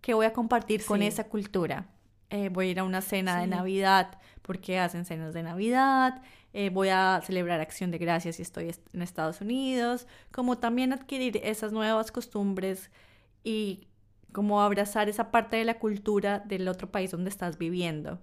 que 0.00 0.14
voy 0.14 0.26
a 0.26 0.32
compartir 0.32 0.84
con 0.84 1.02
esa 1.02 1.28
cultura. 1.28 1.88
Eh, 2.30 2.48
voy 2.48 2.68
a 2.68 2.70
ir 2.70 2.78
a 2.80 2.84
una 2.84 3.00
cena 3.00 3.40
de 3.40 3.46
Navidad 3.46 4.18
porque 4.42 4.78
hacen 4.78 5.04
cenas 5.04 5.32
de 5.34 5.42
Navidad, 5.42 6.22
eh, 6.52 6.70
voy 6.70 6.88
a 6.88 7.20
celebrar 7.24 7.60
acción 7.60 7.90
de 7.90 7.98
gracias 7.98 8.36
si 8.36 8.42
estoy 8.42 8.74
en 8.92 9.02
Estados 9.02 9.40
Unidos, 9.40 10.06
como 10.32 10.58
también 10.58 10.92
adquirir 10.92 11.40
esas 11.42 11.72
nuevas 11.72 12.12
costumbres 12.12 12.90
y 13.42 13.88
como 14.32 14.60
abrazar 14.60 15.08
esa 15.08 15.30
parte 15.30 15.56
de 15.56 15.64
la 15.64 15.78
cultura 15.78 16.40
del 16.40 16.68
otro 16.68 16.90
país 16.90 17.10
donde 17.10 17.30
estás 17.30 17.56
viviendo. 17.56 18.20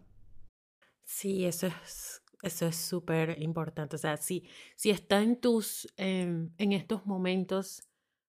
Sí, 1.04 1.46
eso 1.46 1.68
es 1.68 2.22
eso 2.44 2.66
es 2.66 2.76
súper 2.76 3.42
importante. 3.42 3.96
O 3.96 4.00
sea, 4.00 4.18
si, 4.18 4.48
si 4.76 4.90
está 4.90 5.22
en 5.22 5.40
tus, 5.40 5.88
em, 5.98 6.52
en 6.58 6.72
estos 6.74 7.06
momentos, 7.06 7.84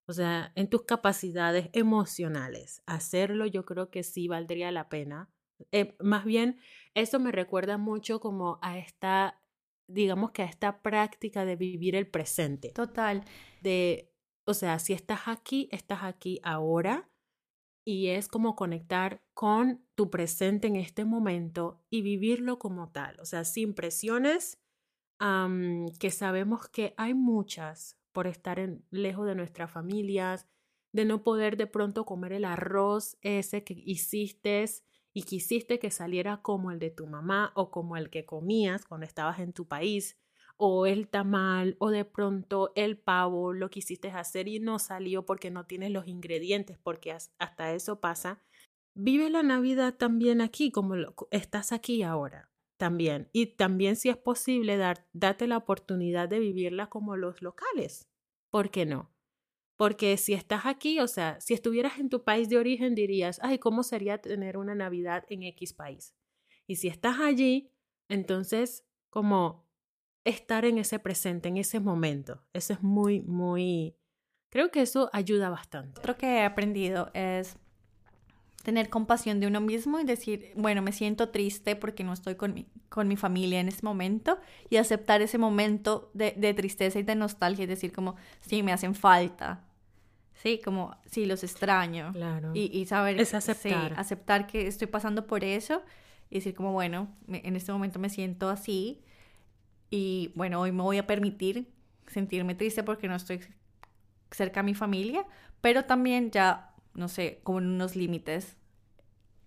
o 0.06 0.12
sea, 0.12 0.52
en 0.54 0.68
tus 0.68 0.82
capacidades 0.82 1.70
emocionales, 1.72 2.82
hacerlo 2.86 3.46
yo 3.46 3.64
creo 3.64 3.90
que 3.90 4.02
sí 4.02 4.28
valdría 4.28 4.70
la 4.72 4.88
pena. 4.88 5.30
Eh, 5.70 5.96
más 6.00 6.24
bien, 6.24 6.58
eso 6.94 7.20
me 7.20 7.32
recuerda 7.32 7.78
mucho 7.78 8.20
como 8.20 8.58
a 8.62 8.78
esta, 8.78 9.40
digamos 9.86 10.32
que 10.32 10.42
a 10.42 10.46
esta 10.46 10.82
práctica 10.82 11.44
de 11.44 11.56
vivir 11.56 11.94
el 11.94 12.08
presente. 12.08 12.70
Total. 12.70 13.24
De, 13.60 14.12
o 14.44 14.54
sea, 14.54 14.78
si 14.78 14.92
estás 14.92 15.22
aquí, 15.26 15.68
estás 15.70 16.02
aquí 16.02 16.40
ahora 16.42 17.08
y 17.84 18.08
es 18.08 18.28
como 18.28 18.56
conectar 18.56 19.22
con 19.34 19.84
tu 19.94 20.10
presente 20.10 20.66
en 20.68 20.76
este 20.76 21.04
momento 21.04 21.84
y 21.90 22.02
vivirlo 22.02 22.58
como 22.58 22.90
tal, 22.90 23.18
o 23.20 23.24
sea, 23.24 23.44
sin 23.44 23.74
presiones, 23.74 24.58
que 26.00 26.10
sabemos 26.10 26.68
que 26.68 26.94
hay 26.96 27.14
muchas 27.14 27.96
por 28.12 28.26
estar 28.26 28.60
lejos 28.90 29.26
de 29.26 29.34
nuestras 29.34 29.70
familias, 29.70 30.46
de 30.92 31.04
no 31.04 31.22
poder 31.22 31.56
de 31.56 31.66
pronto 31.66 32.04
comer 32.04 32.32
el 32.34 32.44
arroz 32.44 33.16
ese 33.22 33.64
que 33.64 33.74
hiciste 33.74 34.64
y 35.14 35.22
quisiste 35.22 35.78
que 35.78 35.90
saliera 35.90 36.42
como 36.42 36.70
el 36.70 36.78
de 36.78 36.90
tu 36.90 37.06
mamá 37.06 37.52
o 37.54 37.70
como 37.70 37.96
el 37.96 38.10
que 38.10 38.24
comías 38.24 38.84
cuando 38.84 39.06
estabas 39.06 39.40
en 39.40 39.52
tu 39.52 39.66
país 39.66 40.18
o 40.56 40.86
el 40.86 41.08
tamal 41.08 41.76
o 41.80 41.90
de 41.90 42.04
pronto 42.04 42.72
el 42.76 42.96
pavo 42.96 43.52
lo 43.52 43.68
quisiste 43.68 44.10
hacer 44.10 44.48
y 44.48 44.60
no 44.60 44.78
salió 44.78 45.24
porque 45.26 45.50
no 45.50 45.66
tienes 45.66 45.90
los 45.90 46.06
ingredientes, 46.06 46.78
porque 46.78 47.10
hasta 47.10 47.72
eso 47.72 48.00
pasa. 48.00 48.40
Vive 48.94 49.30
la 49.30 49.42
Navidad 49.42 49.94
también 49.96 50.40
aquí, 50.40 50.70
como 50.70 50.94
estás 51.30 51.72
aquí 51.72 52.02
ahora, 52.02 52.51
también. 52.82 53.28
Y 53.32 53.46
también 53.54 53.94
si 53.94 54.08
es 54.08 54.16
posible, 54.16 54.76
dar, 54.76 55.06
date 55.12 55.46
la 55.46 55.56
oportunidad 55.56 56.28
de 56.28 56.40
vivirla 56.40 56.88
como 56.88 57.14
los 57.14 57.40
locales. 57.40 58.08
¿Por 58.50 58.72
qué 58.72 58.86
no? 58.86 59.14
Porque 59.76 60.16
si 60.16 60.34
estás 60.34 60.66
aquí, 60.66 60.98
o 60.98 61.06
sea, 61.06 61.40
si 61.40 61.54
estuvieras 61.54 62.00
en 62.00 62.08
tu 62.08 62.24
país 62.24 62.48
de 62.48 62.58
origen, 62.58 62.96
dirías, 62.96 63.38
ay, 63.40 63.60
¿cómo 63.60 63.84
sería 63.84 64.18
tener 64.18 64.56
una 64.56 64.74
Navidad 64.74 65.22
en 65.28 65.44
X 65.44 65.74
país? 65.74 66.16
Y 66.66 66.74
si 66.74 66.88
estás 66.88 67.20
allí, 67.20 67.70
entonces, 68.08 68.84
como 69.10 69.64
estar 70.24 70.64
en 70.64 70.78
ese 70.78 70.98
presente, 70.98 71.50
en 71.50 71.58
ese 71.58 71.78
momento. 71.78 72.42
Eso 72.52 72.72
es 72.72 72.82
muy, 72.82 73.20
muy... 73.20 73.96
Creo 74.50 74.72
que 74.72 74.80
eso 74.80 75.08
ayuda 75.12 75.50
bastante. 75.50 76.00
Otro 76.00 76.18
que 76.18 76.26
he 76.26 76.42
aprendido 76.42 77.12
es 77.14 77.60
tener 78.62 78.88
compasión 78.88 79.40
de 79.40 79.46
uno 79.46 79.60
mismo 79.60 79.98
y 79.98 80.04
decir, 80.04 80.52
bueno, 80.56 80.82
me 80.82 80.92
siento 80.92 81.30
triste 81.30 81.76
porque 81.76 82.04
no 82.04 82.12
estoy 82.12 82.36
con 82.36 82.54
mi, 82.54 82.66
con 82.88 83.08
mi 83.08 83.16
familia 83.16 83.60
en 83.60 83.68
ese 83.68 83.82
momento 83.82 84.38
y 84.70 84.76
aceptar 84.76 85.22
ese 85.22 85.38
momento 85.38 86.10
de, 86.14 86.34
de 86.36 86.54
tristeza 86.54 86.98
y 86.98 87.02
de 87.02 87.14
nostalgia 87.14 87.64
y 87.64 87.66
decir 87.66 87.92
como, 87.92 88.16
sí, 88.40 88.62
me 88.62 88.72
hacen 88.72 88.94
falta. 88.94 89.64
Sí, 90.34 90.60
como, 90.64 90.96
sí, 91.06 91.26
los 91.26 91.44
extraño. 91.44 92.12
Claro. 92.12 92.52
Y, 92.54 92.70
y 92.76 92.86
saber... 92.86 93.20
Es 93.20 93.34
aceptar. 93.34 93.94
aceptar 93.96 94.46
que 94.46 94.66
estoy 94.66 94.86
pasando 94.86 95.26
por 95.26 95.44
eso 95.44 95.82
y 96.30 96.36
decir 96.36 96.54
como, 96.54 96.72
bueno, 96.72 97.08
en 97.28 97.56
este 97.56 97.72
momento 97.72 97.98
me 97.98 98.08
siento 98.08 98.48
así 98.48 99.02
y 99.90 100.32
bueno, 100.34 100.60
hoy 100.60 100.72
me 100.72 100.82
voy 100.82 100.98
a 100.98 101.06
permitir 101.06 101.70
sentirme 102.06 102.54
triste 102.54 102.82
porque 102.82 103.08
no 103.08 103.14
estoy 103.14 103.40
cerca 104.30 104.60
a 104.60 104.62
mi 104.62 104.74
familia, 104.74 105.26
pero 105.60 105.84
también 105.84 106.30
ya, 106.30 106.71
no 106.94 107.08
sé, 107.08 107.40
como 107.42 107.58
unos 107.58 107.96
límites. 107.96 108.56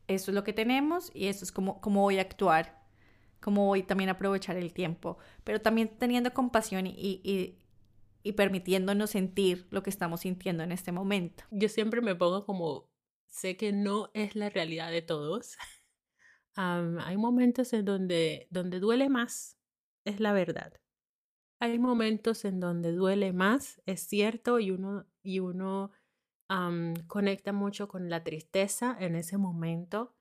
Eso 0.08 0.32
es 0.32 0.36
lo 0.36 0.43
que 0.43 0.54
tenemos 0.54 1.12
y 1.14 1.28
eso 1.28 1.43
es 1.43 1.52
como, 1.52 1.82
como 1.82 2.02
voy 2.02 2.20
a 2.20 2.22
actuar, 2.22 2.84
como 3.39 3.66
voy 3.66 3.84
también 3.84 4.10
a 4.10 4.14
aprovechar 4.14 4.58
el 4.58 4.74
tiempo, 4.74 5.18
pero 5.43 5.62
también 5.62 5.98
teniendo 5.98 6.34
compasión 6.34 6.88
y, 6.88 6.93
y, 7.24 7.58
y 8.24 8.32
permitiéndonos 8.34 9.10
sentir 9.12 9.68
lo 9.72 9.84
que 9.84 9.89
estamos 9.89 10.22
sintiendo 10.22 10.64
en 10.64 10.72
este 10.72 10.91
momento. 10.91 11.43
Yo 11.52 11.70
siempre 11.70 12.02
me 12.02 12.16
pongo 12.16 12.46
como, 12.46 12.89
sé 13.28 13.58
que 13.58 13.72
no 13.72 14.10
es 14.14 14.36
la 14.36 14.50
realidad 14.50 14.91
de 14.91 15.02
todos. 15.02 15.58
hay 16.56 17.18
momentos 17.18 17.74
en 17.74 17.86
donde, 17.86 18.48
donde 18.52 18.80
duele 18.80 19.10
más 19.10 19.56
es 20.06 20.20
la 20.20 20.32
verdad. 20.32 20.74
Hay 21.60 21.80
momentos 21.80 22.46
en 22.46 22.60
donde 22.60 22.91
duele 22.91 23.34
más, 23.34 23.82
es 23.86 24.02
cierto, 24.02 24.60
y 24.60 24.72
uno, 24.72 25.06
y 25.24 25.39
uno 25.39 25.91
conecta 27.08 27.54
mucho 27.54 27.88
con 27.88 28.10
la 28.10 28.24
tristeza 28.24 28.96
en 29.00 29.16
ese 29.16 29.38
momento, 29.38 30.16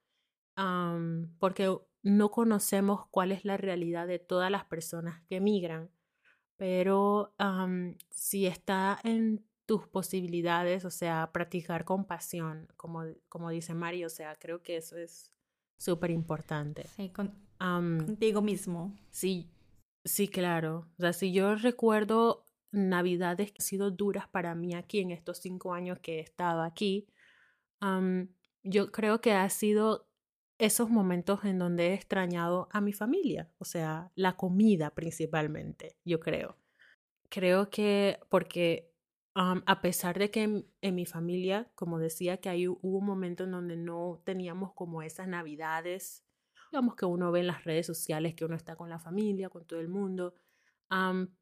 porque 1.38 1.76
no 2.02 2.30
conocemos 2.30 3.06
cuál 3.10 3.32
es 3.32 3.44
la 3.44 3.56
realidad 3.56 4.06
de 4.06 4.18
todas 4.18 4.50
las 4.50 4.64
personas 4.64 5.22
que 5.22 5.36
emigran, 5.36 5.90
pero 6.56 7.34
si 8.10 8.46
está 8.46 8.98
en 9.04 9.44
tus 9.66 9.88
posibilidades, 9.88 10.84
o 10.84 10.90
sea, 10.90 11.30
practicar 11.32 11.84
compasión, 11.84 12.68
como, 12.76 13.04
como 13.28 13.50
dice 13.50 13.74
Mario, 13.74 14.08
o 14.08 14.10
sea, 14.10 14.34
creo 14.36 14.62
que 14.62 14.76
eso 14.76 14.96
es 14.96 15.32
súper 15.78 16.10
importante. 16.10 16.86
Sí, 16.96 17.10
contigo 17.58 18.42
mismo. 18.42 18.94
Sí, 19.10 19.50
Sí, 20.04 20.28
claro. 20.28 20.86
O 20.98 21.00
sea, 21.00 21.14
si 21.14 21.32
yo 21.32 21.54
recuerdo 21.54 22.43
navidades 22.74 23.52
que 23.52 23.62
han 23.62 23.66
sido 23.66 23.90
duras 23.90 24.28
para 24.28 24.54
mí 24.54 24.74
aquí 24.74 25.00
en 25.00 25.10
estos 25.10 25.38
cinco 25.38 25.72
años 25.72 25.98
que 26.00 26.18
he 26.18 26.20
estado 26.20 26.62
aquí, 26.62 27.06
yo 28.62 28.90
creo 28.92 29.20
que 29.20 29.32
ha 29.32 29.48
sido 29.50 30.08
esos 30.58 30.88
momentos 30.88 31.44
en 31.44 31.58
donde 31.58 31.88
he 31.88 31.94
extrañado 31.94 32.68
a 32.70 32.80
mi 32.80 32.92
familia, 32.92 33.50
o 33.58 33.64
sea, 33.64 34.10
la 34.14 34.36
comida 34.36 34.90
principalmente, 34.94 35.96
yo 36.04 36.20
creo. 36.20 36.56
Creo 37.28 37.70
que 37.70 38.20
porque 38.28 38.94
a 39.34 39.80
pesar 39.80 40.18
de 40.18 40.30
que 40.30 40.64
en, 40.80 40.94
mi 40.94 41.06
familia, 41.06 41.68
como 41.74 41.98
decía, 41.98 42.36
que 42.36 42.48
hay, 42.48 42.68
hubo 42.68 42.98
un 42.98 43.04
momento 43.04 43.44
en 43.44 43.50
donde 43.50 43.76
no 43.76 44.22
teníamos 44.24 44.72
como 44.74 45.02
esas 45.02 45.26
navidades, 45.26 46.24
digamos 46.70 46.94
que 46.94 47.04
uno 47.04 47.32
ve 47.32 47.40
en 47.40 47.48
las 47.48 47.64
redes 47.64 47.86
sociales 47.86 48.34
que 48.34 48.44
uno 48.44 48.54
está 48.54 48.76
con 48.76 48.88
la 48.88 49.00
familia, 49.00 49.48
con 49.48 49.66
todo 49.66 49.80
el 49.80 49.88
mundo, 49.88 50.34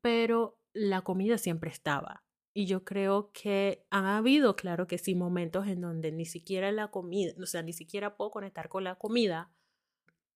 pero 0.01 0.59
la 0.75 1.03
comida 1.03 1.39
siempre 1.39 1.70
estaba. 1.70 2.25
Y 2.55 2.66
yo 2.66 2.85
creo 2.85 3.31
que 3.33 3.87
han 3.91 4.05
habido, 4.05 4.57
claro 4.57 4.87
que 4.87 4.99
sí, 4.99 5.14
momentos 5.14 5.66
en 5.66 5.81
donde 5.81 6.12
ni 6.12 6.27
siquiera 6.27 6.70
la 6.70 6.91
comida, 6.91 7.33
o 7.41 7.47
sea, 7.47 7.62
ni 7.62 7.73
siquiera 7.73 8.16
puedo 8.16 8.31
conectar 8.31 8.68
con 8.68 8.85
la 8.85 8.97
comida. 8.97 9.51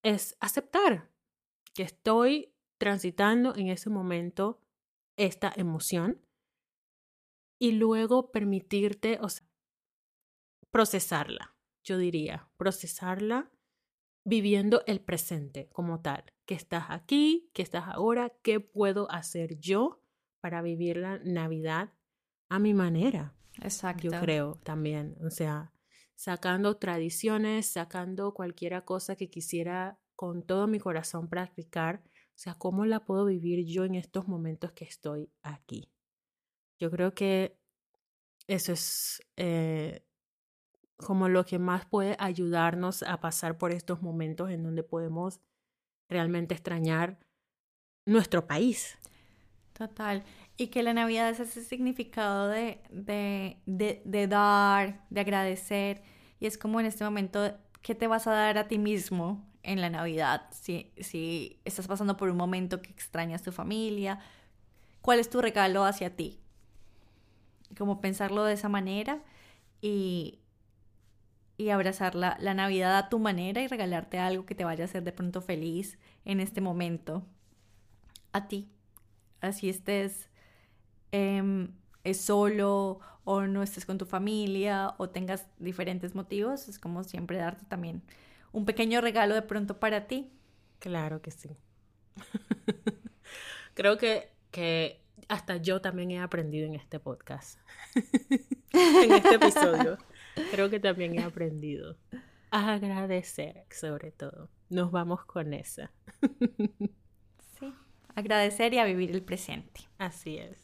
Es 0.03 0.35
aceptar 0.39 1.11
que 1.73 1.83
estoy 1.83 2.55
transitando 2.79 3.55
en 3.55 3.67
ese 3.67 3.89
momento 3.89 4.59
esta 5.15 5.53
emoción 5.55 6.21
y 7.59 7.73
luego 7.73 8.31
permitirte, 8.31 9.19
o 9.21 9.29
sea, 9.29 9.47
procesarla, 10.71 11.55
yo 11.83 11.97
diría, 11.97 12.49
procesarla 12.57 13.51
viviendo 14.25 14.83
el 14.87 15.01
presente 15.01 15.69
como 15.69 16.01
tal, 16.01 16.33
que 16.45 16.55
estás 16.55 16.85
aquí, 16.89 17.49
que 17.53 17.61
estás 17.61 17.85
ahora, 17.87 18.35
qué 18.41 18.59
puedo 18.59 19.09
hacer 19.11 19.59
yo 19.59 20.01
para 20.47 20.61
vivir 20.61 20.95
la 20.95 21.19
Navidad 21.25 21.91
a 22.47 22.57
mi 22.57 22.73
manera. 22.73 23.35
Exacto. 23.61 24.03
Yo 24.03 24.17
creo 24.21 24.55
también, 24.63 25.17
o 25.25 25.29
sea, 25.29 25.73
sacando 26.15 26.77
tradiciones, 26.77 27.65
sacando 27.65 28.33
cualquier 28.33 28.81
cosa 28.85 29.17
que 29.17 29.29
quisiera 29.29 29.99
con 30.15 30.43
todo 30.43 30.65
mi 30.67 30.79
corazón 30.79 31.27
practicar, 31.27 32.01
o 32.05 32.37
sea, 32.37 32.53
cómo 32.53 32.85
la 32.85 33.03
puedo 33.03 33.25
vivir 33.25 33.65
yo 33.65 33.83
en 33.83 33.95
estos 33.95 34.29
momentos 34.29 34.71
que 34.71 34.85
estoy 34.85 35.29
aquí. 35.41 35.91
Yo 36.79 36.89
creo 36.91 37.13
que 37.13 37.59
eso 38.47 38.71
es 38.71 39.21
eh, 39.35 40.05
como 40.95 41.27
lo 41.27 41.43
que 41.43 41.59
más 41.59 41.85
puede 41.87 42.15
ayudarnos 42.19 43.03
a 43.03 43.19
pasar 43.19 43.57
por 43.57 43.73
estos 43.73 44.01
momentos 44.01 44.49
en 44.49 44.63
donde 44.63 44.83
podemos 44.83 45.41
realmente 46.07 46.53
extrañar 46.53 47.19
nuestro 48.05 48.47
país. 48.47 48.97
Total. 49.77 50.23
Y 50.57 50.67
que 50.67 50.81
la 50.81 50.93
Navidad 50.93 51.29
es 51.29 51.39
ese 51.39 51.63
significado 51.63 52.47
de, 52.47 52.81
de, 52.89 53.61
de, 53.67 54.27
dar, 54.27 55.05
de 55.11 55.21
agradecer. 55.21 56.01
Y 56.39 56.47
es 56.47 56.57
como 56.57 56.79
en 56.79 56.87
este 56.87 57.03
momento, 57.03 57.55
¿qué 57.83 57.93
te 57.93 58.07
vas 58.07 58.25
a 58.25 58.31
dar 58.31 58.57
a 58.57 58.67
ti 58.67 58.79
mismo 58.79 59.45
en 59.61 59.79
la 59.79 59.91
Navidad? 59.91 60.47
Si, 60.49 60.91
si 60.99 61.59
estás 61.63 61.87
pasando 61.87 62.17
por 62.17 62.29
un 62.29 62.37
momento 62.37 62.81
que 62.81 62.89
extrañas 62.89 63.43
tu 63.43 63.51
familia, 63.51 64.19
¿cuál 65.01 65.19
es 65.19 65.29
tu 65.29 65.41
regalo 65.41 65.85
hacia 65.85 66.15
ti? 66.15 66.39
Como 67.77 68.01
pensarlo 68.01 68.43
de 68.43 68.53
esa 68.53 68.67
manera 68.67 69.19
y, 69.79 70.39
y 71.55 71.69
abrazar 71.69 72.15
la, 72.15 72.35
la 72.39 72.55
Navidad 72.55 72.97
a 72.97 73.09
tu 73.09 73.19
manera 73.19 73.61
y 73.61 73.67
regalarte 73.67 74.17
algo 74.17 74.47
que 74.47 74.55
te 74.55 74.65
vaya 74.65 74.85
a 74.85 74.87
hacer 74.87 75.03
de 75.03 75.11
pronto 75.11 75.39
feliz 75.39 75.99
en 76.25 76.39
este 76.39 76.61
momento. 76.61 77.23
A 78.33 78.47
ti. 78.47 78.71
Así 79.41 79.69
estés 79.69 80.29
eh, 81.11 81.67
es 82.03 82.21
solo 82.21 82.99
o 83.23 83.41
no 83.41 83.61
estés 83.61 83.85
con 83.85 83.97
tu 83.97 84.05
familia 84.05 84.95
o 84.97 85.09
tengas 85.09 85.47
diferentes 85.59 86.15
motivos, 86.15 86.69
es 86.69 86.79
como 86.79 87.03
siempre 87.03 87.37
darte 87.37 87.65
también 87.65 88.01
un 88.53 88.65
pequeño 88.65 89.01
regalo 89.01 89.35
de 89.35 89.41
pronto 89.41 89.79
para 89.79 90.07
ti. 90.07 90.31
Claro 90.79 91.21
que 91.21 91.31
sí. 91.31 91.57
Creo 93.73 93.97
que, 93.97 94.31
que 94.49 95.01
hasta 95.27 95.57
yo 95.57 95.81
también 95.81 96.11
he 96.11 96.19
aprendido 96.19 96.65
en 96.67 96.75
este 96.75 96.99
podcast, 96.99 97.59
en 98.71 99.11
este 99.11 99.35
episodio. 99.35 99.97
Creo 100.51 100.69
que 100.69 100.79
también 100.79 101.19
he 101.19 101.23
aprendido 101.23 101.97
a 102.51 102.73
agradecer, 102.73 103.65
sobre 103.69 104.11
todo. 104.11 104.49
Nos 104.69 104.91
vamos 104.91 105.25
con 105.25 105.53
esa. 105.53 105.91
agradecer 108.17 108.73
y 108.73 108.79
a 108.79 108.83
vivir 108.83 109.11
el 109.11 109.21
presente. 109.21 109.81
Así 109.97 110.37
es. 110.37 110.57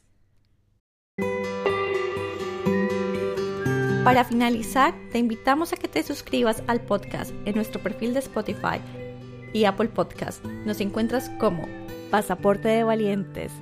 Para 4.03 4.25
finalizar, 4.25 4.93
te 5.11 5.19
invitamos 5.19 5.71
a 5.71 5.77
que 5.77 5.87
te 5.87 6.03
suscribas 6.03 6.61
al 6.67 6.81
podcast 6.81 7.31
en 7.45 7.55
nuestro 7.55 7.81
perfil 7.81 8.13
de 8.13 8.19
Spotify 8.19 8.81
y 9.53 9.63
Apple 9.63 9.89
Podcast. 9.89 10.43
Nos 10.65 10.81
encuentras 10.81 11.29
como 11.39 11.65
Pasaporte 12.11 12.67
de 12.67 12.83
Valientes. 12.83 13.53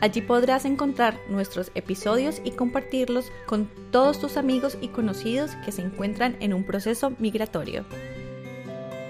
Allí 0.00 0.20
podrás 0.20 0.64
encontrar 0.64 1.18
nuestros 1.28 1.70
episodios 1.74 2.42
y 2.44 2.50
compartirlos 2.50 3.32
con 3.46 3.70
todos 3.90 4.20
tus 4.20 4.36
amigos 4.36 4.76
y 4.80 4.88
conocidos 4.88 5.52
que 5.64 5.72
se 5.72 5.82
encuentran 5.82 6.36
en 6.40 6.52
un 6.52 6.64
proceso 6.64 7.12
migratorio. 7.18 7.84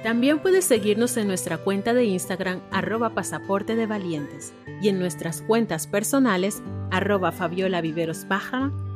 También 0.02 0.38
puedes 0.38 0.64
seguirnos 0.64 1.16
en 1.16 1.26
nuestra 1.26 1.58
cuenta 1.58 1.92
de 1.92 2.04
Instagram 2.04 2.60
arroba 2.70 3.10
pasaporte 3.10 3.74
de 3.74 3.86
valientes 3.86 4.52
y 4.80 4.88
en 4.88 4.98
nuestras 4.98 5.42
cuentas 5.42 5.86
personales 5.86 6.62
arroba 6.90 7.32
Fabiola 7.32 7.80
Viveros 7.80 8.24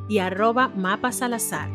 y 0.07 0.19
arroba 0.19 0.69
Mapa 0.69 1.11
Salazar. 1.11 1.69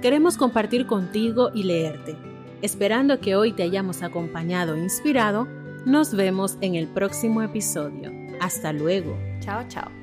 Queremos 0.00 0.36
compartir 0.36 0.86
contigo 0.86 1.50
y 1.54 1.64
leerte. 1.64 2.16
Esperando 2.62 3.20
que 3.20 3.36
hoy 3.36 3.52
te 3.52 3.64
hayamos 3.64 4.02
acompañado 4.02 4.74
e 4.74 4.80
inspirado, 4.80 5.48
nos 5.84 6.14
vemos 6.14 6.56
en 6.60 6.74
el 6.74 6.86
próximo 6.86 7.42
episodio. 7.42 8.12
Hasta 8.40 8.72
luego. 8.72 9.16
Chao, 9.40 9.64
chao. 9.68 9.97